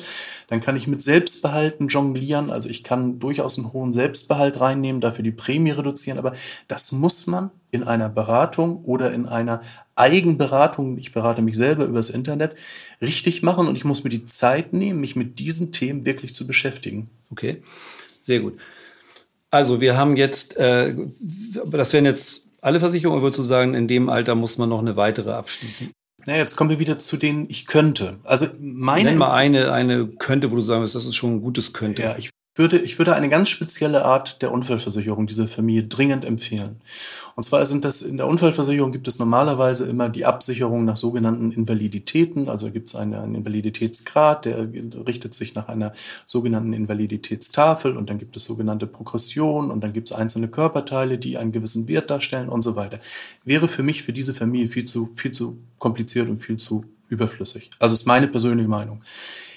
Dann 0.48 0.60
kann 0.60 0.76
ich 0.76 0.86
mit 0.86 1.02
Selbstbehalten 1.02 1.88
jonglieren. 1.88 2.50
Also 2.50 2.68
ich 2.68 2.84
kann 2.84 3.18
durchaus 3.18 3.58
einen 3.58 3.72
hohen 3.72 3.92
Selbstbehalt 3.92 4.58
reinnehmen, 4.60 5.00
dafür 5.00 5.24
die 5.24 5.30
Prämie 5.30 5.72
reduzieren. 5.72 6.18
Aber 6.18 6.34
das 6.68 6.92
muss 6.92 7.26
man 7.26 7.50
in 7.72 7.82
einer 7.82 8.10
Beratung 8.10 8.84
oder 8.84 9.12
in 9.12 9.26
einer 9.26 9.62
Eigenberatung, 9.96 10.98
ich 10.98 11.12
berate 11.12 11.40
mich 11.42 11.56
selber 11.56 11.86
übers 11.86 12.10
Internet, 12.10 12.54
richtig 13.00 13.42
machen. 13.42 13.66
Und 13.66 13.76
ich 13.76 13.84
muss 13.84 14.04
mir 14.04 14.10
die 14.10 14.24
Zeit 14.24 14.74
nehmen, 14.74 15.00
mich 15.00 15.16
mit 15.16 15.38
diesen 15.38 15.72
Themen 15.72 16.04
wirklich 16.04 16.34
zu 16.34 16.46
beschäftigen. 16.46 17.08
Okay, 17.30 17.62
sehr 18.20 18.40
gut. 18.40 18.60
Also 19.50 19.80
wir 19.80 19.96
haben 19.96 20.16
jetzt, 20.16 20.56
äh, 20.58 20.94
das 21.66 21.92
wären 21.94 22.04
jetzt 22.04 22.50
alle 22.60 22.78
Versicherungen, 22.78 23.22
würdest 23.22 23.40
du 23.40 23.42
sagen, 23.42 23.74
in 23.74 23.88
dem 23.88 24.10
Alter 24.10 24.34
muss 24.34 24.58
man 24.58 24.68
noch 24.68 24.80
eine 24.80 24.96
weitere 24.96 25.32
abschließen. 25.32 25.90
Na, 26.26 26.36
jetzt 26.36 26.56
kommen 26.56 26.70
wir 26.70 26.78
wieder 26.78 26.98
zu 26.98 27.16
den 27.16 27.48
ich 27.48 27.66
könnte. 27.66 28.18
Also 28.22 28.46
meine 28.60 29.10
Nenn 29.10 29.18
mal 29.18 29.32
eine, 29.32 29.72
eine 29.72 30.08
könnte, 30.08 30.52
wo 30.52 30.56
du 30.56 30.62
sagen 30.62 30.82
würdest, 30.82 30.94
das 30.94 31.06
ist 31.06 31.16
schon 31.16 31.36
ein 31.36 31.40
gutes 31.40 31.72
könnte. 31.72 32.02
Ja, 32.02 32.16
ich 32.16 32.30
würde, 32.54 32.78
ich 32.78 32.98
würde 32.98 33.14
eine 33.14 33.30
ganz 33.30 33.48
spezielle 33.48 34.04
Art 34.04 34.42
der 34.42 34.52
Unfallversicherung 34.52 35.26
dieser 35.26 35.48
Familie 35.48 35.84
dringend 35.84 36.24
empfehlen. 36.24 36.82
Und 37.34 37.44
zwar 37.44 37.64
sind 37.64 37.84
das, 37.84 38.02
in 38.02 38.18
der 38.18 38.26
Unfallversicherung 38.26 38.92
gibt 38.92 39.08
es 39.08 39.18
normalerweise 39.18 39.88
immer 39.88 40.10
die 40.10 40.26
Absicherung 40.26 40.84
nach 40.84 40.96
sogenannten 40.96 41.50
Invaliditäten. 41.50 42.50
Also 42.50 42.70
gibt 42.70 42.90
es 42.90 42.94
eine, 42.94 43.22
einen 43.22 43.34
Invaliditätsgrad, 43.34 44.44
der 44.44 44.68
richtet 45.06 45.32
sich 45.32 45.54
nach 45.54 45.68
einer 45.68 45.94
sogenannten 46.26 46.74
Invaliditätstafel 46.74 47.96
und 47.96 48.10
dann 48.10 48.18
gibt 48.18 48.36
es 48.36 48.44
sogenannte 48.44 48.86
Progression 48.86 49.70
und 49.70 49.82
dann 49.82 49.94
gibt 49.94 50.10
es 50.10 50.16
einzelne 50.16 50.48
Körperteile, 50.48 51.16
die 51.16 51.38
einen 51.38 51.52
gewissen 51.52 51.88
Wert 51.88 52.10
darstellen 52.10 52.50
und 52.50 52.60
so 52.60 52.76
weiter. 52.76 52.98
Wäre 53.44 53.66
für 53.66 53.82
mich, 53.82 54.02
für 54.02 54.12
diese 54.12 54.34
Familie 54.34 54.68
viel 54.68 54.84
zu, 54.84 55.10
viel 55.14 55.30
zu 55.30 55.58
kompliziert 55.78 56.28
und 56.28 56.38
viel 56.38 56.58
zu 56.58 56.84
überflüssig. 57.08 57.70
Also 57.78 57.94
ist 57.94 58.06
meine 58.06 58.28
persönliche 58.28 58.68
Meinung. 58.68 59.02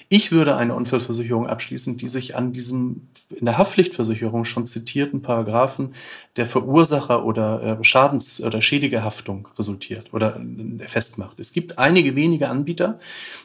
Ich 0.08 0.30
würde 0.30 0.56
eine 0.56 0.74
Unfallversicherung 0.74 1.48
abschließen, 1.48 1.96
die 1.96 2.06
sich 2.06 2.36
an 2.36 2.52
diesem 2.52 3.08
in 3.30 3.44
der 3.44 3.58
Haftpflichtversicherung 3.58 4.44
schon 4.44 4.66
zitierten 4.66 5.20
Paragraphen 5.20 5.94
der 6.36 6.46
Verursacher 6.46 7.24
oder 7.24 7.80
äh, 7.80 7.84
Schadens- 7.84 8.40
oder 8.40 8.62
Schädigerhaftung 8.62 9.48
resultiert 9.58 10.14
oder 10.14 10.36
äh, 10.36 10.86
festmacht. 10.86 11.40
Es 11.40 11.52
gibt 11.52 11.78
einige 11.78 12.14
wenige 12.14 12.48
Anbieter, 12.48 13.00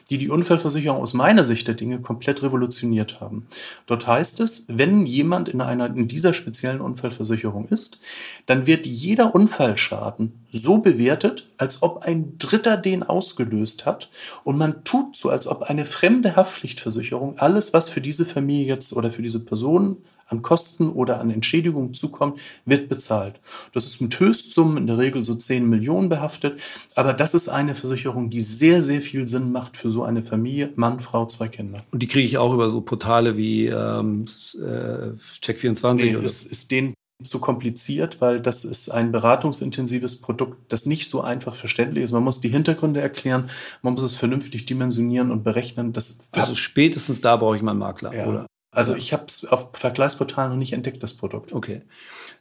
die 0.08 0.18
die 0.18 0.28
Unfallversicherung 0.28 1.00
aus 1.00 1.14
meiner 1.14 1.44
Sicht 1.44 1.66
der 1.66 1.74
Dinge 1.74 2.00
komplett 2.00 2.42
revolutioniert 2.42 3.20
haben. 3.20 3.48
Dort 3.86 4.06
heißt 4.06 4.40
es, 4.40 4.66
wenn 4.68 5.04
jemand 5.04 5.48
in 5.48 5.60
einer 5.60 5.86
in 5.86 6.06
dieser 6.06 6.32
speziellen 6.32 6.80
Unfallversicherung 6.80 7.66
ist, 7.68 7.98
dann 8.46 8.66
wird 8.68 8.86
jeder 8.86 9.34
Unfallschaden 9.34 10.44
so 10.52 10.78
bewertet, 10.78 11.50
als 11.56 11.82
ob 11.82 12.04
ein 12.04 12.38
Dritter 12.38 12.76
den 12.76 13.02
ausgelöst 13.02 13.84
hat 13.84 14.10
und 14.44 14.58
man 14.58 14.84
tut 14.84 15.16
so, 15.16 15.30
als 15.30 15.46
ob 15.48 15.62
eine 15.62 15.84
fremde 15.84 16.36
Haftpflichtversicherung 16.52 17.38
alles, 17.38 17.72
was 17.72 17.88
für 17.88 18.00
diese 18.00 18.26
Familie 18.26 18.66
jetzt 18.66 18.92
oder 18.92 19.10
für 19.10 19.22
diese 19.22 19.44
Person 19.44 19.98
an 20.26 20.40
Kosten 20.40 20.88
oder 20.88 21.20
an 21.20 21.30
Entschädigungen 21.30 21.92
zukommt, 21.92 22.40
wird 22.64 22.88
bezahlt. 22.88 23.40
Das 23.74 23.84
ist 23.84 24.00
mit 24.00 24.18
Höchstsummen 24.18 24.78
in 24.78 24.86
der 24.86 24.96
Regel 24.96 25.24
so 25.24 25.34
10 25.34 25.68
Millionen 25.68 26.08
behaftet, 26.08 26.60
aber 26.94 27.12
das 27.12 27.34
ist 27.34 27.48
eine 27.48 27.74
Versicherung, 27.74 28.30
die 28.30 28.40
sehr, 28.40 28.80
sehr 28.80 29.02
viel 29.02 29.26
Sinn 29.26 29.52
macht 29.52 29.76
für 29.76 29.90
so 29.90 30.04
eine 30.04 30.22
Familie, 30.22 30.72
Mann, 30.76 31.00
Frau, 31.00 31.26
zwei 31.26 31.48
Kinder. 31.48 31.84
Und 31.90 32.02
die 32.02 32.06
kriege 32.06 32.26
ich 32.26 32.38
auch 32.38 32.54
über 32.54 32.70
so 32.70 32.80
Portale 32.80 33.36
wie 33.36 33.66
ähm, 33.66 34.24
äh, 34.54 35.12
Check24 35.44 35.94
Nee, 35.94 36.16
oder 36.16 36.24
es 36.24 36.46
ist 36.46 36.70
den 36.70 36.94
zu 37.24 37.38
kompliziert, 37.38 38.20
weil 38.20 38.40
das 38.40 38.64
ist 38.64 38.90
ein 38.90 39.12
beratungsintensives 39.12 40.20
Produkt, 40.20 40.72
das 40.72 40.86
nicht 40.86 41.08
so 41.08 41.20
einfach 41.20 41.54
verständlich 41.54 42.04
ist. 42.04 42.12
Man 42.12 42.24
muss 42.24 42.40
die 42.40 42.48
Hintergründe 42.48 43.00
erklären, 43.00 43.50
man 43.82 43.94
muss 43.94 44.02
es 44.02 44.16
vernünftig 44.16 44.66
dimensionieren 44.66 45.30
und 45.30 45.44
berechnen. 45.44 45.92
Das 45.92 46.30
also 46.32 46.54
spätestens 46.54 47.20
da 47.20 47.36
brauche 47.36 47.56
ich 47.56 47.62
mal 47.62 47.72
einen 47.72 47.80
Makler, 47.80 48.14
ja. 48.14 48.26
oder? 48.26 48.46
Also 48.70 48.94
ich 48.94 49.12
habe 49.12 49.24
es 49.28 49.44
auf 49.44 49.68
Vergleichsportalen 49.74 50.50
noch 50.50 50.58
nicht 50.58 50.72
entdeckt, 50.72 51.02
das 51.02 51.14
Produkt. 51.14 51.52
Okay. 51.52 51.82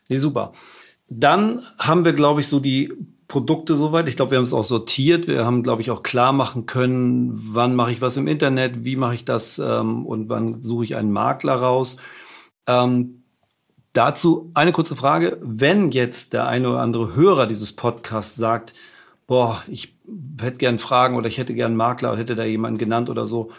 Nee, 0.07 0.17
super. 0.17 0.53
Dann 1.09 1.61
haben 1.77 2.05
wir, 2.05 2.13
glaube 2.13 2.39
ich, 2.39 2.47
so 2.47 2.61
die 2.61 2.93
Produkte 3.27 3.75
soweit. 3.75 4.07
Ich 4.07 4.15
glaube, 4.15 4.31
wir 4.31 4.37
haben 4.37 4.43
es 4.43 4.53
auch 4.53 4.63
sortiert. 4.63 5.27
Wir 5.27 5.45
haben, 5.45 5.61
glaube 5.61 5.81
ich, 5.81 5.91
auch 5.91 6.03
klar 6.03 6.31
machen 6.31 6.65
können, 6.65 7.31
wann 7.53 7.75
mache 7.75 7.91
ich 7.91 8.01
was 8.01 8.15
im 8.17 8.27
Internet, 8.27 8.85
wie 8.85 8.95
mache 8.95 9.15
ich 9.15 9.25
das 9.25 9.59
ähm, 9.59 10.05
und 10.05 10.29
wann 10.29 10.61
suche 10.61 10.85
ich 10.85 10.95
einen 10.95 11.11
Makler 11.11 11.55
raus. 11.55 11.97
Ähm, 12.67 13.20
Dazu 13.93 14.51
eine 14.53 14.71
kurze 14.71 14.95
Frage. 14.95 15.37
Wenn 15.41 15.91
jetzt 15.91 16.33
der 16.33 16.47
eine 16.47 16.69
oder 16.69 16.79
andere 16.79 17.15
Hörer 17.15 17.45
dieses 17.45 17.73
Podcasts 17.73 18.35
sagt, 18.35 18.73
boah, 19.27 19.61
ich 19.67 19.95
hätte 20.39 20.57
gern 20.57 20.79
Fragen 20.79 21.17
oder 21.17 21.27
ich 21.27 21.37
hätte 21.37 21.53
gern 21.53 21.75
Makler 21.75 22.11
oder 22.11 22.19
hätte 22.19 22.35
da 22.35 22.45
jemanden 22.45 22.77
genannt 22.77 23.09
oder 23.09 23.27
so, 23.27 23.51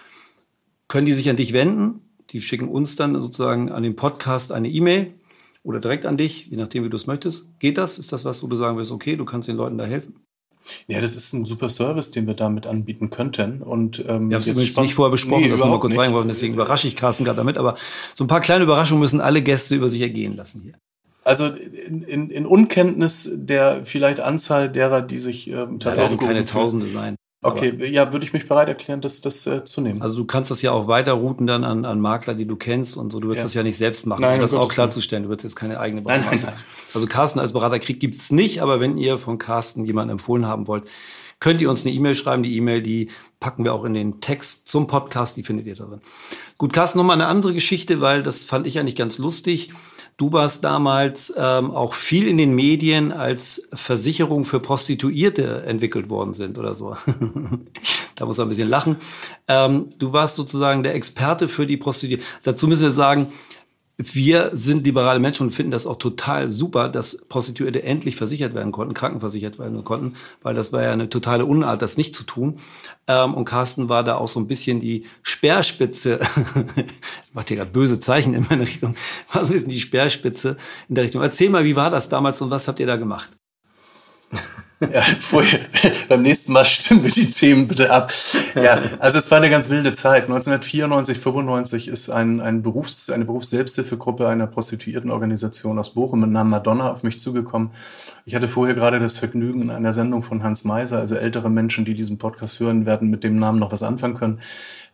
können 0.89 1.07
die 1.07 1.14
sich 1.14 1.28
an 1.28 1.37
dich 1.37 1.53
wenden? 1.53 2.01
Die 2.30 2.41
schicken 2.41 2.68
uns 2.68 2.97
dann 2.97 3.14
sozusagen 3.14 3.70
an 3.70 3.83
den 3.83 3.95
Podcast 3.95 4.53
eine 4.53 4.70
E-Mail 4.70 5.12
oder 5.62 5.80
direkt 5.80 6.07
an 6.07 6.16
dich, 6.16 6.47
je 6.47 6.57
nachdem, 6.57 6.85
wie 6.85 6.91
du 6.91 6.97
es 6.97 7.07
möchtest. 7.07 7.59
Geht 7.59 7.76
das? 7.76 7.99
Ist 7.99 8.12
das 8.12 8.24
was, 8.24 8.43
wo 8.43 8.47
du 8.47 8.57
sagen 8.57 8.78
wirst, 8.78 8.91
okay, 8.91 9.16
du 9.16 9.26
kannst 9.26 9.49
den 9.49 9.57
Leuten 9.57 9.76
da 9.76 9.85
helfen? 9.85 10.16
Ja, 10.86 11.00
das 11.00 11.14
ist 11.14 11.32
ein 11.32 11.44
super 11.44 11.70
Service, 11.70 12.10
den 12.10 12.26
wir 12.26 12.34
damit 12.34 12.66
anbieten 12.66 13.10
könnten. 13.10 13.62
Und 13.62 14.00
ähm, 14.00 14.30
wir 14.30 14.36
haben 14.36 14.48
es 14.48 14.76
nicht 14.76 14.94
vorher 14.94 15.10
besprochen, 15.10 15.42
nee, 15.42 15.48
das 15.48 15.60
mal 15.60 15.80
kurz 15.80 15.96
reingeworfen, 15.96 16.28
deswegen 16.28 16.54
überrasche 16.54 16.88
ich 16.88 16.96
Carsten 16.96 17.24
gerade 17.24 17.38
damit. 17.38 17.58
Aber 17.58 17.76
so 18.14 18.24
ein 18.24 18.28
paar 18.28 18.40
kleine 18.40 18.64
Überraschungen 18.64 19.00
müssen 19.00 19.20
alle 19.20 19.42
Gäste 19.42 19.74
über 19.74 19.88
sich 19.88 20.02
ergehen 20.02 20.36
lassen 20.36 20.60
hier. 20.62 20.74
Also 21.24 21.46
in, 21.46 22.02
in, 22.02 22.30
in 22.30 22.46
Unkenntnis 22.46 23.30
der 23.32 23.84
vielleicht 23.84 24.20
Anzahl 24.20 24.68
derer, 24.68 25.02
die 25.02 25.18
sich 25.18 25.48
ähm, 25.48 25.78
tatsächlich. 25.78 26.20
Ja, 26.20 26.26
keine 26.26 26.44
Tausende 26.44 26.86
sein. 26.86 27.16
Okay, 27.45 27.72
Aber, 27.74 27.86
ja, 27.86 28.12
würde 28.12 28.24
ich 28.24 28.32
mich 28.32 28.47
bereit 28.47 28.68
erklären, 28.68 29.01
das, 29.01 29.20
das 29.20 29.45
äh, 29.49 29.64
zu 29.64 29.80
nehmen. 29.80 30.01
Also 30.01 30.16
du 30.16 30.24
kannst 30.24 30.53
das 30.53 30.62
ja 30.62 30.70
auch 30.70 30.86
weiter 30.86 31.14
routen 31.14 31.49
dann 31.49 31.64
an, 31.64 31.84
an 31.84 31.99
Makler, 31.99 32.34
die 32.34 32.47
du 32.47 32.55
kennst 32.55 32.97
und 32.97 33.11
so. 33.11 33.18
Du 33.18 33.28
wirst 33.28 33.38
ja. 33.38 33.43
das 33.43 33.55
ja 33.55 33.64
nicht 33.64 33.76
selbst 33.76 34.07
machen, 34.07 34.20
nein, 34.20 34.34
um 34.34 34.40
das 34.40 34.55
auch 34.55 34.72
klarzustellen. 34.72 35.24
Du 35.24 35.28
wirst 35.28 35.43
jetzt 35.43 35.57
keine 35.57 35.80
eigene 35.80 36.03
Beratung 36.03 36.26
nein, 36.26 36.38
nein, 36.40 36.55
nein. 36.55 36.64
Also 36.95 37.09
Carsten 37.09 37.40
als 37.40 37.53
Berater 37.53 37.80
kriegt 37.80 37.99
gibt's 37.99 38.30
nicht, 38.30 38.62
aber 38.62 38.78
wenn 38.78 38.97
ihr 38.97 39.18
von 39.18 39.38
Carsten 39.38 39.84
jemanden 39.84 40.12
empfohlen 40.12 40.47
haben 40.47 40.68
wollt, 40.68 40.84
könnt 41.40 41.61
ihr 41.61 41.68
uns 41.68 41.84
eine 41.84 41.93
E-Mail 41.93 42.14
schreiben. 42.14 42.45
Die 42.45 42.57
E-Mail, 42.57 42.80
die 42.80 43.09
packen 43.40 43.64
wir 43.64 43.74
auch 43.74 43.84
in 43.84 43.95
den 43.95 44.20
Text 44.20 44.68
zum 44.68 44.86
Podcast, 44.86 45.36
die 45.36 45.43
findet 45.43 45.66
ihr 45.66 45.74
darin. 45.74 46.01
Gut, 46.59 46.72
Carsten, 46.72 46.99
nochmal 46.99 47.16
eine 47.16 47.26
andere 47.26 47.55
Geschichte, 47.55 48.01
weil 48.01 48.22
das 48.22 48.45
fand 48.45 48.68
ich 48.68 48.78
eigentlich 48.78 48.95
ganz 48.95 49.18
lustig. 49.18 49.72
Du 50.16 50.32
warst 50.32 50.62
damals 50.62 51.32
ähm, 51.36 51.70
auch 51.70 51.94
viel 51.94 52.28
in 52.28 52.38
den 52.38 52.54
Medien, 52.54 53.12
als 53.12 53.68
Versicherungen 53.72 54.44
für 54.44 54.60
Prostituierte 54.60 55.64
entwickelt 55.66 56.10
worden 56.10 56.34
sind 56.34 56.58
oder 56.58 56.74
so. 56.74 56.96
da 58.14 58.26
muss 58.26 58.36
man 58.36 58.46
ein 58.46 58.50
bisschen 58.50 58.68
lachen. 58.68 58.96
Ähm, 59.48 59.90
du 59.98 60.12
warst 60.12 60.36
sozusagen 60.36 60.82
der 60.82 60.94
Experte 60.94 61.48
für 61.48 61.66
die 61.66 61.76
Prostituierte. 61.76 62.24
Dazu 62.42 62.68
müssen 62.68 62.84
wir 62.84 62.92
sagen, 62.92 63.28
wir 64.03 64.50
sind 64.53 64.86
liberale 64.86 65.20
Menschen 65.20 65.44
und 65.44 65.50
finden 65.50 65.72
das 65.72 65.86
auch 65.86 65.98
total 65.98 66.50
super, 66.50 66.88
dass 66.88 67.26
Prostituierte 67.28 67.82
endlich 67.82 68.16
versichert 68.16 68.55
werden 68.55 68.72
konnten, 68.72 68.94
krankenversichert 68.94 69.59
werden 69.59 69.84
konnten, 69.84 70.14
weil 70.42 70.55
das 70.55 70.72
war 70.72 70.82
ja 70.82 70.92
eine 70.92 71.09
totale 71.09 71.44
Unart, 71.44 71.82
das 71.82 71.96
nicht 71.96 72.14
zu 72.14 72.24
tun. 72.24 72.57
Ähm, 73.07 73.34
und 73.34 73.44
Carsten 73.44 73.88
war 73.88 74.05
da 74.05 74.16
auch 74.16 74.28
so 74.28 74.40
ein 74.40 74.46
bisschen 74.46 74.80
die 74.80 75.07
Speerspitze, 75.22 76.20
macht 77.32 77.48
hier 77.48 77.59
gerade 77.59 77.70
böse 77.70 78.00
Zeichen 78.00 78.34
in 78.34 78.46
meine 78.48 78.62
Richtung, 78.62 78.94
war 79.32 79.44
so 79.44 79.53
ein 79.53 79.55
bisschen 79.55 79.70
die 79.70 79.80
Speerspitze 79.80 80.57
in 80.88 80.94
der 80.94 81.05
Richtung. 81.05 81.22
Erzähl 81.22 81.50
mal, 81.50 81.64
wie 81.64 81.76
war 81.76 81.90
das 81.90 82.09
damals 82.09 82.40
und 82.42 82.50
was 82.50 82.68
habt 82.68 82.80
ihr 82.80 82.86
da 82.86 82.96
gemacht? 82.96 83.30
Ja, 84.91 85.03
vorher, 85.20 85.61
beim 86.09 86.22
nächsten 86.22 86.53
Mal 86.53 86.64
stimmen 86.64 87.05
wir 87.05 87.11
die 87.11 87.30
Themen 87.30 87.68
bitte 87.68 87.91
ab. 87.91 88.12
Ja, 88.55 88.83
also 88.99 89.18
es 89.18 89.30
war 89.30 89.39
eine 89.39 89.51
ganz 89.51 89.68
wilde 89.68 89.93
Zeit. 89.93 90.24
1994, 90.24 91.18
95 91.18 91.89
ist 91.89 92.11
ein, 92.11 92.41
ein 92.41 92.62
Berufs-, 92.62 93.11
eine 93.11 93.24
Berufsselbsthilfegruppe 93.24 94.26
einer 94.26 94.47
Prostituiertenorganisation 94.47 95.78
aus 95.78 95.95
Bochum 95.95 96.20
mit 96.20 96.30
Namen 96.30 96.51
Madonna 96.51 96.91
auf 96.91 97.03
mich 97.03 97.18
zugekommen 97.18 97.70
ich 98.24 98.35
hatte 98.37 98.47
vorher 98.47 98.74
gerade 98.74 99.01
das 99.01 99.18
Vergnügen 99.18 99.62
in 99.62 99.70
einer 99.70 99.93
Sendung 99.93 100.22
von 100.22 100.45
Hans 100.45 100.64
Meiser, 100.64 100.99
also 100.99 101.16
ältere 101.16 101.51
Menschen, 101.51 101.85
die 101.85 101.95
diesen 101.95 102.18
Podcast 102.18 102.61
hören, 102.61 102.87
werden 102.87 103.11
mit 103.11 103.24
dem 103.24 103.37
Namen 103.37 103.59
noch 103.59 103.72
was 103.72 103.83
anfangen 103.83 104.14
können, 104.14 104.41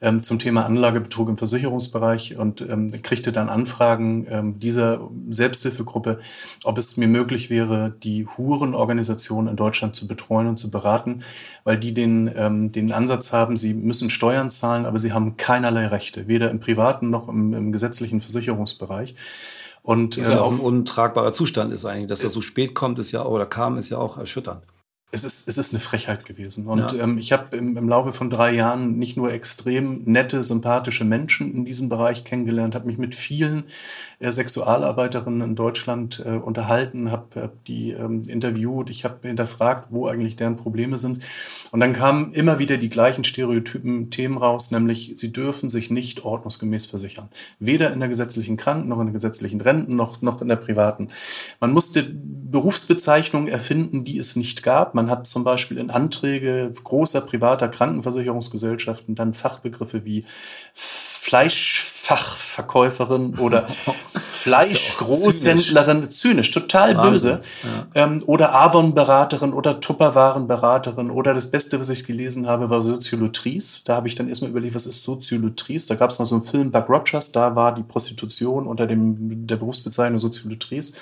ähm, 0.01 0.23
zum 0.23 0.39
Thema 0.39 0.65
Anlagebetrug 0.65 1.29
im 1.29 1.37
Versicherungsbereich 1.37 2.39
und 2.39 2.63
ähm, 2.63 2.91
kriegte 3.03 3.33
dann 3.33 3.51
Anfragen 3.51 4.27
ähm, 4.31 4.59
dieser 4.61 5.01
Selbsthilfegruppe, 5.29 6.21
ob 6.65 6.79
es 6.79 6.97
mir 6.97 7.09
möglich 7.09 7.51
wäre, 7.51 7.95
die 8.03 8.27
Hurenorganisation 8.27 9.47
in 9.47 9.57
Deutschland 9.57 9.78
zu 9.93 10.07
betreuen 10.07 10.47
und 10.49 10.59
zu 10.59 10.71
beraten, 10.71 11.25
weil 11.65 11.79
die 11.79 11.95
den, 11.95 12.31
ähm, 12.35 12.71
den 12.73 12.93
Ansatz 12.93 13.33
haben, 13.33 13.57
sie 13.57 13.75
müssen 13.75 14.11
Steuern 14.11 14.51
zahlen, 14.51 14.87
aber 14.87 14.99
sie 14.99 15.13
haben 15.13 15.37
keinerlei 15.37 15.87
Rechte, 15.87 16.29
weder 16.29 16.51
im 16.51 16.61
privaten 16.61 17.11
noch 17.11 17.29
im, 17.29 17.55
im 17.55 17.73
gesetzlichen 17.73 18.21
Versicherungsbereich. 18.21 19.15
Und, 19.83 20.19
das 20.19 20.29
ist 20.29 20.35
ja 20.35 20.41
auch 20.41 20.53
ein 20.53 20.61
untragbarer 20.61 21.33
Zustand 21.33 21.73
ist 21.73 21.87
eigentlich, 21.87 22.09
dass 22.09 22.21
das 22.21 22.33
so 22.33 22.43
spät 22.43 22.75
kommt, 22.75 22.99
ist 22.99 23.13
ja 23.13 23.25
oder 23.25 23.47
kam, 23.47 23.79
ist 23.79 23.89
ja 23.89 23.99
auch 23.99 24.19
erschütternd 24.19 24.63
es 25.11 25.25
ist, 25.25 25.49
es 25.49 25.57
ist 25.57 25.73
eine 25.73 25.81
Frechheit 25.81 26.27
gewesen. 26.27 26.67
Und 26.67 26.93
ja. 26.93 27.05
ähm, 27.05 27.17
ich 27.17 27.33
habe 27.33 27.57
im, 27.57 27.79
im 27.79 27.89
Laufe 27.89 28.13
von 28.13 28.29
drei 28.29 28.55
Jahren 28.55 28.99
nicht 28.99 29.17
nur 29.17 29.33
extrem 29.33 30.03
nette, 30.05 30.45
sympathische 30.45 31.05
Menschen 31.05 31.55
in 31.55 31.65
diesem 31.65 31.89
Bereich 31.89 32.25
kennengelernt, 32.25 32.75
habe 32.75 32.87
mich 32.87 32.99
mit 32.99 33.15
vielen 33.15 33.65
äh, 34.19 34.31
Sexualarbeiterinnen 34.31 35.41
in 35.41 35.55
Deutschland 35.57 36.23
äh, 36.27 36.33
unterhalten, 36.33 37.11
habe 37.11 37.41
hab 37.41 37.65
die 37.65 37.93
ähm, 37.93 38.25
interviewt, 38.25 38.91
ich 38.91 39.05
habe 39.05 39.27
hinterfragt, 39.27 39.87
wo 39.91 40.07
eigentlich 40.09 40.37
deren 40.37 40.57
Probleme 40.57 40.99
sind. 40.99 41.25
Und 41.71 41.81
dann 41.81 41.95
kamen 41.95 42.35
immer 42.35 42.59
wieder 42.59 42.77
die 42.77 42.91
gleichen 42.91 43.25
Stereotypen 43.25 44.11
Themen 44.11 44.37
raus, 44.37 44.71
nämlich 44.71 45.13
sie 45.17 45.33
dürfen 45.33 45.71
sich 45.71 45.91
nicht 45.91 46.27
ordnungsgemäß 46.27 46.85
versichern. 46.85 47.31
Weder 47.61 47.95
in 47.95 48.01
der 48.01 48.11
gesetzlichen 48.11 48.59
Kranken, 48.59 48.89
noch 48.89 49.01
in 49.01 49.07
der 49.07 49.15
gesetzlichen 49.15 49.63
Renten, 49.63 49.97
noch, 49.97 50.21
noch 50.21 50.43
in 50.43 50.49
der 50.49 50.57
privaten. 50.57 51.09
Man 51.61 51.73
musste 51.73 52.05
Berufsbezeichnungen 52.05 53.49
erfinden, 53.49 54.05
die 54.05 54.19
es 54.19 54.37
nicht 54.37 54.63
gab. 54.63 54.98
Man 54.99 55.11
hat 55.11 55.29
zum 55.29 55.45
Beispiel 55.45 55.79
in 55.79 55.91
Anträge 55.91 56.73
großer 56.83 57.21
privater 57.21 57.69
Krankenversicherungsgesellschaften 57.69 59.15
dann 59.15 59.33
Fachbegriffe 59.33 60.05
wie 60.05 60.25
Fleischfachverkäuferin 62.09 63.39
oder 63.39 63.67
Fleischgroßhändlerin, 64.15 66.11
zynisch. 66.11 66.19
zynisch, 66.19 66.51
total 66.51 66.97
Wahnsinn. 66.97 67.11
böse. 67.11 67.43
Ja. 67.95 68.05
Ähm, 68.05 68.23
oder 68.27 68.55
Avon-Beraterin 68.55 69.53
oder 69.53 69.81
Tupperwaren-Beraterin 69.81 71.11
oder 71.11 71.35
das 71.35 71.51
Beste, 71.51 71.79
was 71.81 71.89
ich 71.91 72.07
gelesen 72.07 72.47
habe, 72.47 72.71
war 72.71 72.83
Soziolotries. 72.83 73.83
Da 73.85 73.97
habe 73.97 74.09
ich 74.09 74.15
dann 74.15 74.29
erstmal 74.29 74.51
überlegt, 74.51 74.75
was 74.75 74.87
ist 74.87 75.03
Soziolotries? 75.03 75.87
Da 75.87 75.97
gab 75.97 76.11
es 76.11 76.19
noch 76.19 76.27
so 76.27 76.37
einen 76.37 76.45
Film, 76.45 76.71
Buck 76.71 76.89
Rogers, 76.89 77.33
da 77.33 77.55
war 77.55 77.75
die 77.75 77.83
Prostitution 77.83 78.67
unter 78.67 78.87
dem, 78.87 79.47
der 79.47 79.57
Berufsbezeichnung 79.57 80.19
Soziolotries 80.19 80.95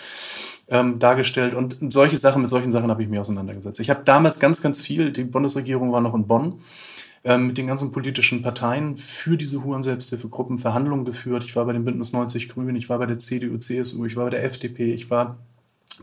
ähm, 0.68 0.98
dargestellt. 0.98 1.54
Und 1.54 1.76
solche 1.92 2.16
Sachen, 2.16 2.42
mit 2.42 2.50
solchen 2.50 2.72
Sachen 2.72 2.90
habe 2.90 3.02
ich 3.02 3.08
mich 3.08 3.20
auseinandergesetzt. 3.20 3.80
Ich 3.80 3.90
habe 3.90 4.02
damals 4.04 4.40
ganz, 4.40 4.60
ganz 4.60 4.80
viel, 4.80 5.12
die 5.12 5.24
Bundesregierung 5.24 5.92
war 5.92 6.00
noch 6.00 6.14
in 6.14 6.26
Bonn, 6.26 6.60
ähm, 7.26 7.48
mit 7.48 7.58
den 7.58 7.66
ganzen 7.66 7.90
politischen 7.90 8.40
Parteien 8.40 8.96
für 8.96 9.36
diese 9.36 9.64
Huren-Selbsthilfegruppen 9.64 10.58
Verhandlungen 10.58 11.04
geführt. 11.04 11.42
Ich 11.44 11.56
war 11.56 11.64
bei 11.66 11.72
den 11.72 11.84
Bündnis 11.84 12.12
90 12.12 12.48
Grünen, 12.48 12.76
ich 12.76 12.88
war 12.88 12.98
bei 12.98 13.06
der 13.06 13.18
CDU, 13.18 13.58
CSU, 13.58 14.06
ich 14.06 14.14
war 14.14 14.24
bei 14.24 14.30
der 14.30 14.44
FDP, 14.44 14.94
ich 14.94 15.10
war 15.10 15.36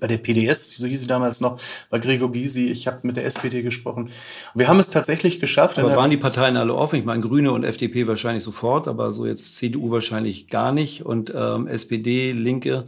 bei 0.02 0.08
der 0.08 0.18
PDS, 0.18 0.76
so 0.76 0.86
hieß 0.86 1.02
sie 1.02 1.08
damals 1.08 1.40
noch, 1.40 1.62
bei 1.90 2.00
Gregor 2.00 2.32
Gysi, 2.32 2.68
ich 2.70 2.88
habe 2.88 3.00
mit 3.04 3.16
der 3.16 3.26
SPD 3.26 3.62
gesprochen. 3.62 4.10
Wir 4.54 4.68
haben 4.68 4.80
es 4.80 4.90
tatsächlich 4.90 5.40
geschafft. 5.40 5.80
Aber 5.80 5.96
waren 5.96 6.10
die 6.10 6.18
Parteien 6.18 6.58
alle 6.58 6.74
offen? 6.76 6.98
Ich 7.00 7.06
meine, 7.06 7.22
Grüne 7.22 7.52
und 7.52 7.64
FDP 7.64 8.06
wahrscheinlich 8.08 8.44
sofort, 8.44 8.88
aber 8.90 9.14
so 9.14 9.26
jetzt 9.26 9.56
CDU 9.56 9.92
wahrscheinlich 9.92 10.48
gar 10.48 10.74
nicht 10.74 11.06
und 11.06 11.32
ähm, 11.34 11.68
SPD, 11.68 12.34
Linke? 12.34 12.86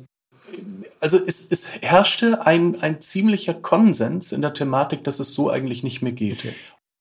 also 1.00 1.20
es, 1.26 1.52
es 1.52 1.82
herrschte 1.82 2.46
ein, 2.46 2.82
ein 2.82 3.00
ziemlicher 3.00 3.54
Konsens 3.54 4.32
in 4.32 4.42
der 4.42 4.54
Thematik, 4.54 5.04
dass 5.04 5.20
es 5.20 5.34
so 5.34 5.50
eigentlich 5.50 5.84
nicht 5.84 6.02
mehr 6.02 6.12
geht. 6.12 6.40
Okay. 6.40 6.54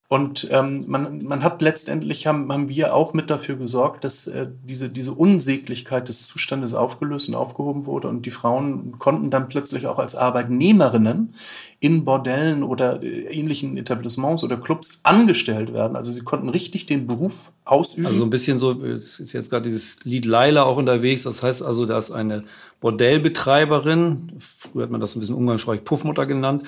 Und 0.09 0.49
ähm, 0.51 0.85
man, 0.87 1.25
man 1.25 1.43
hat 1.43 1.63
letztendlich, 1.63 2.27
haben, 2.27 2.53
haben 2.53 2.69
wir 2.69 2.95
auch 2.95 3.15
mit 3.15 3.31
dafür 3.31 3.57
gesorgt, 3.57 4.05
dass 4.05 4.27
äh, 4.27 4.47
diese, 4.63 4.91
diese 4.91 5.13
Unsäglichkeit 5.13 6.09
des 6.09 6.27
Zustandes 6.27 6.75
aufgelöst 6.75 7.29
und 7.29 7.35
aufgehoben 7.35 7.87
wurde. 7.87 8.09
Und 8.09 8.27
die 8.27 8.31
Frauen 8.31 8.99
konnten 8.99 9.31
dann 9.31 9.49
plötzlich 9.49 9.87
auch 9.87 9.99
als 9.99 10.15
Arbeitnehmerinnen 10.15 11.35
in 11.81 12.05
Bordellen 12.05 12.63
oder 12.63 13.03
äh, 13.03 13.23
ähnlichen 13.23 13.79
Etablissements 13.79 14.45
oder 14.45 14.59
Clubs 14.59 15.01
angestellt 15.05 15.73
werden. 15.73 15.97
Also 15.97 16.13
sie 16.13 16.21
konnten 16.21 16.51
richtig 16.51 16.85
den 16.85 17.07
Beruf 17.07 17.53
ausüben. 17.65 18.07
Also 18.07 18.25
ein 18.25 18.31
bisschen 18.31 18.59
so, 18.59 18.73
es 18.83 19.19
ist 19.21 19.33
jetzt 19.33 19.49
gerade 19.49 19.67
dieses 19.67 20.05
Lied 20.05 20.27
Laila 20.27 20.65
auch 20.65 20.77
unterwegs. 20.77 21.23
Das 21.23 21.43
heißt 21.43 21.63
also, 21.63 21.87
da 21.87 21.97
ist 21.97 22.11
eine 22.11 22.45
Bordellbetreiberin, 22.81 24.33
früher 24.39 24.83
hat 24.83 24.91
man 24.91 25.01
das 25.01 25.17
ein 25.17 25.21
bisschen 25.21 25.37
umgangssprachlich 25.37 25.85
Puffmutter 25.85 26.27
genannt. 26.27 26.65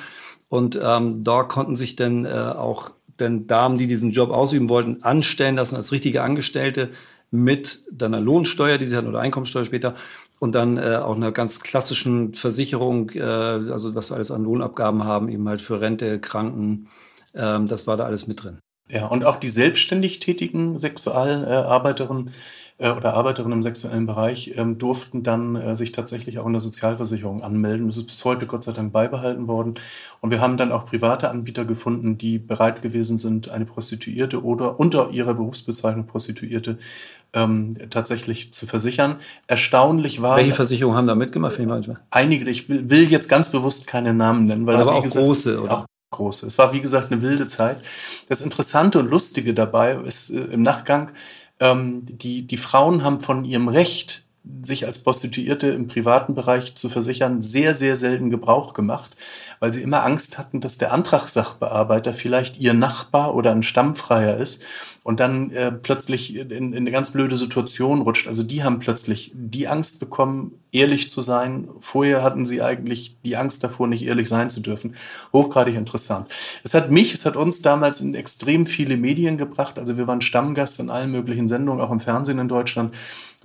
Und 0.49 0.81
ähm, 0.83 1.23
da 1.23 1.43
konnten 1.43 1.77
sich 1.77 1.97
dann 1.97 2.25
äh, 2.25 2.29
auch 2.29 2.96
denn 3.21 3.47
Damen, 3.47 3.79
die 3.79 3.87
diesen 3.87 4.11
Job 4.11 4.31
ausüben 4.31 4.69
wollten, 4.69 5.03
anstellen 5.03 5.57
lassen 5.57 5.77
als 5.77 5.93
richtige 5.93 6.23
Angestellte 6.23 6.91
mit 7.31 7.81
deiner 7.91 8.21
Lohnsteuer, 8.21 8.79
die 8.79 8.87
sie 8.87 8.97
hatten, 8.97 9.09
oder 9.09 9.21
Einkommensteuer 9.21 9.65
später. 9.65 9.95
und 10.39 10.55
dann 10.55 10.77
äh, 10.77 10.97
auch 10.97 11.17
einer 11.17 11.33
ganz 11.33 11.61
klassischen 11.61 12.35
Versicherung, 12.35 13.11
äh, 13.11 13.23
also 13.23 13.95
was 13.95 14.11
wir 14.11 14.17
alles 14.17 14.31
an 14.31 14.45
Lohnabgaben 14.45 15.05
haben, 15.05 15.31
eben 15.31 15.49
halt 15.49 15.63
für 15.63 15.81
Rente, 15.81 16.21
Kranken, 16.21 16.89
ähm, 17.35 17.67
das 17.67 17.87
war 17.87 17.97
da 17.97 18.05
alles 18.05 18.27
mit 18.27 18.43
drin. 18.43 18.59
Ja, 18.89 19.07
und 19.07 19.25
auch 19.25 19.37
die 19.37 19.49
selbstständig 19.49 20.21
tätigen 20.21 20.79
Sexualarbeiterinnen 20.79 22.31
äh, 22.79 22.91
oder 22.91 23.15
Arbeiterinnen 23.15 23.59
im 23.59 23.63
sexuellen 23.63 24.07
Bereich 24.07 24.53
ähm, 24.57 24.79
durften 24.79 25.23
dann 25.23 25.57
äh, 25.57 25.75
sich 25.75 25.91
tatsächlich 25.93 26.39
auch 26.39 26.47
in 26.47 26.53
der 26.53 26.61
Sozialversicherung 26.61 27.43
anmelden. 27.43 27.87
Das 27.87 27.97
ist 27.97 28.07
bis 28.07 28.25
heute 28.25 28.47
Gott 28.47 28.65
sei 28.65 28.73
Dank 28.73 28.93
beibehalten 28.93 29.49
worden. 29.49 29.75
Und 30.21 30.31
wir 30.31 30.41
haben 30.41 30.57
dann 30.57 30.71
auch 30.71 30.87
private 30.87 31.31
Anbieter 31.31 31.65
gefunden, 31.65 32.17
die 32.17 32.39
bereit 32.39 32.83
gewesen 32.83 33.19
sind, 33.19 33.49
eine 33.49 33.65
Prostituierte 33.65 34.45
oder 34.45 34.79
unter 34.79 35.11
ihrer 35.11 35.35
Berufsbezeichnung 35.35 36.07
Prostituierte 36.07 36.79
ähm, 37.33 37.77
tatsächlich 37.91 38.53
zu 38.53 38.67
versichern. 38.67 39.17
Erstaunlich 39.49 40.23
war. 40.23 40.37
Welche 40.37 40.53
Versicherungen 40.53 40.97
haben 40.97 41.09
da 41.09 41.17
mitgemacht? 41.17 41.59
Einige, 42.11 42.49
ich 42.49 42.69
will, 42.69 42.89
will, 42.89 43.11
jetzt 43.11 43.29
ganz 43.29 43.51
bewusst 43.51 43.89
keine 43.89 44.15
Namen 44.15 44.45
nennen, 44.45 44.65
weil 44.67 44.75
Aber 44.75 44.85
das 44.85 44.93
auch 44.93 45.03
gesagt, 45.03 45.25
große, 45.25 45.61
oder? 45.61 45.79
Auch 45.79 45.87
große. 46.11 46.47
Es 46.47 46.59
war, 46.59 46.73
wie 46.73 46.81
gesagt, 46.81 47.11
eine 47.11 47.23
wilde 47.23 47.47
Zeit. 47.47 47.83
Das 48.29 48.41
Interessante 48.41 48.99
und 48.99 49.11
Lustige 49.11 49.55
dabei 49.55 49.95
ist 49.95 50.31
äh, 50.31 50.45
im 50.45 50.63
Nachgang, 50.63 51.13
ähm, 51.61 52.03
die, 52.05 52.47
die 52.47 52.57
Frauen 52.57 53.03
haben 53.03 53.21
von 53.21 53.45
ihrem 53.45 53.69
Recht, 53.69 54.26
sich 54.63 54.87
als 54.87 55.03
Prostituierte 55.03 55.69
im 55.69 55.89
privaten 55.89 56.35
Bereich 56.35 56.75
zu 56.75 56.89
versichern, 56.89 57.43
sehr, 57.43 57.75
sehr 57.75 57.97
selten 57.97 58.31
Gebrauch 58.31 58.75
gemacht, 58.75 59.17
weil 59.61 59.73
sie 59.73 59.83
immer 59.83 60.05
Angst 60.05 60.39
hatten, 60.39 60.61
dass 60.61 60.79
der 60.79 60.93
Antragssachbearbeiter 60.93 62.15
vielleicht 62.15 62.59
ihr 62.59 62.75
Nachbar 62.75 63.35
oder 63.35 63.53
ein 63.53 63.63
Stammfreier 63.63 64.37
ist 64.37 64.63
und 65.03 65.21
dann 65.21 65.51
äh, 65.51 65.73
plötzlich 65.73 66.35
in, 66.35 66.51
in 66.51 66.75
eine 66.75 66.91
ganz 66.91 67.11
blöde 67.11 67.37
Situation 67.37 68.03
rutscht. 68.03 68.29
Also 68.29 68.43
die 68.43 68.63
haben 68.63 68.79
plötzlich 68.79 69.33
die 69.35 69.69
Angst 69.69 70.01
bekommen, 70.01 70.53
ehrlich 70.73 71.09
zu 71.09 71.23
sein. 71.23 71.69
Vorher 71.81 72.23
hatten 72.23 72.45
sie 72.45 72.63
eigentlich 72.63 73.17
die 73.25 73.37
Angst 73.37 73.65
davor, 73.65 73.87
nicht 73.87 74.05
ehrlich 74.05 74.29
sein 74.29 74.51
zu 74.51 74.61
dürfen. 74.61 74.95
Hochgradig 75.33 75.75
interessant. 75.75 76.27
Es 76.63 76.75
hat 76.75 76.91
mich, 76.91 77.15
es 77.15 77.25
hat 77.25 77.37
uns 77.37 77.63
damals 77.63 78.01
in 78.01 78.15
extrem 78.15 78.67
viele 78.67 78.97
Medien 78.97 79.39
gebracht. 79.39 79.79
Also 79.79 79.97
wir 79.97 80.07
waren 80.07 80.21
Stammgast 80.21 80.81
in 80.81 80.91
allen 80.91 81.11
möglichen 81.11 81.49
Sendungen, 81.49 81.81
auch 81.81 81.91
im 81.91 82.01
Fernsehen 82.01 82.39
in 82.39 82.49
Deutschland 82.49 82.95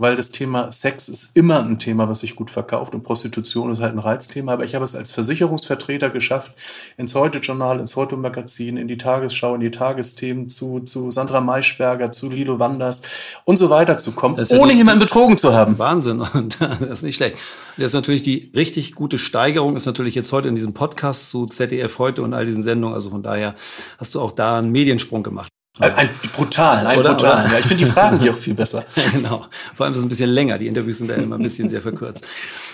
weil 0.02 0.16
das 0.16 0.32
Thema 0.32 0.72
Sex 0.72 1.08
ist 1.08 1.36
immer 1.38 1.64
ein 1.64 1.80
Thema, 1.80 2.10
was 2.10 2.22
sich 2.22 2.36
gut 2.36 2.52
verkauft 2.52 2.94
und 2.94 3.04
Prostitution 3.04 3.72
ist 3.72 3.82
halt 3.82 3.94
ein 3.94 4.00
Reizthema. 4.00 4.54
Aber 4.54 4.66
ich 4.66 4.76
habe 4.76 4.84
es 4.84 4.96
als 4.96 5.12
Versicherungsvertreter 5.12 6.10
geschafft, 6.10 6.54
ins 6.98 7.16
Heute-Journal, 7.16 7.80
ins 7.80 7.96
Heute-Magazin, 7.96 8.78
in 8.78 8.88
die 8.88 8.98
Tagesschau, 8.98 9.56
in 9.56 9.62
die 9.62 9.72
Tagesthemen 9.72 10.50
zu, 10.50 10.80
zu 10.80 11.12
Sandra 11.12 11.40
Maischberger, 11.40 12.12
zu 12.12 12.30
Lilo 12.30 12.60
Wanders 12.60 13.04
und 13.46 13.58
so 13.58 13.70
weiter 13.70 13.98
zu 13.98 14.12
kommen, 14.12 14.44
ohne 14.52 14.74
jemanden 14.74 15.00
betrogen 15.00 15.38
zu 15.38 15.54
haben. 15.54 15.78
Wahnsinn. 15.78 16.22
Und 16.34 16.60
das 16.62 16.80
ist 16.82 17.04
nicht 17.04 17.16
schlecht. 17.16 17.38
Das 17.78 17.88
ist 17.88 17.94
natürlich 17.94 18.22
die 18.22 18.52
richtig 18.56 18.96
gute 18.96 19.18
Steigerung, 19.18 19.76
ist 19.76 19.86
natürlich 19.86 20.16
jetzt 20.16 20.32
heute 20.32 20.48
in 20.48 20.56
diesem 20.56 20.74
Podcast 20.74 21.30
zu 21.30 21.46
ZDF 21.46 22.00
heute 22.00 22.22
und 22.22 22.34
all 22.34 22.46
diesen 22.46 22.64
Sendungen. 22.64 22.96
Also 22.96 23.10
von 23.10 23.24
daher 23.24 23.56
hast 23.98 24.16
du 24.16 24.22
auch 24.22 24.32
da 24.32 24.60
einen 24.60 24.72
Mediensprung 24.72 25.24
gemacht. 25.24 25.52
Ein, 25.80 26.10
brutal, 26.36 26.86
ein 26.86 27.00
oder, 27.00 27.14
brutal. 27.14 27.46
Oder? 27.46 27.54
Ja, 27.54 27.60
ich 27.60 27.66
finde 27.66 27.86
die 27.86 27.90
Fragen 27.90 28.20
hier 28.20 28.32
auch 28.32 28.38
viel 28.38 28.54
besser. 28.54 28.84
genau. 29.14 29.46
Vor 29.74 29.86
allem 29.86 29.94
ist 29.94 30.00
es 30.00 30.06
ein 30.06 30.10
bisschen 30.10 30.30
länger. 30.30 30.58
Die 30.58 30.68
Interviews 30.68 30.98
sind 30.98 31.10
da 31.10 31.16
immer 31.16 31.38
ein 31.38 31.44
bisschen 31.44 31.70
sehr 31.70 31.82
verkürzt. 31.82 32.28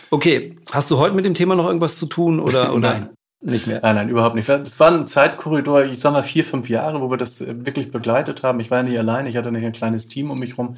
Okay, 0.10 0.58
hast 0.72 0.90
du 0.90 0.98
heute 0.98 1.16
mit 1.16 1.26
dem 1.26 1.34
Thema 1.34 1.56
noch 1.56 1.68
irgendwas 1.68 1.98
zu 1.98 2.08
tun 2.08 2.40
oder, 2.40 2.74
oder? 2.76 2.90
Nein. 2.94 3.10
Nicht 3.40 3.68
mehr. 3.68 3.82
Nein, 3.84 3.96
nein, 3.96 4.10
überhaupt 4.10 4.36
nicht. 4.36 4.50
Das 4.50 4.80
war 4.80 4.92
ein 4.92 5.06
Zeitkorridor, 5.06 5.86
ich 5.86 6.00
sag 6.00 6.12
mal 6.12 6.24
vier, 6.24 6.44
fünf 6.44 6.70
Jahre, 6.70 7.02
wo 7.02 7.12
wir 7.12 7.18
das 7.18 7.40
äh, 7.40 7.66
wirklich 7.66 7.92
begleitet 7.92 8.42
haben. 8.42 8.60
Ich 8.60 8.72
war 8.72 8.80
ja 8.80 8.84
nicht 8.84 8.98
allein, 8.98 9.28
ich 9.28 9.38
hatte 9.38 9.52
nicht 9.52 9.64
ein 9.64 9.74
kleines 9.74 10.08
Team 10.08 10.32
um 10.32 10.40
mich 10.40 10.58
rum. 10.58 10.76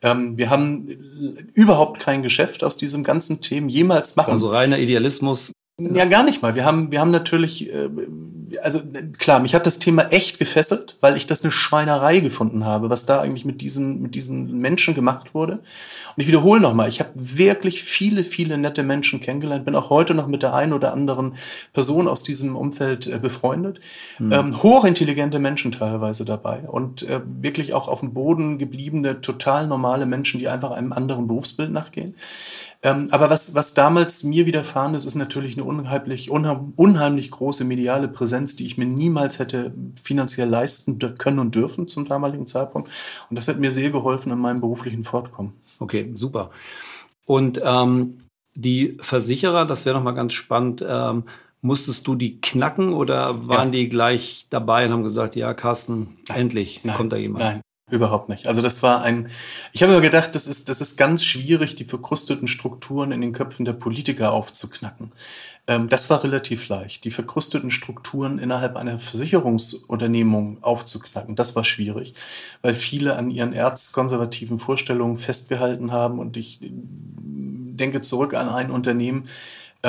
Ähm, 0.00 0.36
wir 0.38 0.48
haben 0.48 0.86
überhaupt 1.54 1.98
kein 1.98 2.22
Geschäft 2.22 2.62
aus 2.62 2.76
diesem 2.76 3.02
ganzen 3.02 3.40
Thema 3.40 3.68
jemals 3.68 4.14
machen. 4.14 4.32
Also 4.32 4.46
reiner 4.48 4.78
Idealismus. 4.78 5.50
Ja, 5.80 6.04
gar 6.04 6.22
nicht 6.22 6.40
mal. 6.40 6.54
Wir 6.54 6.64
haben, 6.64 6.92
wir 6.92 7.00
haben 7.00 7.10
natürlich, 7.10 7.68
äh, 7.68 7.88
also 8.62 8.80
klar, 9.18 9.40
mich 9.40 9.54
hat 9.54 9.66
das 9.66 9.78
Thema 9.78 10.08
echt 10.10 10.38
gefesselt, 10.38 10.96
weil 11.00 11.16
ich 11.16 11.26
das 11.26 11.42
eine 11.42 11.52
Schweinerei 11.52 12.20
gefunden 12.20 12.64
habe, 12.64 12.90
was 12.90 13.06
da 13.06 13.20
eigentlich 13.20 13.44
mit 13.44 13.60
diesen, 13.60 14.00
mit 14.00 14.14
diesen 14.14 14.58
Menschen 14.58 14.94
gemacht 14.94 15.34
wurde. 15.34 15.54
Und 15.54 16.22
ich 16.22 16.26
wiederhole 16.26 16.60
nochmal, 16.60 16.88
ich 16.88 17.00
habe 17.00 17.10
wirklich 17.14 17.82
viele, 17.82 18.24
viele 18.24 18.58
nette 18.58 18.82
Menschen 18.82 19.20
kennengelernt, 19.20 19.64
bin 19.64 19.74
auch 19.74 19.90
heute 19.90 20.14
noch 20.14 20.26
mit 20.26 20.42
der 20.42 20.54
einen 20.54 20.72
oder 20.72 20.92
anderen 20.92 21.34
Person 21.72 22.08
aus 22.08 22.22
diesem 22.22 22.56
Umfeld 22.56 23.06
äh, 23.06 23.18
befreundet. 23.18 23.80
Mhm. 24.18 24.32
Ähm, 24.32 24.62
hochintelligente 24.62 25.38
Menschen 25.38 25.72
teilweise 25.72 26.24
dabei 26.24 26.60
und 26.60 27.02
äh, 27.02 27.20
wirklich 27.24 27.74
auch 27.74 27.88
auf 27.88 28.00
dem 28.00 28.14
Boden 28.14 28.58
gebliebene, 28.58 29.20
total 29.20 29.66
normale 29.66 30.06
Menschen, 30.06 30.40
die 30.40 30.48
einfach 30.48 30.70
einem 30.70 30.92
anderen 30.92 31.26
Berufsbild 31.28 31.70
nachgehen. 31.70 32.14
Ähm, 32.82 33.08
aber 33.10 33.28
was, 33.28 33.54
was 33.54 33.74
damals 33.74 34.22
mir 34.22 34.46
widerfahren 34.46 34.94
ist, 34.94 35.04
ist 35.04 35.16
natürlich 35.16 35.54
eine 35.54 35.64
unheimlich, 35.64 36.30
unheimlich 36.30 37.30
große 37.30 37.64
mediale 37.64 38.06
Präsenz, 38.06 38.54
die 38.54 38.66
ich 38.66 38.78
mir 38.78 38.86
niemals 38.86 39.40
hätte 39.40 39.72
finanziell 40.00 40.48
leisten 40.48 40.98
können 41.18 41.40
und 41.40 41.54
dürfen 41.54 41.88
zum 41.88 42.06
damaligen 42.06 42.46
Zeitpunkt. 42.46 42.88
Und 43.30 43.36
das 43.36 43.48
hat 43.48 43.58
mir 43.58 43.72
sehr 43.72 43.90
geholfen 43.90 44.30
in 44.30 44.38
meinem 44.38 44.60
beruflichen 44.60 45.02
Fortkommen. 45.02 45.54
Okay, 45.80 46.12
super. 46.14 46.50
Und 47.26 47.60
ähm, 47.64 48.20
die 48.54 48.96
Versicherer, 49.00 49.66
das 49.66 49.84
wäre 49.84 49.96
nochmal 49.96 50.14
ganz 50.14 50.32
spannend, 50.32 50.84
ähm, 50.88 51.24
Musstest 51.60 52.06
du 52.06 52.14
die 52.14 52.40
knacken 52.40 52.92
oder 52.92 53.48
waren 53.48 53.72
ja. 53.72 53.80
die 53.80 53.88
gleich 53.88 54.46
dabei 54.48 54.86
und 54.86 54.92
haben 54.92 55.02
gesagt, 55.02 55.34
ja, 55.34 55.54
Carsten, 55.54 56.16
nein, 56.28 56.38
endlich 56.38 56.82
nein, 56.84 56.96
kommt 56.96 57.12
da 57.12 57.16
jemand? 57.16 57.44
Nein, 57.44 57.60
Überhaupt 57.90 58.28
nicht. 58.28 58.46
Also 58.46 58.60
das 58.60 58.82
war 58.82 59.02
ein, 59.02 59.28
ich 59.72 59.82
habe 59.82 59.94
mir 59.94 60.02
gedacht, 60.02 60.34
das 60.34 60.46
ist, 60.46 60.68
das 60.68 60.82
ist 60.82 60.98
ganz 60.98 61.24
schwierig, 61.24 61.74
die 61.74 61.84
verkrusteten 61.84 62.46
Strukturen 62.46 63.12
in 63.12 63.22
den 63.22 63.32
Köpfen 63.32 63.64
der 63.64 63.72
Politiker 63.72 64.32
aufzuknacken. 64.32 65.10
Ähm, 65.66 65.88
das 65.88 66.10
war 66.10 66.22
relativ 66.22 66.68
leicht. 66.68 67.04
Die 67.04 67.10
verkrusteten 67.10 67.70
Strukturen 67.70 68.38
innerhalb 68.38 68.76
einer 68.76 68.98
Versicherungsunternehmung 68.98 70.62
aufzuknacken, 70.62 71.34
das 71.34 71.56
war 71.56 71.64
schwierig, 71.64 72.12
weil 72.60 72.74
viele 72.74 73.16
an 73.16 73.30
ihren 73.30 73.54
erzkonservativen 73.54 74.58
Vorstellungen 74.58 75.16
festgehalten 75.16 75.90
haben 75.90 76.18
und 76.18 76.36
ich 76.36 76.58
denke 76.60 78.02
zurück 78.02 78.34
an 78.34 78.50
ein 78.50 78.70
Unternehmen, 78.70 79.28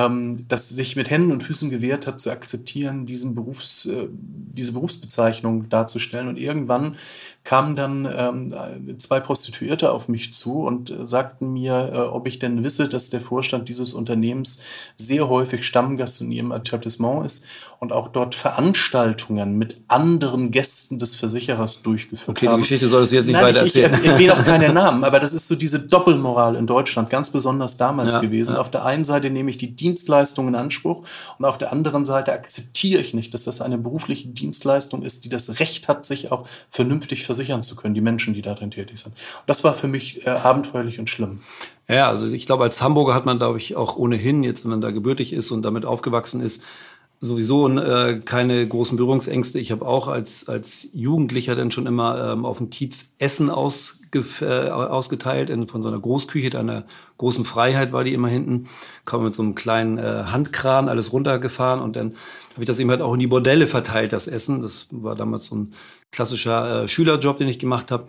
ähm, 0.05 0.45
das 0.47 0.69
sich 0.69 0.95
mit 0.95 1.09
Händen 1.09 1.31
und 1.31 1.43
Füßen 1.43 1.69
gewehrt 1.69 2.07
hat, 2.07 2.19
zu 2.19 2.31
akzeptieren, 2.31 3.05
diesen 3.05 3.35
Berufs, 3.35 3.85
äh, 3.85 4.07
diese 4.11 4.73
Berufsbezeichnung 4.73 5.69
darzustellen. 5.69 6.27
Und 6.27 6.37
irgendwann 6.37 6.95
kamen 7.43 7.75
dann 7.75 8.07
ähm, 8.11 8.99
zwei 8.99 9.19
Prostituierte 9.19 9.91
auf 9.91 10.07
mich 10.07 10.33
zu 10.33 10.63
und 10.63 10.89
äh, 10.89 11.05
sagten 11.05 11.53
mir, 11.53 11.91
äh, 11.93 11.97
ob 11.97 12.27
ich 12.27 12.39
denn 12.39 12.63
wisse, 12.63 12.87
dass 12.87 13.09
der 13.09 13.21
Vorstand 13.21 13.69
dieses 13.69 13.93
Unternehmens 13.93 14.61
sehr 14.97 15.27
häufig 15.29 15.65
Stammgast 15.65 16.21
in 16.21 16.31
ihrem 16.31 16.51
Etablissement 16.51 17.25
ist 17.25 17.45
und 17.79 17.93
auch 17.93 18.09
dort 18.09 18.35
Veranstaltungen 18.35 19.57
mit 19.57 19.77
anderen 19.87 20.51
Gästen 20.51 20.99
des 20.99 21.15
Versicherers 21.15 21.81
durchgeführt 21.81 22.29
okay, 22.29 22.47
haben. 22.47 22.55
Okay, 22.55 22.61
die 22.61 22.67
Geschichte 22.67 22.89
solltest 22.89 23.13
du 23.13 23.15
jetzt 23.15 23.25
nicht 23.27 23.35
Nein, 23.35 23.45
weiter 23.45 23.59
erzählen. 23.59 23.93
Ich, 23.93 23.99
ich 24.01 24.05
erwähne 24.05 24.33
auch 24.33 24.43
keine 24.43 24.73
Namen, 24.73 25.05
aber 25.05 25.21
das 25.21 25.33
ist 25.33 25.47
so 25.47 25.55
diese 25.55 25.79
Doppelmoral 25.79 26.55
in 26.55 26.67
Deutschland, 26.67 27.09
ganz 27.09 27.29
besonders 27.29 27.77
damals 27.77 28.13
ja, 28.13 28.19
gewesen. 28.19 28.55
Ja. 28.55 28.61
Auf 28.61 28.69
der 28.69 28.83
einen 28.83 29.05
Seite 29.05 29.29
nehme 29.29 29.49
ich 29.49 29.57
die 29.57 29.75
Dienstleistung 29.75 30.49
in 30.49 30.55
Anspruch 30.55 31.05
und 31.37 31.45
auf 31.45 31.57
der 31.57 31.71
anderen 31.71 32.03
Seite 32.03 32.33
akzeptiere 32.33 33.01
ich 33.01 33.13
nicht, 33.13 33.33
dass 33.33 33.45
das 33.45 33.61
eine 33.61 33.77
berufliche 33.77 34.27
Dienstleistung 34.27 35.01
ist, 35.01 35.23
die 35.23 35.29
das 35.29 35.61
Recht 35.61 35.87
hat, 35.87 36.05
sich 36.05 36.33
auch 36.33 36.45
vernünftig 36.69 37.25
versichern 37.25 37.63
zu 37.63 37.77
können, 37.77 37.93
die 37.93 38.01
Menschen, 38.01 38.33
die 38.33 38.41
darin 38.41 38.71
tätig 38.71 38.99
sind. 38.99 39.13
Und 39.13 39.47
das 39.47 39.63
war 39.63 39.73
für 39.73 39.87
mich 39.87 40.27
äh, 40.27 40.31
abenteuerlich 40.31 40.99
und 40.99 41.09
schlimm. 41.09 41.39
Ja, 41.87 42.09
also 42.09 42.27
ich 42.27 42.45
glaube, 42.45 42.65
als 42.65 42.81
Hamburger 42.81 43.15
hat 43.15 43.25
man, 43.25 43.37
glaube 43.37 43.57
ich, 43.57 43.75
auch 43.75 43.95
ohnehin, 43.95 44.43
jetzt 44.43 44.63
wenn 44.63 44.71
man 44.71 44.81
da 44.81 44.91
gebürtig 44.91 45.33
ist 45.33 45.49
und 45.51 45.63
damit 45.63 45.85
aufgewachsen 45.85 46.41
ist, 46.41 46.63
sowieso 47.21 47.67
äh, 47.67 48.21
keine 48.23 48.65
großen 48.65 48.97
Berührungsängste. 48.97 49.59
Ich 49.59 49.71
habe 49.71 49.85
auch 49.85 50.07
als, 50.07 50.47
als 50.47 50.89
Jugendlicher 50.93 51.55
dann 51.55 51.69
schon 51.69 51.85
immer 51.85 52.31
ähm, 52.31 52.45
auf 52.45 52.59
dem 52.59 52.69
Kiez 52.69 53.13
Essen 53.19 53.49
ausge, 53.49 54.23
äh, 54.41 54.69
ausgeteilt, 54.69 55.49
in, 55.49 55.67
von 55.67 55.83
so 55.83 55.89
einer 55.89 55.99
Großküche, 55.99 56.57
einer 56.57 56.85
großen 57.17 57.43
Freiheit 57.43 57.91
war 57.91 58.05
die 58.05 58.13
immer 58.13 58.29
hinten. 58.29 58.69
Kam 59.05 59.23
mit 59.23 59.35
so 59.35 59.43
einem 59.43 59.53
kleinen 59.53 59.97
äh, 59.97 60.23
Handkran 60.27 60.87
alles 60.87 61.11
runtergefahren 61.11 61.81
und 61.81 61.97
dann 61.97 62.13
habe 62.53 62.63
ich 62.63 62.67
das 62.67 62.79
eben 62.79 62.89
halt 62.89 63.01
auch 63.01 63.13
in 63.13 63.19
die 63.19 63.27
Bordelle 63.27 63.67
verteilt, 63.67 64.13
das 64.13 64.27
Essen. 64.27 64.61
Das 64.61 64.87
war 64.91 65.15
damals 65.15 65.47
so 65.47 65.55
ein 65.57 65.73
klassischer 66.11 66.83
äh, 66.83 66.87
Schülerjob, 66.87 67.37
den 67.37 67.49
ich 67.49 67.59
gemacht 67.59 67.91
habe. 67.91 68.07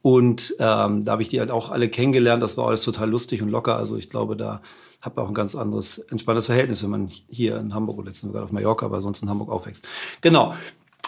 Und 0.00 0.54
ähm, 0.58 1.04
da 1.04 1.12
habe 1.12 1.22
ich 1.22 1.28
die 1.28 1.40
halt 1.40 1.50
auch 1.50 1.70
alle 1.70 1.88
kennengelernt. 1.90 2.42
Das 2.42 2.56
war 2.56 2.68
alles 2.68 2.82
total 2.82 3.10
lustig 3.10 3.42
und 3.42 3.50
locker. 3.50 3.76
Also 3.76 3.96
ich 3.96 4.08
glaube, 4.08 4.36
da 4.36 4.62
habe 5.00 5.22
auch 5.22 5.28
ein 5.28 5.34
ganz 5.34 5.54
anderes, 5.54 5.98
entspanntes 5.98 6.46
Verhältnis, 6.46 6.82
wenn 6.82 6.90
man 6.90 7.10
hier 7.28 7.56
in 7.58 7.74
Hamburg 7.74 7.98
oder 7.98 8.08
letztens 8.08 8.32
sogar 8.32 8.44
auf 8.44 8.52
Mallorca, 8.52 8.86
aber 8.86 9.00
sonst 9.00 9.22
in 9.22 9.28
Hamburg 9.28 9.50
aufwächst. 9.50 9.86
Genau. 10.20 10.54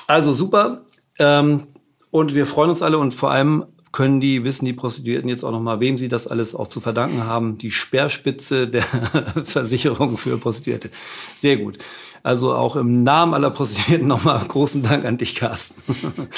Also 0.07 0.33
super. 0.33 0.83
Ähm, 1.19 1.67
und 2.11 2.35
wir 2.35 2.47
freuen 2.47 2.71
uns 2.71 2.83
alle 2.83 2.99
und 2.99 3.15
vor 3.15 3.31
allem 3.31 3.67
können 3.93 4.21
die, 4.21 4.45
wissen 4.45 4.65
die 4.65 4.73
Prostituierten 4.73 5.29
jetzt 5.29 5.43
auch 5.43 5.51
nochmal, 5.51 5.81
wem 5.81 5.99
sie 5.99 6.09
das 6.09 6.29
alles 6.29 6.55
auch 6.55 6.69
zu 6.69 6.81
verdanken 6.81 7.25
haben. 7.25 7.59
Die 7.59 7.73
Speerspitze 7.73 8.69
der 8.69 8.83
Versicherung 9.45 10.17
für 10.17 10.39
Prostituierte. 10.39 10.91
Sehr 11.35 11.57
gut. 11.57 11.79
Also 12.23 12.55
auch 12.55 12.77
im 12.77 13.03
Namen 13.03 13.35
aller 13.35 13.51
Prostituierten 13.51 14.07
nochmal 14.07 14.41
großen 14.47 14.83
Dank 14.83 15.05
an 15.05 15.19
dich, 15.19 15.35
Carsten. 15.35 15.83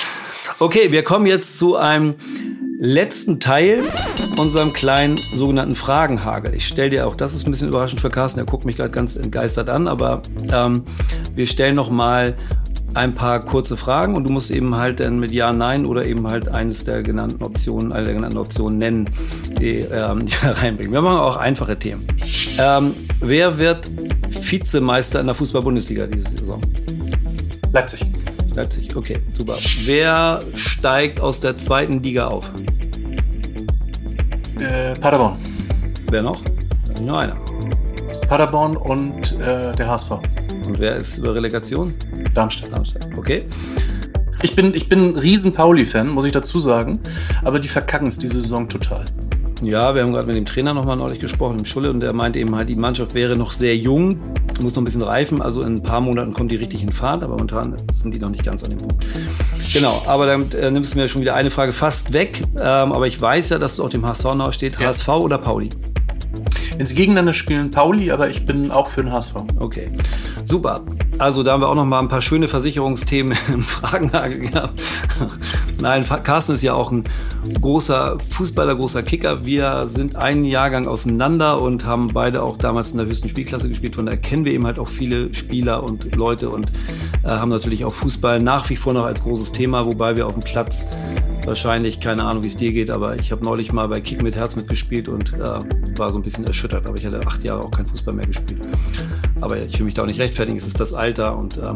okay, 0.61 0.93
wir 0.93 1.03
kommen 1.03 1.27
jetzt 1.27 1.59
zu 1.59 1.77
einem 1.77 2.15
letzten 2.85 3.39
Teil 3.39 3.85
unserem 4.39 4.73
kleinen 4.73 5.21
sogenannten 5.33 5.77
Fragenhagel. 5.77 6.53
Ich 6.53 6.67
stelle 6.67 6.91
dir 6.91 7.07
auch, 7.07 7.15
das 7.15 7.33
ist 7.33 7.47
ein 7.47 7.53
bisschen 7.53 7.69
überraschend 7.69 8.01
für 8.01 8.11
Carsten, 8.11 8.41
er 8.41 8.45
guckt 8.45 8.65
mich 8.65 8.77
gerade 8.77 8.91
ganz 8.91 9.15
entgeistert 9.15 9.69
an, 9.69 9.87
aber 9.87 10.23
ähm, 10.53 10.83
wir 11.37 11.47
stellen 11.47 11.77
noch 11.77 11.91
mal 11.91 12.35
ein 12.95 13.15
paar 13.15 13.39
kurze 13.39 13.77
Fragen 13.77 14.17
und 14.17 14.25
du 14.25 14.33
musst 14.33 14.51
eben 14.51 14.77
halt 14.77 14.99
dann 14.99 15.21
mit 15.21 15.31
Ja, 15.31 15.53
Nein 15.53 15.87
oder 15.87 16.05
eben 16.05 16.27
halt 16.27 16.49
eines 16.49 16.85
der 16.85 17.05
genannten 17.05 17.45
Optionen, 17.45 17.93
alle 17.93 18.07
der 18.07 18.15
genannten 18.15 18.39
Optionen 18.39 18.79
nennen, 18.79 19.09
die, 19.61 19.79
ähm, 19.79 20.27
die 20.27 20.33
wir 20.43 20.51
reinbringen. 20.61 20.93
Wir 20.93 21.03
machen 21.03 21.21
auch 21.21 21.37
einfache 21.37 21.79
Themen. 21.79 22.05
Ähm, 22.59 22.95
wer 23.21 23.59
wird 23.59 23.89
Vizemeister 24.29 25.21
in 25.21 25.27
der 25.27 25.37
Fußball-Bundesliga 25.37 26.09
diese 26.09 26.29
Saison? 26.37 26.61
Leipzig. 27.73 28.05
Leipzig, 28.55 28.95
okay, 28.95 29.19
super. 29.33 29.57
Wer 29.85 30.41
steigt 30.55 31.21
aus 31.21 31.41
der 31.41 31.57
zweiten 31.57 32.03
Liga 32.03 32.27
auf? 32.27 32.51
Äh, 34.61 34.95
Paderborn. 35.01 35.39
Wer 36.11 36.23
noch? 36.23 36.43
Nur 37.01 37.19
einer. 37.19 37.37
Paderborn 38.29 38.77
und 38.77 39.33
äh, 39.41 39.73
der 39.73 39.89
HSV. 39.89 40.11
Und 40.67 40.79
wer 40.79 40.97
ist 40.97 41.19
über 41.19 41.35
Relegation? 41.35 41.95
Darmstadt. 42.35 42.73
Darmstadt. 42.73 43.09
Okay. 43.17 43.45
Ich 44.43 44.55
bin, 44.55 44.75
ich 44.75 44.89
bin 44.89 45.15
ein 45.15 45.19
riesen 45.19 45.55
Pauli-Fan, 45.55 46.09
muss 46.09 46.25
ich 46.27 46.33
dazu 46.33 46.61
sagen. 46.61 47.01
Aber 47.45 47.59
die 47.59 47.69
verkacken 47.69 48.09
es 48.09 48.19
diese 48.19 48.41
Saison 48.41 48.69
total. 48.69 49.05
Ja, 49.63 49.95
wir 49.95 50.03
haben 50.03 50.13
gerade 50.13 50.27
mit 50.27 50.35
dem 50.37 50.45
Trainer 50.45 50.75
nochmal 50.75 50.97
neulich 50.97 51.21
gesprochen, 51.21 51.61
im 51.61 51.65
Schulle, 51.65 51.91
und 51.91 52.01
der 52.01 52.13
meinte 52.13 52.39
eben 52.41 52.55
halt, 52.57 52.69
die 52.69 52.75
Mannschaft 52.75 53.15
wäre 53.15 53.37
noch 53.37 53.53
sehr 53.53 53.77
jung, 53.77 54.19
muss 54.61 54.75
noch 54.75 54.83
ein 54.83 54.85
bisschen 54.85 55.03
reifen, 55.03 55.41
also 55.41 55.63
in 55.63 55.77
ein 55.77 55.83
paar 55.83 56.01
Monaten 56.01 56.33
kommt 56.33 56.51
die 56.51 56.57
richtig 56.57 56.83
in 56.83 56.93
Fahrt, 56.93 57.23
aber 57.23 57.35
momentan 57.35 57.77
sind 57.93 58.13
die 58.13 58.19
noch 58.19 58.31
nicht 58.31 58.45
ganz 58.45 58.65
an 58.65 58.71
dem 58.71 58.79
Punkt. 58.79 59.07
Genau, 59.73 60.03
aber 60.07 60.27
dann 60.27 60.51
äh, 60.51 60.71
nimmst 60.71 60.95
du 60.95 60.99
mir 60.99 61.09
schon 61.09 61.21
wieder 61.21 61.35
eine 61.37 61.51
Frage 61.51 61.73
fast 61.73 62.13
weg, 62.13 62.43
ähm, 62.57 62.61
aber 62.93 63.07
ich 63.07 63.21
weiß 63.21 63.51
ja, 63.51 63.59
dass 63.59 63.77
du 63.77 63.85
auf 63.85 63.91
dem 63.91 64.05
HSV 64.05 64.35
noch 64.35 64.53
steht, 64.53 64.79
Ja. 64.81 64.89
HSV 64.89 65.09
oder 65.09 65.39
Pauli? 65.39 65.69
Wenn 66.77 66.87
sie 66.87 66.95
gegeneinander 66.95 67.35
spielen, 67.35 67.71
Pauli, 67.71 68.11
aber 68.11 68.31
ich 68.31 68.45
bin 68.47 68.71
auch 68.71 68.89
für 68.89 69.03
den 69.03 69.13
HSV. 69.13 69.37
Okay, 69.61 69.91
super. 70.45 70.81
Also 71.19 71.43
da 71.43 71.53
haben 71.53 71.61
wir 71.61 71.69
auch 71.69 71.75
noch 71.75 71.85
mal 71.85 72.01
ein 72.01 72.09
paar 72.09 72.23
schöne 72.23 72.49
Versicherungsthemen 72.49 73.37
im 73.53 73.63
Fragenhagel 73.63 74.41
gehabt. 74.41 74.81
Nein, 75.83 76.07
Carsten 76.23 76.53
ist 76.53 76.63
ja 76.63 76.75
auch 76.75 76.93
ein 76.93 77.03
großer 77.61 78.17
Fußballer, 78.21 78.77
großer 78.77 79.03
Kicker. 79.03 79.45
Wir 79.45 79.89
sind 79.89 80.15
einen 80.15 80.45
Jahrgang 80.45 80.87
auseinander 80.87 81.61
und 81.61 81.85
haben 81.85 82.07
beide 82.07 82.41
auch 82.45 82.57
damals 82.57 82.93
in 82.93 82.99
der 82.99 83.09
höchsten 83.09 83.29
Spielklasse 83.29 83.69
gespielt. 83.69 83.97
Von 83.97 84.07
daher 84.07 84.21
kennen 84.21 84.45
wir 84.45 84.53
eben 84.53 84.65
halt 84.65 84.79
auch 84.79 84.87
viele 84.87 85.35
Spieler 85.35 85.83
und 85.83 86.15
Leute 86.15 86.51
und 86.51 86.69
äh, 87.25 87.29
haben 87.29 87.49
natürlich 87.49 87.85
auch 87.85 87.93
Fußball 87.93 88.41
nach 88.41 88.71
wie 88.71 88.77
vor 88.77 88.93
noch 88.93 89.07
als 89.07 89.25
großes 89.25 89.51
Thema, 89.51 89.85
wobei 89.85 90.15
wir 90.15 90.29
auf 90.29 90.35
dem 90.35 90.45
Platz 90.45 90.87
wahrscheinlich, 91.45 91.99
keine 91.99 92.23
Ahnung, 92.23 92.45
wie 92.45 92.49
es 92.49 92.57
dir 92.57 92.73
geht, 92.73 92.89
aber 92.89 93.17
ich 93.17 93.33
habe 93.33 93.45
neulich 93.45 93.73
mal 93.73 93.89
bei 93.89 94.01
Kick 94.01 94.23
mit 94.23 94.37
Herz 94.37 94.55
mitgespielt 94.55 95.09
und 95.09 95.33
äh, 95.33 95.99
war 95.99 96.13
so 96.13 96.19
ein 96.19 96.23
bisschen 96.23 96.47
erschüttert. 96.47 96.87
Aber 96.87 96.97
ich 96.97 97.05
hatte 97.05 97.21
acht 97.27 97.43
Jahre 97.43 97.65
auch 97.65 97.73
kein 97.73 97.87
Fußball 97.87 98.15
mehr 98.15 98.27
gespielt. 98.27 98.61
Aber 99.41 99.59
ich 99.59 99.77
will 99.81 99.87
mich 99.87 99.95
da 99.95 100.03
auch 100.03 100.07
nicht 100.07 100.21
rechtfertigen, 100.21 100.57
es 100.57 100.67
ist 100.69 100.79
das 100.79 100.95
Alter. 100.95 101.37
Und 101.37 101.59
ähm, 101.59 101.75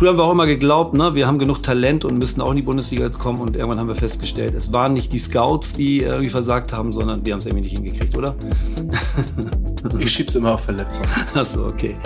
früher 0.00 0.08
haben 0.08 0.16
wir 0.16 0.24
auch 0.24 0.32
immer 0.32 0.46
geglaubt, 0.46 0.94
ne, 0.94 1.14
wir 1.14 1.26
haben 1.26 1.38
genug 1.38 1.62
Talent 1.62 2.06
und 2.06 2.16
müssten 2.16 2.40
auch 2.40 2.52
in 2.52 2.56
die 2.56 2.62
Bundesliga 2.62 3.10
kommen. 3.10 3.38
Und 3.38 3.54
irgendwann 3.54 3.78
haben 3.78 3.88
wir 3.88 3.94
festgestellt, 3.94 4.54
es 4.54 4.72
waren 4.72 4.94
nicht 4.94 5.12
die 5.12 5.18
Scouts, 5.18 5.74
die 5.74 6.00
irgendwie 6.00 6.30
versagt 6.30 6.72
haben, 6.72 6.94
sondern 6.94 7.26
wir 7.26 7.34
haben 7.34 7.40
es 7.40 7.44
irgendwie 7.44 7.64
nicht 7.64 7.76
hingekriegt, 7.76 8.16
oder? 8.16 8.34
Ich 9.98 10.12
schieb's 10.12 10.34
immer 10.34 10.52
auf 10.52 10.64
Verletzung. 10.64 11.06
Achso, 11.34 11.66
okay. 11.66 11.96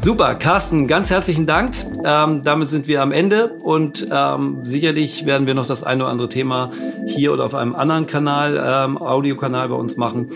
Super, 0.00 0.34
Carsten, 0.34 0.86
ganz 0.86 1.10
herzlichen 1.10 1.44
Dank. 1.44 1.74
Ähm, 2.04 2.42
damit 2.42 2.70
sind 2.70 2.88
wir 2.88 3.02
am 3.02 3.12
Ende 3.12 3.48
und 3.62 4.08
ähm, 4.10 4.60
sicherlich 4.64 5.26
werden 5.26 5.46
wir 5.46 5.52
noch 5.52 5.66
das 5.66 5.84
eine 5.84 6.04
oder 6.04 6.12
andere 6.12 6.30
Thema 6.30 6.70
hier 7.06 7.34
oder 7.34 7.44
auf 7.44 7.54
einem 7.54 7.74
anderen 7.74 8.06
Kanal, 8.06 8.62
ähm, 8.62 8.96
Audiokanal 8.96 9.68
bei 9.68 9.74
uns 9.74 9.98
machen. 9.98 10.30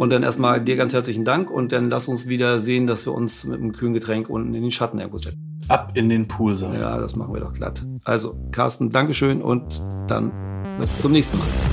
Und 0.00 0.10
dann 0.10 0.24
erstmal 0.24 0.60
dir 0.60 0.74
ganz 0.74 0.92
herzlichen 0.92 1.24
Dank 1.24 1.48
und 1.48 1.70
dann 1.70 1.90
lass 1.90 2.08
uns 2.08 2.26
wieder 2.28 2.60
sehen, 2.60 2.88
dass 2.88 3.06
wir 3.06 3.14
uns 3.14 3.44
mit 3.44 3.60
einem 3.60 3.72
kühlen 3.72 3.94
Getränk 3.94 4.28
unten 4.28 4.52
in 4.52 4.62
den 4.62 4.72
Schatten 4.72 4.98
irgendwo 4.98 5.18
setzen. 5.18 5.51
Ab 5.68 5.92
in 5.94 6.08
den 6.08 6.28
Pool 6.28 6.56
sein. 6.56 6.74
Ja, 6.74 6.98
das 6.98 7.16
machen 7.16 7.32
wir 7.34 7.40
doch 7.40 7.52
glatt. 7.52 7.84
Also, 8.04 8.36
Carsten, 8.50 8.90
Dankeschön 8.90 9.40
und 9.42 9.82
dann 10.08 10.32
bis 10.78 11.00
zum 11.00 11.12
nächsten 11.12 11.38
Mal. 11.38 11.71